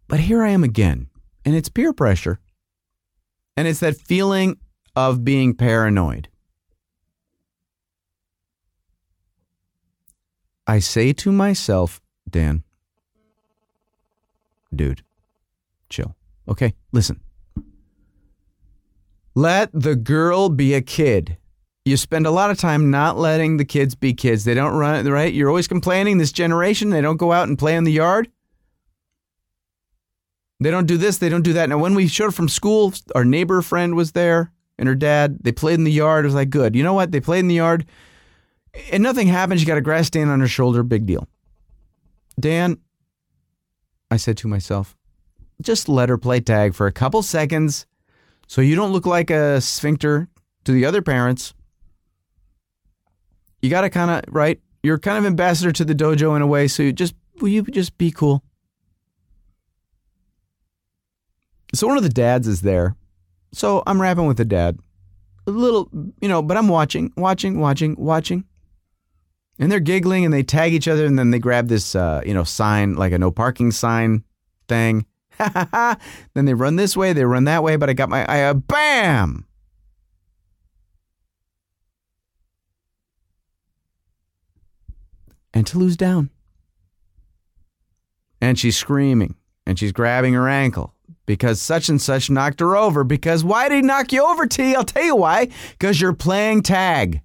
But 0.07 0.21
here 0.21 0.43
I 0.43 0.51
am 0.51 0.63
again, 0.63 1.09
and 1.47 1.55
it's 1.55 1.71
peer 1.71 1.95
pressure. 1.95 2.39
And 3.57 3.67
it's 3.67 3.81
that 3.81 3.97
feeling 3.97 4.59
of 4.95 5.25
being 5.25 5.55
paranoid. 5.55 6.29
I 10.67 10.79
say 10.79 11.15
to 11.15 11.33
myself, 11.33 12.01
Dan, 12.29 12.63
dude, 14.75 15.03
chill. 15.89 16.15
Okay, 16.49 16.75
listen. 16.93 17.21
Let 19.35 19.71
the 19.73 19.97
girl 19.97 20.49
be 20.49 20.75
a 20.75 20.83
kid. 20.83 21.39
You 21.85 21.97
spend 21.97 22.27
a 22.27 22.31
lot 22.31 22.51
of 22.51 22.59
time 22.59 22.91
not 22.91 23.17
letting 23.17 23.57
the 23.57 23.65
kids 23.65 23.95
be 23.95 24.15
kids. 24.15 24.45
They 24.45 24.55
don't 24.55 24.75
run, 24.75 25.07
right? 25.07 25.33
You're 25.33 25.49
always 25.49 25.67
complaining 25.67 26.19
this 26.19 26.33
generation, 26.33 26.91
they 26.91 27.01
don't 27.01 27.17
go 27.17 27.33
out 27.33 27.49
and 27.49 27.59
play 27.59 27.75
in 27.75 27.85
the 27.85 27.93
yard. 27.93 28.29
They 30.61 30.71
don't 30.71 30.87
do 30.87 30.97
this, 30.97 31.19
they 31.19 31.29
don't 31.29 31.43
do 31.43 31.55
that. 31.55 31.69
Now, 31.69 31.79
when 31.79 31.95
we 31.95 32.07
showed 32.07 32.35
from 32.35 32.49
school, 32.49 32.93
our 33.17 33.25
neighbor 33.25 33.63
friend 33.63 33.97
was 33.97 34.13
there 34.13 34.53
and 34.79 34.89
her 34.89 34.95
dad. 34.95 35.39
They 35.43 35.51
played 35.51 35.75
in 35.75 35.85
the 35.85 35.91
yard. 35.91 36.25
It 36.25 36.29
was 36.29 36.35
like, 36.37 36.51
good. 36.51 36.77
You 36.77 36.85
know 36.85 36.95
what? 36.95 37.11
They 37.11 37.21
played 37.21 37.41
in 37.41 37.49
the 37.49 37.57
yard 37.57 37.85
and 38.91 39.03
nothing 39.03 39.27
happened. 39.29 39.61
She 39.61 39.67
got 39.67 39.79
a 39.79 39.83
grass 39.83 40.07
stain 40.07 40.29
on 40.29 40.41
her 40.41 40.49
shoulder. 40.49 40.83
Big 40.83 41.07
deal. 41.07 41.29
Dan, 42.39 42.79
I 44.13 44.17
said 44.17 44.37
to 44.39 44.49
myself, 44.49 44.95
just 45.63 45.89
let 45.89 46.11
her 46.11 46.19
play 46.19 46.41
tag 46.41 46.75
for 46.75 46.87
a 46.87 46.93
couple 46.93 47.23
seconds 47.23 47.87
so 48.47 48.61
you 48.61 48.77
don't 48.77 48.93
look 48.93 49.07
like 49.07 49.31
a 49.31 49.59
sphincter 49.61 50.29
to 50.65 50.73
the 50.73 50.85
other 50.85 51.01
parents. 51.01 51.55
You 53.63 53.71
got 53.71 53.81
to 53.81 53.91
kind 53.91 54.11
of, 54.11 54.35
right? 54.35 54.61
You're 54.83 54.99
kind 54.99 55.17
of 55.17 55.25
ambassador 55.25 55.73
to 55.73 55.85
the 55.85 55.95
dojo 55.95 56.37
in 56.37 56.43
a 56.43 56.47
way. 56.47 56.69
So 56.69 56.83
you 56.83 56.93
just, 56.93 57.15
will 57.41 57.49
you 57.49 57.63
just 57.63 57.97
be 57.97 58.11
cool? 58.11 58.43
So 61.73 61.87
one 61.87 61.97
of 61.97 62.03
the 62.03 62.11
dads 62.11 62.47
is 62.47 62.61
there. 62.61 62.97
So 63.53 63.83
I'm 63.87 64.03
rapping 64.03 64.27
with 64.27 64.37
the 64.37 64.45
dad. 64.45 64.79
A 65.47 65.51
little, 65.51 65.89
you 66.21 66.29
know, 66.29 66.43
but 66.43 66.59
I'm 66.59 66.69
watching, 66.69 67.13
watching, 67.17 67.59
watching, 67.61 67.97
watching. 67.97 68.45
And 69.63 69.71
they're 69.71 69.79
giggling 69.79 70.25
and 70.25 70.35
they 70.35 70.43
tag 70.43 70.73
each 70.73 70.89
other 70.89 71.07
and 71.07 71.17
then 71.17 71.31
they 71.31 71.39
grab 71.39 71.69
this, 71.69 71.95
uh, 71.95 72.21
you 72.27 72.35
know, 72.35 72.43
sign, 72.43 72.97
like 72.97 73.13
a 73.13 73.19
no 73.19 73.31
parking 73.31 73.71
sign 73.71 74.25
thing. 74.67 75.07
then 75.39 76.47
they 76.47 76.53
run 76.53 76.75
this 76.75 76.97
way, 76.97 77.13
they 77.13 77.25
run 77.25 77.45
that 77.45 77.63
way, 77.63 77.77
but 77.77 77.89
I 77.89 77.93
got 77.93 78.09
my, 78.09 78.25
I, 78.25 78.43
uh, 78.43 78.55
bam! 78.55 79.47
And 85.55 85.65
Toulou's 85.65 85.97
down. 85.97 86.31
And 88.41 88.59
she's 88.59 88.77
screaming 88.77 89.37
and 89.65 89.79
she's 89.79 89.93
grabbing 89.93 90.35
her 90.35 90.49
ankle 90.49 90.93
because 91.25 91.63
such 91.63 91.89
and 91.89 92.03
such 92.03 92.29
knocked 92.29 92.59
her 92.59 92.77
over. 92.77 93.05
Because 93.05 93.45
why 93.45 93.69
did 93.69 93.77
he 93.77 93.83
knock 93.83 94.13
you 94.13 94.27
over, 94.27 94.45
T? 94.45 94.75
I'll 94.75 94.83
tell 94.83 95.05
you 95.05 95.15
why. 95.15 95.51
Because 95.79 96.01
you're 96.01 96.15
playing 96.15 96.63
tag. 96.63 97.23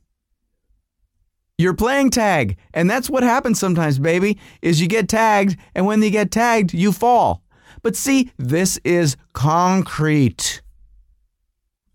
You're 1.57 1.73
playing 1.73 2.11
tag. 2.11 2.57
And 2.73 2.89
that's 2.89 3.09
what 3.09 3.23
happens 3.23 3.59
sometimes, 3.59 3.97
baby, 3.99 4.37
is 4.61 4.79
you 4.79 4.87
get 4.87 5.09
tagged, 5.09 5.57
and 5.73 5.85
when 5.85 6.01
you 6.01 6.11
get 6.11 6.31
tagged, 6.31 6.73
you 6.73 6.91
fall. 6.91 7.41
But 7.81 7.95
see, 7.95 8.31
this 8.37 8.79
is 8.83 9.17
concrete. 9.33 10.61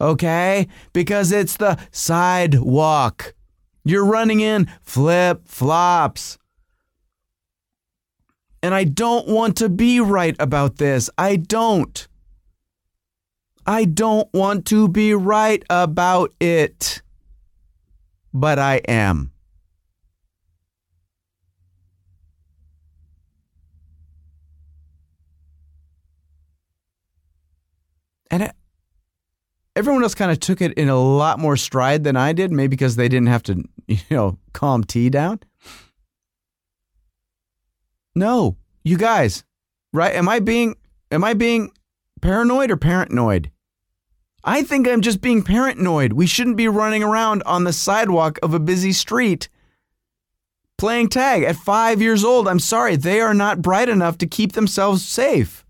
Okay? 0.00 0.66
Because 0.92 1.30
it's 1.30 1.56
the 1.56 1.78
sidewalk. 1.92 3.34
You're 3.84 4.04
running 4.04 4.40
in 4.40 4.68
flip 4.82 5.42
flops. 5.46 6.38
And 8.62 8.74
I 8.74 8.84
don't 8.84 9.26
want 9.28 9.56
to 9.58 9.68
be 9.68 10.00
right 10.00 10.36
about 10.38 10.76
this. 10.76 11.10
I 11.18 11.36
don't. 11.36 12.06
I 13.66 13.84
don't 13.84 14.32
want 14.32 14.66
to 14.66 14.88
be 14.88 15.14
right 15.14 15.62
about 15.68 16.32
it. 16.40 17.02
But 18.32 18.58
I 18.58 18.76
am. 18.88 19.31
And 28.32 28.44
it, 28.44 28.52
everyone 29.76 30.02
else 30.02 30.14
kind 30.14 30.32
of 30.32 30.40
took 30.40 30.62
it 30.62 30.72
in 30.72 30.88
a 30.88 30.98
lot 30.98 31.38
more 31.38 31.56
stride 31.56 32.02
than 32.02 32.16
I 32.16 32.32
did, 32.32 32.50
maybe 32.50 32.70
because 32.70 32.96
they 32.96 33.08
didn't 33.08 33.28
have 33.28 33.42
to, 33.44 33.62
you 33.86 33.98
know, 34.10 34.38
calm 34.54 34.82
T 34.82 35.10
down. 35.10 35.40
No, 38.14 38.56
you 38.82 38.96
guys, 38.96 39.44
right? 39.92 40.14
Am 40.14 40.28
I 40.28 40.40
being 40.40 40.76
am 41.10 41.24
I 41.24 41.34
being 41.34 41.70
paranoid 42.20 42.70
or 42.70 42.76
parentnoid? 42.76 43.50
I 44.44 44.62
think 44.62 44.88
I'm 44.88 45.02
just 45.02 45.20
being 45.20 45.42
parentnoid. 45.42 46.14
We 46.14 46.26
shouldn't 46.26 46.56
be 46.56 46.68
running 46.68 47.02
around 47.02 47.42
on 47.44 47.64
the 47.64 47.72
sidewalk 47.72 48.38
of 48.42 48.54
a 48.54 48.58
busy 48.58 48.92
street 48.92 49.48
playing 50.78 51.10
tag 51.10 51.44
at 51.44 51.54
5 51.54 52.02
years 52.02 52.24
old. 52.24 52.48
I'm 52.48 52.58
sorry, 52.58 52.96
they 52.96 53.20
are 53.20 53.34
not 53.34 53.62
bright 53.62 53.88
enough 53.88 54.18
to 54.18 54.26
keep 54.26 54.52
themselves 54.52 55.04
safe. 55.04 55.61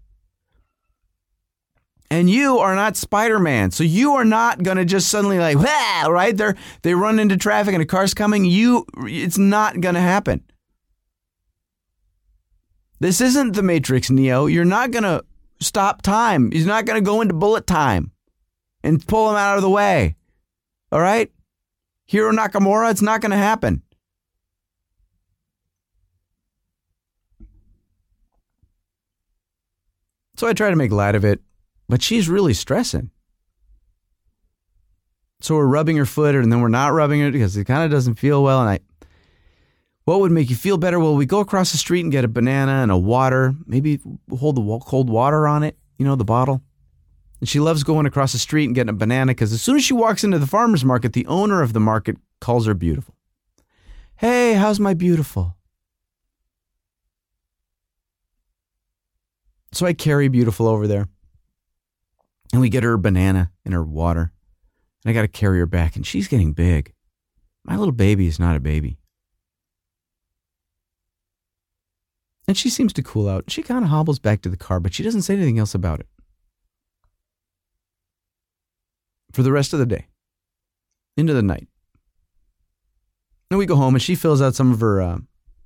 And 2.12 2.28
you 2.28 2.58
are 2.58 2.74
not 2.74 2.98
Spider-Man. 2.98 3.70
So 3.70 3.84
you 3.84 4.12
are 4.16 4.24
not 4.24 4.62
going 4.62 4.76
to 4.76 4.84
just 4.84 5.08
suddenly 5.08 5.38
like, 5.38 5.56
Wah! 5.56 6.08
right? 6.10 6.36
They 6.36 6.52
they 6.82 6.94
run 6.94 7.18
into 7.18 7.38
traffic 7.38 7.72
and 7.72 7.82
a 7.82 7.86
car's 7.86 8.12
coming. 8.12 8.44
You 8.44 8.84
it's 8.98 9.38
not 9.38 9.80
going 9.80 9.94
to 9.94 10.00
happen. 10.02 10.44
This 13.00 13.22
isn't 13.22 13.54
the 13.54 13.62
Matrix, 13.62 14.10
Neo. 14.10 14.44
You're 14.44 14.66
not 14.66 14.90
going 14.90 15.04
to 15.04 15.24
stop 15.58 16.02
time. 16.02 16.50
He's 16.50 16.66
not 16.66 16.84
going 16.84 17.02
to 17.02 17.04
go 17.04 17.22
into 17.22 17.32
bullet 17.32 17.66
time 17.66 18.10
and 18.84 19.04
pull 19.06 19.30
him 19.30 19.36
out 19.36 19.56
of 19.56 19.62
the 19.62 19.70
way. 19.70 20.16
All 20.92 21.00
right? 21.00 21.32
Hiro 22.04 22.30
Nakamura, 22.30 22.90
it's 22.90 23.00
not 23.00 23.22
going 23.22 23.30
to 23.30 23.38
happen. 23.38 23.80
So 30.36 30.46
I 30.46 30.52
try 30.52 30.68
to 30.68 30.76
make 30.76 30.92
light 30.92 31.14
of 31.14 31.24
it, 31.24 31.40
but 31.92 32.00
she's 32.00 32.26
really 32.26 32.54
stressing. 32.54 33.10
So 35.42 35.56
we're 35.56 35.66
rubbing 35.66 35.98
her 35.98 36.06
foot 36.06 36.34
and 36.34 36.50
then 36.50 36.62
we're 36.62 36.68
not 36.68 36.94
rubbing 36.94 37.20
it 37.20 37.32
because 37.32 37.54
it 37.54 37.66
kind 37.66 37.84
of 37.84 37.90
doesn't 37.90 38.14
feel 38.14 38.42
well. 38.42 38.62
And 38.62 38.70
I, 38.70 38.78
what 40.04 40.20
would 40.20 40.32
make 40.32 40.48
you 40.48 40.56
feel 40.56 40.78
better? 40.78 40.98
Well, 40.98 41.16
we 41.16 41.26
go 41.26 41.40
across 41.40 41.70
the 41.70 41.76
street 41.76 42.00
and 42.00 42.10
get 42.10 42.24
a 42.24 42.28
banana 42.28 42.82
and 42.82 42.90
a 42.90 42.96
water. 42.96 43.54
Maybe 43.66 44.00
hold 44.30 44.56
the 44.56 44.78
cold 44.86 45.10
water 45.10 45.46
on 45.46 45.64
it, 45.64 45.76
you 45.98 46.06
know, 46.06 46.16
the 46.16 46.24
bottle. 46.24 46.62
And 47.40 47.48
she 47.50 47.60
loves 47.60 47.84
going 47.84 48.06
across 48.06 48.32
the 48.32 48.38
street 48.38 48.64
and 48.64 48.74
getting 48.74 48.88
a 48.88 48.94
banana 48.94 49.32
because 49.32 49.52
as 49.52 49.60
soon 49.60 49.76
as 49.76 49.84
she 49.84 49.92
walks 49.92 50.24
into 50.24 50.38
the 50.38 50.46
farmer's 50.46 50.86
market, 50.86 51.12
the 51.12 51.26
owner 51.26 51.60
of 51.60 51.74
the 51.74 51.80
market 51.80 52.16
calls 52.40 52.66
her 52.66 52.72
beautiful. 52.72 53.14
Hey, 54.16 54.54
how's 54.54 54.80
my 54.80 54.94
beautiful? 54.94 55.58
So 59.72 59.84
I 59.84 59.92
carry 59.92 60.28
beautiful 60.28 60.66
over 60.66 60.86
there. 60.86 61.06
And 62.52 62.60
we 62.60 62.68
get 62.68 62.82
her 62.82 62.96
banana 62.98 63.50
and 63.64 63.72
her 63.72 63.82
water. 63.82 64.32
And 65.04 65.10
I 65.10 65.14
got 65.14 65.22
to 65.22 65.28
carry 65.28 65.58
her 65.58 65.66
back. 65.66 65.96
And 65.96 66.06
she's 66.06 66.28
getting 66.28 66.52
big. 66.52 66.92
My 67.64 67.76
little 67.76 67.92
baby 67.92 68.26
is 68.26 68.38
not 68.38 68.56
a 68.56 68.60
baby. 68.60 68.98
And 72.46 72.56
she 72.56 72.68
seems 72.68 72.92
to 72.94 73.02
cool 73.02 73.28
out. 73.28 73.50
She 73.50 73.62
kind 73.62 73.84
of 73.84 73.90
hobbles 73.90 74.18
back 74.18 74.42
to 74.42 74.48
the 74.48 74.56
car, 74.56 74.80
but 74.80 74.92
she 74.92 75.02
doesn't 75.02 75.22
say 75.22 75.34
anything 75.34 75.58
else 75.58 75.74
about 75.74 76.00
it. 76.00 76.06
For 79.32 79.42
the 79.42 79.52
rest 79.52 79.72
of 79.72 79.78
the 79.78 79.86
day, 79.86 80.08
into 81.16 81.32
the 81.32 81.42
night. 81.42 81.68
And 83.50 83.58
we 83.58 83.66
go 83.66 83.76
home 83.76 83.94
and 83.94 84.02
she 84.02 84.14
fills 84.14 84.42
out 84.42 84.54
some 84.54 84.72
of 84.72 84.80
her 84.80 85.00
uh, 85.00 85.18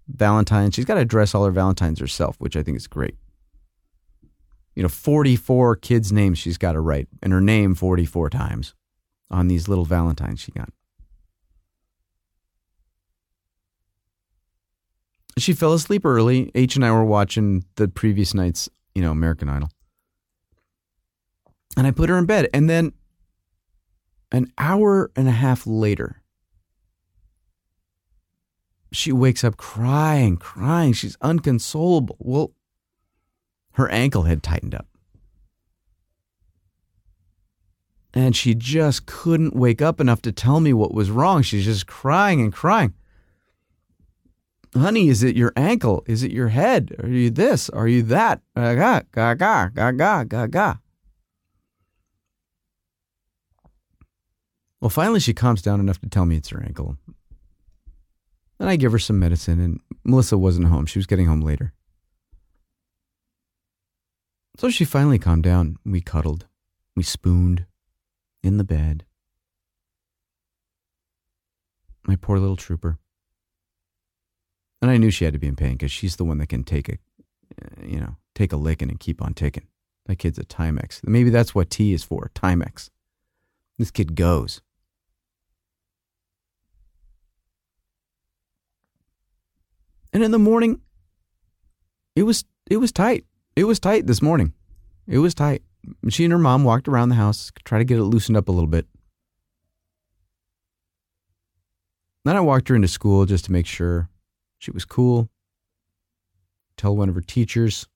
Valentines. 0.09 0.75
She's 0.75 0.85
got 0.85 0.95
to 0.95 1.05
dress 1.05 1.35
all 1.35 1.45
her 1.45 1.51
Valentines 1.51 1.99
herself, 1.99 2.37
which 2.39 2.57
I 2.57 2.63
think 2.63 2.77
is 2.77 2.87
great. 2.87 3.17
You 4.77 4.85
know, 4.85 4.89
44 4.89 5.77
kids' 5.77 6.13
names 6.13 6.39
she's 6.39 6.59
got 6.59 6.73
to 6.73 6.81
write, 6.81 7.09
and 7.23 7.33
her 7.33 7.41
name 7.41 7.75
44 7.75 8.31
times 8.31 8.75
on 9.31 9.49
these 9.49 9.67
little 9.69 9.85
Valentines 9.85 10.39
she 10.39 10.53
got. 10.53 10.69
she 15.39 15.53
fell 15.53 15.73
asleep 15.73 16.05
early. 16.05 16.51
H 16.55 16.77
and 16.77 16.85
I 16.85 16.91
were 16.91 17.05
watching 17.05 17.65
the 17.77 17.89
previous 17.89 18.35
night's, 18.35 18.69
you 18.95 19.03
know, 19.03 19.11
American 19.11 19.49
Idol. 19.49 19.69
And 21.77 21.87
I 21.87 21.91
put 21.91 22.09
her 22.09 22.17
in 22.17 22.27
bed. 22.27 22.49
And 22.55 22.71
then 22.71 22.93
an 24.33 24.51
hour 24.57 25.11
and 25.15 25.29
a 25.29 25.33
half 25.33 25.67
later, 25.67 26.23
she 28.93 29.13
wakes 29.13 29.45
up 29.45 29.59
crying, 29.59 30.39
crying. 30.39 30.95
She's 30.95 31.19
unconsolable. 31.21 32.17
Well, 32.19 32.53
her 33.77 33.89
ankle 33.91 34.25
had 34.25 34.43
tightened 34.43 34.75
up. 34.75 34.87
And 38.13 38.35
she 38.35 38.55
just 38.55 39.07
couldn't 39.07 39.57
wake 39.57 39.81
up 39.81 40.01
enough 40.01 40.23
to 40.23 40.33
tell 40.33 40.61
me 40.61 40.73
what 40.73 40.95
was 40.95 41.11
wrong. 41.11 41.43
She's 41.43 41.65
just 41.65 41.87
crying 41.87 42.41
and 42.41 42.53
crying 42.53 42.95
honey, 44.77 45.09
is 45.09 45.23
it 45.23 45.37
your 45.37 45.53
ankle? 45.57 46.05
Is 46.07 46.23
it 46.23 46.31
your 46.31 46.49
head? 46.49 46.95
Are 47.03 47.09
you 47.09 47.31
this? 47.31 47.69
Are 47.71 47.89
you 47.89 48.03
that? 48.05 48.43
Ga 48.55 49.03
ga 49.13 49.35
ga 49.35 49.69
ga 49.69 50.25
ga 50.25 50.47
ga. 50.47 50.75
Well, 54.81 54.91
finally, 54.91 55.21
she 55.21 55.35
calms 55.35 55.63
down 55.63 55.81
enough 55.81 56.01
to 56.01 56.09
tell 56.09 56.27
me 56.27 56.37
it's 56.37 56.51
her 56.51 56.63
ankle. 56.63 56.97
And 58.61 58.69
I 58.69 58.77
give 58.77 58.93
her 58.93 58.99
some 58.99 59.19
medicine, 59.19 59.61
and 59.61 59.81
Melissa 60.05 60.39
wasn't 60.39 60.69
home. 60.69 60.87
She 60.87 60.99
was 60.99 61.07
getting 61.07 61.27
home 61.27 61.41
later. 61.41 61.73
So 64.59 64.71
she 64.71 64.85
finally 64.87 65.19
calmed 65.19 65.43
down. 65.43 65.77
We 65.85 66.01
cuddled. 66.01 66.47
We 66.95 67.03
spooned 67.03 67.67
in 68.43 68.57
the 68.57 68.65
bed. 68.65 69.05
My 72.07 72.17
poor 72.17 72.39
little 72.39 72.57
trooper. 72.57 72.99
And 74.81 74.91
I 74.91 74.97
knew 74.97 75.11
she 75.11 75.25
had 75.25 75.35
to 75.35 75.39
be 75.39 75.47
in 75.47 75.57
pain 75.57 75.73
because 75.73 75.93
she's 75.93 76.17
the 76.17 76.25
one 76.25 76.39
that 76.39 76.49
can 76.49 76.65
take 76.65 76.89
a, 76.89 76.93
uh, 77.61 77.85
you 77.85 78.01
know, 78.01 78.17
take 78.35 78.53
a 78.53 78.57
licking 78.57 78.89
and 78.89 79.01
keep 79.01 79.21
on 79.21 79.35
ticking. 79.35 79.67
That 80.07 80.17
kid's 80.17 80.39
a 80.39 80.45
Timex. 80.45 81.01
Maybe 81.05 81.31
that's 81.31 81.55
what 81.55 81.69
T 81.69 81.93
is 81.93 82.05
for, 82.05 82.31
Timex. 82.35 82.91
This 83.79 83.91
kid 83.91 84.15
goes. 84.15 84.63
And 90.13 90.23
in 90.23 90.31
the 90.31 90.39
morning, 90.39 90.81
it 92.15 92.23
was 92.23 92.45
it 92.71 92.79
was 92.79 92.91
tight. 92.93 93.27
It 93.57 93.65
was 93.65 93.81
tight 93.81 94.07
this 94.07 94.21
morning. 94.21 94.53
It 95.07 95.19
was 95.19 95.35
tight. 95.35 95.63
She 96.11 96.25
and 96.25 96.33
her 96.33 96.39
mom 96.39 96.63
walked 96.63 96.89
around 96.89 97.09
the 97.09 97.15
house, 97.15 97.51
try 97.65 97.79
to 97.79 97.85
get 97.85 97.99
it 97.99 98.05
loosened 98.05 98.37
up 98.37 98.49
a 98.49 98.53
little 98.53 98.69
bit. 98.69 98.87
Then 102.25 102.37
I 102.37 102.41
walked 102.41 102.69
her 102.69 102.77
into 102.77 102.89
school 102.89 103.25
just 103.25 103.47
to 103.47 103.53
make 103.53 103.67
sure 103.67 104.11
she 104.59 104.71
was 104.71 104.85
cool. 104.85 105.31
Tell 106.77 106.95
one 106.95 107.09
of 107.09 107.15
her 107.15 107.23
teachers, 107.23 107.87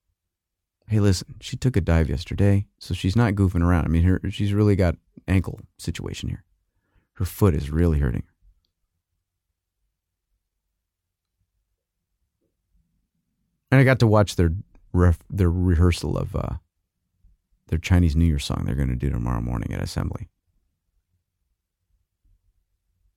"Hey, 0.87 1.01
listen, 1.01 1.35
she 1.41 1.57
took 1.57 1.77
a 1.77 1.81
dive 1.83 2.09
yesterday, 2.09 2.67
so 2.79 2.95
she's 2.95 3.17
not 3.17 3.35
goofing 3.35 3.63
around. 3.63 3.85
I 3.85 3.89
mean, 3.89 4.05
her 4.05 4.21
she's 4.31 4.55
really 4.55 4.77
got 4.77 4.97
ankle 5.29 5.61
situation 5.79 6.31
here. 6.31 6.45
Her 7.15 7.27
foot 7.27 7.55
is 7.55 7.71
really 7.71 7.99
hurting." 7.99 8.23
And 13.71 13.81
I 13.81 13.85
got 13.85 13.99
to 13.99 14.07
watch 14.07 14.37
their 14.37 14.55
ref, 14.93 15.19
their 15.29 15.51
rehearsal 15.51 16.17
of 16.17 16.35
uh, 16.35 16.57
their 17.69 17.79
Chinese 17.79 18.17
New 18.17 18.25
Year 18.25 18.39
song 18.39 18.65
they're 18.65 18.75
going 18.75 18.89
to 18.89 18.97
do 18.97 19.11
tomorrow 19.11 19.41
morning 19.41 19.73
at 19.73 19.83
assembly. 19.83 20.29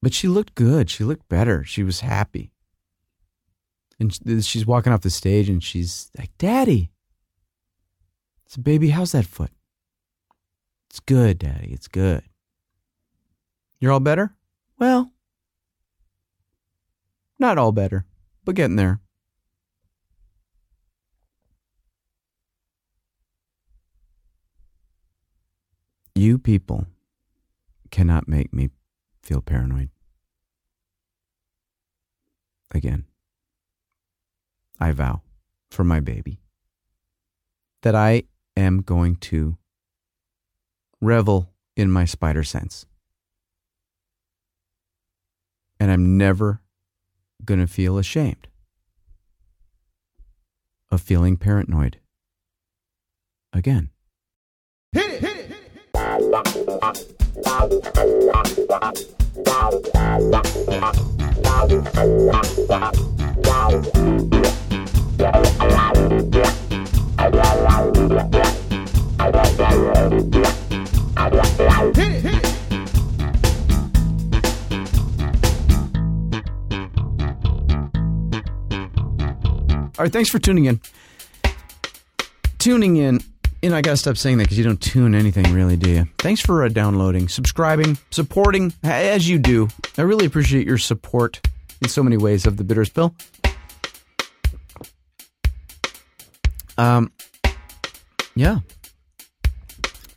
But 0.02 0.14
she 0.14 0.28
looked 0.28 0.56
good. 0.56 0.90
She 0.90 1.04
looked 1.04 1.30
better. 1.30 1.64
She 1.64 1.82
was 1.82 2.02
happy. 2.02 2.52
And 4.00 4.44
she's 4.44 4.66
walking 4.66 4.92
off 4.92 5.02
the 5.02 5.10
stage 5.10 5.48
and 5.48 5.64
she's 5.64 6.12
like, 6.18 6.38
Daddy. 6.38 6.92
I 8.38 8.50
said, 8.50 8.64
Baby, 8.64 8.90
how's 8.90 9.14
that 9.14 9.26
foot? 9.26 9.52
It's 10.90 11.00
good, 11.00 11.40
Daddy. 11.40 11.72
It's 11.72 11.88
good. 11.88 12.24
You're 13.80 13.94
all 13.94 14.00
better? 14.00 14.36
Well, 14.78 15.12
not 17.40 17.58
all 17.58 17.72
better, 17.72 18.06
but 18.46 18.56
getting 18.56 18.76
there. 18.76 19.00
You 26.24 26.38
people 26.38 26.88
cannot 27.92 28.30
make 28.30 28.54
me 28.54 28.70
feel 29.24 29.42
paranoid. 29.42 29.90
Again, 32.74 33.04
I 34.80 34.94
vow 34.94 35.22
for 35.70 35.84
my 35.84 36.00
baby 36.00 36.40
that 37.82 37.94
I 37.94 38.24
am 38.56 38.84
going 38.84 39.18
to 39.18 39.58
revel 41.02 41.50
in 41.76 41.92
my 41.92 42.06
spider 42.06 42.44
sense. 42.46 42.86
And 45.78 45.92
I'm 45.92 46.18
never 46.18 46.62
going 47.44 47.60
to 47.60 47.68
feel 47.68 47.98
ashamed 47.98 48.48
of 50.90 51.02
feeling 51.02 51.36
paranoid 51.36 52.00
again. 53.52 53.90
Hit 54.94 55.16
it, 55.16 55.20
hit 55.20 55.30
it. 55.32 55.33
All 79.96 80.06
right, 80.06 80.12
thanks 80.12 80.30
for 80.30 80.38
tuning 80.40 80.66
in. 80.66 80.82
Tuning 82.58 82.98
in 82.98 83.22
you 83.64 83.70
know, 83.70 83.78
I 83.78 83.82
gotta 83.82 83.95
stop 83.95 84.18
saying 84.18 84.39
that 84.39 84.43
because 84.43 84.57
you 84.57 84.66
don't 84.66 84.82
tune 84.82 85.16
anything 85.16 85.53
really, 85.53 85.78
do 85.78 85.89
you? 85.89 86.05
Thanks 86.18 86.41
for 86.41 86.66
uh, 86.66 86.68
downloading, 86.68 87.30
subscribing, 87.30 87.97
supporting 88.11 88.74
as 88.84 89.30
you 89.30 89.39
do. 89.39 89.70
I 89.97 90.01
really 90.01 90.26
appreciate 90.26 90.68
your 90.68 90.78
support 90.78 91.39
in 91.82 91.88
so 91.88 92.03
many 92.03 92.18
ways 92.18 92.45
of 92.45 92.57
the 92.57 92.66
Bitterest 92.66 92.93
Pill. 92.93 93.16
Um, 96.78 97.09
yeah. 98.36 98.59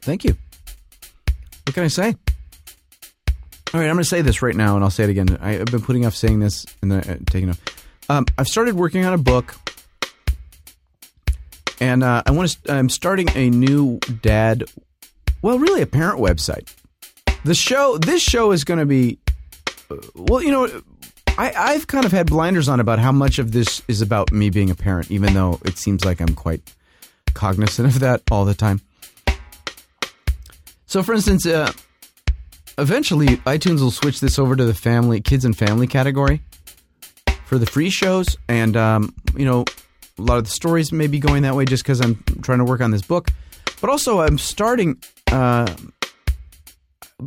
Thank 0.03 0.25
you. 0.25 0.37
What 1.67 1.75
can 1.75 1.85
I 1.85 1.89
say? 1.89 2.17
All 3.73 3.81
right, 3.81 3.89
I'm 3.89 3.97
to 3.99 4.05
say 4.05 4.23
this 4.23 4.43
right 4.43 4.57
now, 4.57 4.75
and 4.75 4.83
I'll 4.83 4.91
say 4.91 5.05
it 5.05 5.11
again. 5.11 5.39
I, 5.41 5.53
have 5.53 5.67
been 5.67 5.83
putting 5.83 6.05
off 6.05 6.17
saying 6.17 6.41
this 6.41 6.67
and 6.83 6.91
then 6.91 7.01
uh, 7.01 7.19
taking 7.31 7.51
off. 7.51 7.61
Um, 8.09 8.27
I've 8.39 8.49
started 8.49 8.75
working 8.75 9.05
on 9.05 9.13
a 9.13 9.19
book 9.19 9.55
and 11.81 12.03
uh, 12.03 12.23
I 12.27 12.31
want 12.31 12.51
to. 12.65 12.73
I'm 12.73 12.89
starting 12.89 13.29
a 13.35 13.51
new 13.51 13.99
dad, 14.23 14.65
well, 15.43 15.59
really 15.59 15.83
a 15.83 15.87
parent 15.87 16.21
website. 16.21 16.73
The 17.45 17.55
show, 17.55 17.99
this 17.99 18.23
show 18.23 18.53
is 18.53 18.65
going 18.65 18.81
to 18.81 18.87
be, 18.87 19.19
uh, 19.91 19.97
well, 20.15 20.43
you 20.43 20.51
know, 20.51 20.83
I, 21.39 21.53
I've 21.53 21.87
kind 21.87 22.05
of 22.05 22.13
had 22.13 22.27
blinders 22.27 22.69
on 22.69 22.81
about 22.81 22.99
how 22.99 23.13
much 23.13 23.39
of 23.39 23.53
this 23.53 23.83
is 23.89 24.01
about 24.03 24.33
me 24.33 24.51
being 24.51 24.71
a 24.71 24.75
parent, 24.75 25.11
even 25.11 25.35
though 25.35 25.61
it 25.65 25.79
seems 25.79 26.05
like 26.05 26.21
I'm 26.21 26.35
quite 26.35 26.73
cognizant 27.35 27.89
of 27.89 28.01
that 28.01 28.23
all 28.31 28.45
the 28.45 28.55
time. 28.55 28.81
So, 30.87 31.03
for 31.03 31.15
instance, 31.15 31.47
uh, 31.47 31.73
eventually 32.79 33.37
iTunes 33.39 33.81
will 33.81 33.91
switch 33.91 34.21
this 34.21 34.39
over 34.39 34.57
to 34.57 34.65
the 34.65 34.75
family, 34.75 35.21
kids 35.21 35.45
and 35.45 35.57
family 35.57 35.87
category 35.87 36.41
for 37.45 37.59
the 37.59 37.67
free 37.67 37.91
shows, 37.91 38.37
and 38.49 38.77
um, 38.77 39.15
you 39.37 39.45
know, 39.45 39.65
a 40.19 40.23
lot 40.23 40.39
of 40.39 40.45
the 40.45 40.51
stories 40.51 40.93
may 40.93 41.07
be 41.07 41.19
going 41.19 41.43
that 41.43 41.55
way 41.55 41.67
just 41.67 41.83
because 41.83 42.01
I'm 42.01 42.23
trying 42.43 42.59
to 42.59 42.65
work 42.65 42.81
on 42.81 42.91
this 42.91 43.03
book. 43.03 43.29
But 43.81 43.91
also, 43.91 44.21
I'm 44.21 44.39
starting. 44.39 45.01
Uh, 45.31 45.73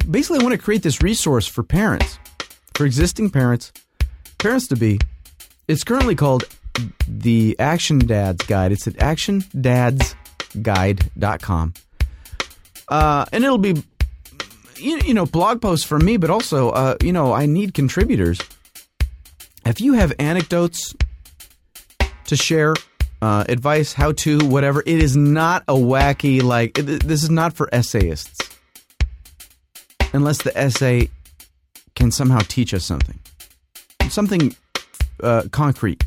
basically, 0.09 0.39
I 0.39 0.43
want 0.43 0.53
to 0.53 0.57
create 0.57 0.83
this 0.83 1.01
resource 1.01 1.47
for 1.47 1.63
parents, 1.63 2.19
for 2.73 2.85
existing 2.85 3.29
parents, 3.29 3.71
parents 4.39 4.67
to 4.67 4.75
be. 4.75 4.99
It's 5.67 5.83
currently 5.83 6.15
called 6.15 6.45
the 7.07 7.55
Action 7.59 7.99
Dads 7.99 8.43
Guide. 8.45 8.71
It's 8.71 8.87
at 8.87 8.95
actiondadsguide.com. 8.95 11.73
Uh, 12.87 13.25
and 13.31 13.43
it'll 13.43 13.59
be, 13.59 13.83
you, 14.77 14.99
you 15.05 15.13
know, 15.13 15.27
blog 15.27 15.61
posts 15.61 15.85
from 15.85 16.03
me, 16.03 16.17
but 16.17 16.31
also, 16.31 16.71
uh, 16.71 16.95
you 17.03 17.13
know, 17.13 17.33
I 17.33 17.45
need 17.45 17.75
contributors. 17.75 18.41
If 19.65 19.79
you 19.79 19.93
have 19.93 20.11
anecdotes 20.17 20.95
to 22.29 22.35
share 22.35 22.75
uh, 23.21 23.43
advice, 23.49 23.93
how 23.93 24.13
to, 24.13 24.39
whatever. 24.45 24.81
It 24.85 25.03
is 25.03 25.15
not 25.15 25.63
a 25.67 25.73
wacky, 25.73 26.41
like, 26.41 26.77
it, 26.77 27.03
this 27.03 27.23
is 27.23 27.29
not 27.29 27.53
for 27.53 27.69
essayists. 27.71 28.49
Unless 30.13 30.43
the 30.43 30.57
essay 30.57 31.09
can 31.95 32.11
somehow 32.11 32.39
teach 32.47 32.73
us 32.73 32.85
something. 32.85 33.19
Something 34.09 34.55
uh, 35.21 35.43
concrete. 35.51 36.03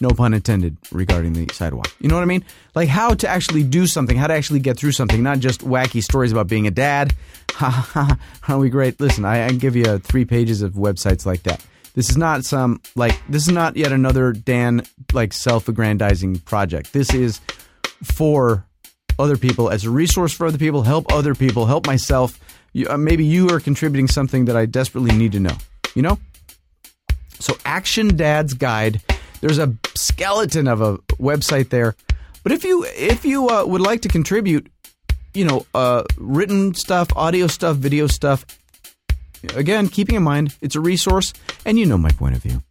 No 0.00 0.10
pun 0.10 0.32
intended 0.32 0.76
regarding 0.92 1.32
the 1.32 1.52
sidewalk. 1.52 1.92
You 1.98 2.08
know 2.08 2.14
what 2.14 2.22
I 2.22 2.26
mean? 2.26 2.44
Like 2.76 2.88
how 2.88 3.14
to 3.14 3.28
actually 3.28 3.64
do 3.64 3.88
something, 3.88 4.16
how 4.16 4.28
to 4.28 4.34
actually 4.34 4.60
get 4.60 4.76
through 4.76 4.92
something, 4.92 5.24
not 5.24 5.40
just 5.40 5.62
wacky 5.62 6.02
stories 6.02 6.30
about 6.30 6.46
being 6.46 6.66
a 6.66 6.70
dad. 6.70 7.14
Ha 7.58 7.68
ha 7.70 8.16
ha. 8.40 8.54
Are 8.54 8.58
we 8.60 8.70
great? 8.70 9.00
Listen, 9.00 9.24
I, 9.24 9.46
I 9.46 9.50
give 9.50 9.74
you 9.74 9.98
three 9.98 10.24
pages 10.24 10.62
of 10.62 10.74
websites 10.74 11.26
like 11.26 11.42
that. 11.42 11.60
This 11.98 12.10
is 12.10 12.16
not 12.16 12.44
some 12.44 12.80
like 12.94 13.20
this 13.28 13.42
is 13.48 13.52
not 13.52 13.76
yet 13.76 13.90
another 13.90 14.30
Dan 14.30 14.82
like 15.12 15.32
self-aggrandizing 15.32 16.38
project. 16.38 16.92
This 16.92 17.12
is 17.12 17.40
for 18.04 18.64
other 19.18 19.36
people 19.36 19.68
as 19.68 19.84
a 19.84 19.90
resource 19.90 20.32
for 20.32 20.46
other 20.46 20.58
people, 20.58 20.84
help 20.84 21.12
other 21.12 21.34
people, 21.34 21.66
help 21.66 21.88
myself. 21.88 22.38
You, 22.72 22.88
uh, 22.88 22.96
maybe 22.98 23.24
you 23.24 23.48
are 23.48 23.58
contributing 23.58 24.06
something 24.06 24.44
that 24.44 24.56
I 24.56 24.64
desperately 24.64 25.10
need 25.10 25.32
to 25.32 25.40
know. 25.40 25.56
You 25.96 26.02
know? 26.02 26.20
So 27.40 27.56
Action 27.64 28.16
Dad's 28.16 28.54
Guide. 28.54 29.02
There's 29.40 29.58
a 29.58 29.74
skeleton 29.96 30.68
of 30.68 30.80
a 30.80 30.98
website 31.18 31.70
there. 31.70 31.96
But 32.44 32.52
if 32.52 32.62
you 32.62 32.84
if 32.90 33.24
you 33.24 33.48
uh, 33.48 33.66
would 33.66 33.80
like 33.80 34.02
to 34.02 34.08
contribute, 34.08 34.70
you 35.34 35.44
know, 35.44 35.66
uh, 35.74 36.04
written 36.16 36.74
stuff, 36.74 37.08
audio 37.16 37.48
stuff, 37.48 37.76
video 37.76 38.06
stuff, 38.06 38.46
Again, 39.54 39.88
keeping 39.88 40.16
in 40.16 40.22
mind 40.22 40.56
it's 40.60 40.74
a 40.74 40.80
resource, 40.80 41.32
and 41.64 41.78
you 41.78 41.86
know 41.86 41.98
my 41.98 42.10
point 42.10 42.34
of 42.34 42.42
view. 42.42 42.62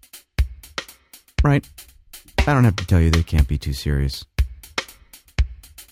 right? 1.44 1.68
I 2.48 2.54
don't 2.54 2.64
have 2.64 2.76
to 2.78 2.86
tell 2.86 3.02
you 3.02 3.12
they 3.12 3.24
can't 3.24 3.48
be 3.48 3.58
too 3.58 3.74
serious. 3.74 4.26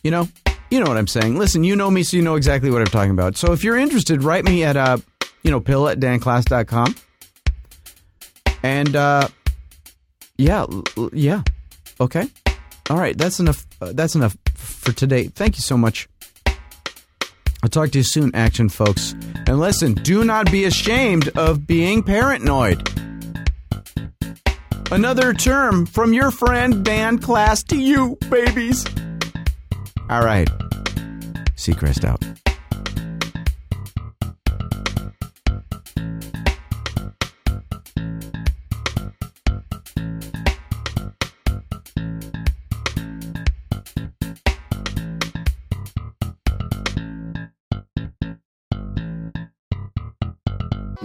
You 0.04 0.12
know, 0.12 0.28
you 0.70 0.80
know 0.80 0.86
what 0.86 0.98
I'm 0.98 1.08
saying. 1.08 1.38
Listen, 1.38 1.64
you 1.64 1.76
know 1.76 1.90
me, 1.90 2.04
so 2.04 2.18
you 2.18 2.24
know 2.24 2.36
exactly 2.36 2.70
what 2.70 2.82
I'm 2.82 2.88
talking 2.88 3.12
about. 3.12 3.38
So 3.38 3.52
if 3.54 3.64
you're 3.64 3.78
interested, 3.78 4.24
write 4.24 4.46
me 4.46 4.64
at 4.64 4.78
uh, 4.78 4.98
you 5.44 5.52
know, 5.52 5.60
pill 5.60 5.88
at 5.88 6.00
danklass.com. 6.00 6.96
And 8.64 8.96
uh, 8.96 9.28
yeah, 10.38 10.66
yeah, 11.14 11.44
okay, 12.02 12.28
all 12.90 12.98
right. 12.98 13.18
That's 13.18 13.40
enough. 13.40 13.66
Uh, 13.80 13.94
that's 13.94 14.16
enough 14.16 14.36
for 14.56 14.92
today. 14.92 15.28
Thank 15.28 15.56
you 15.58 15.62
so 15.62 15.78
much. 15.78 16.08
I'll 17.66 17.70
talk 17.70 17.90
to 17.94 17.98
you 17.98 18.04
soon, 18.04 18.30
action 18.36 18.70
folks. 18.70 19.14
And 19.48 19.60
listen, 19.60 19.96
do 19.96 20.24
not 20.24 20.52
be 20.52 20.66
ashamed 20.66 21.30
of 21.30 21.66
being 21.66 22.04
paranoid. 22.04 22.88
Another 24.92 25.34
term 25.34 25.88
from 25.88 26.14
your 26.14 26.30
friend 26.30 26.86
Dan 26.86 27.18
Klass 27.18 27.66
to 27.70 27.76
you, 27.76 28.20
babies. 28.30 28.86
All 30.12 30.24
right. 30.24 30.48
Seacrest 31.56 32.06
out. 32.06 32.24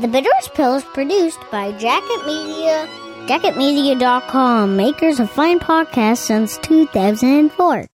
The 0.00 0.08
Bitterest 0.08 0.54
Pill 0.54 0.76
is 0.76 0.84
produced 0.84 1.40
by 1.50 1.72
Jacket 1.72 2.26
Media, 2.26 2.88
jacketmedia.com, 3.26 4.74
makers 4.74 5.20
of 5.20 5.30
fine 5.30 5.60
podcasts 5.60 6.24
since 6.24 6.56
2004. 6.62 7.84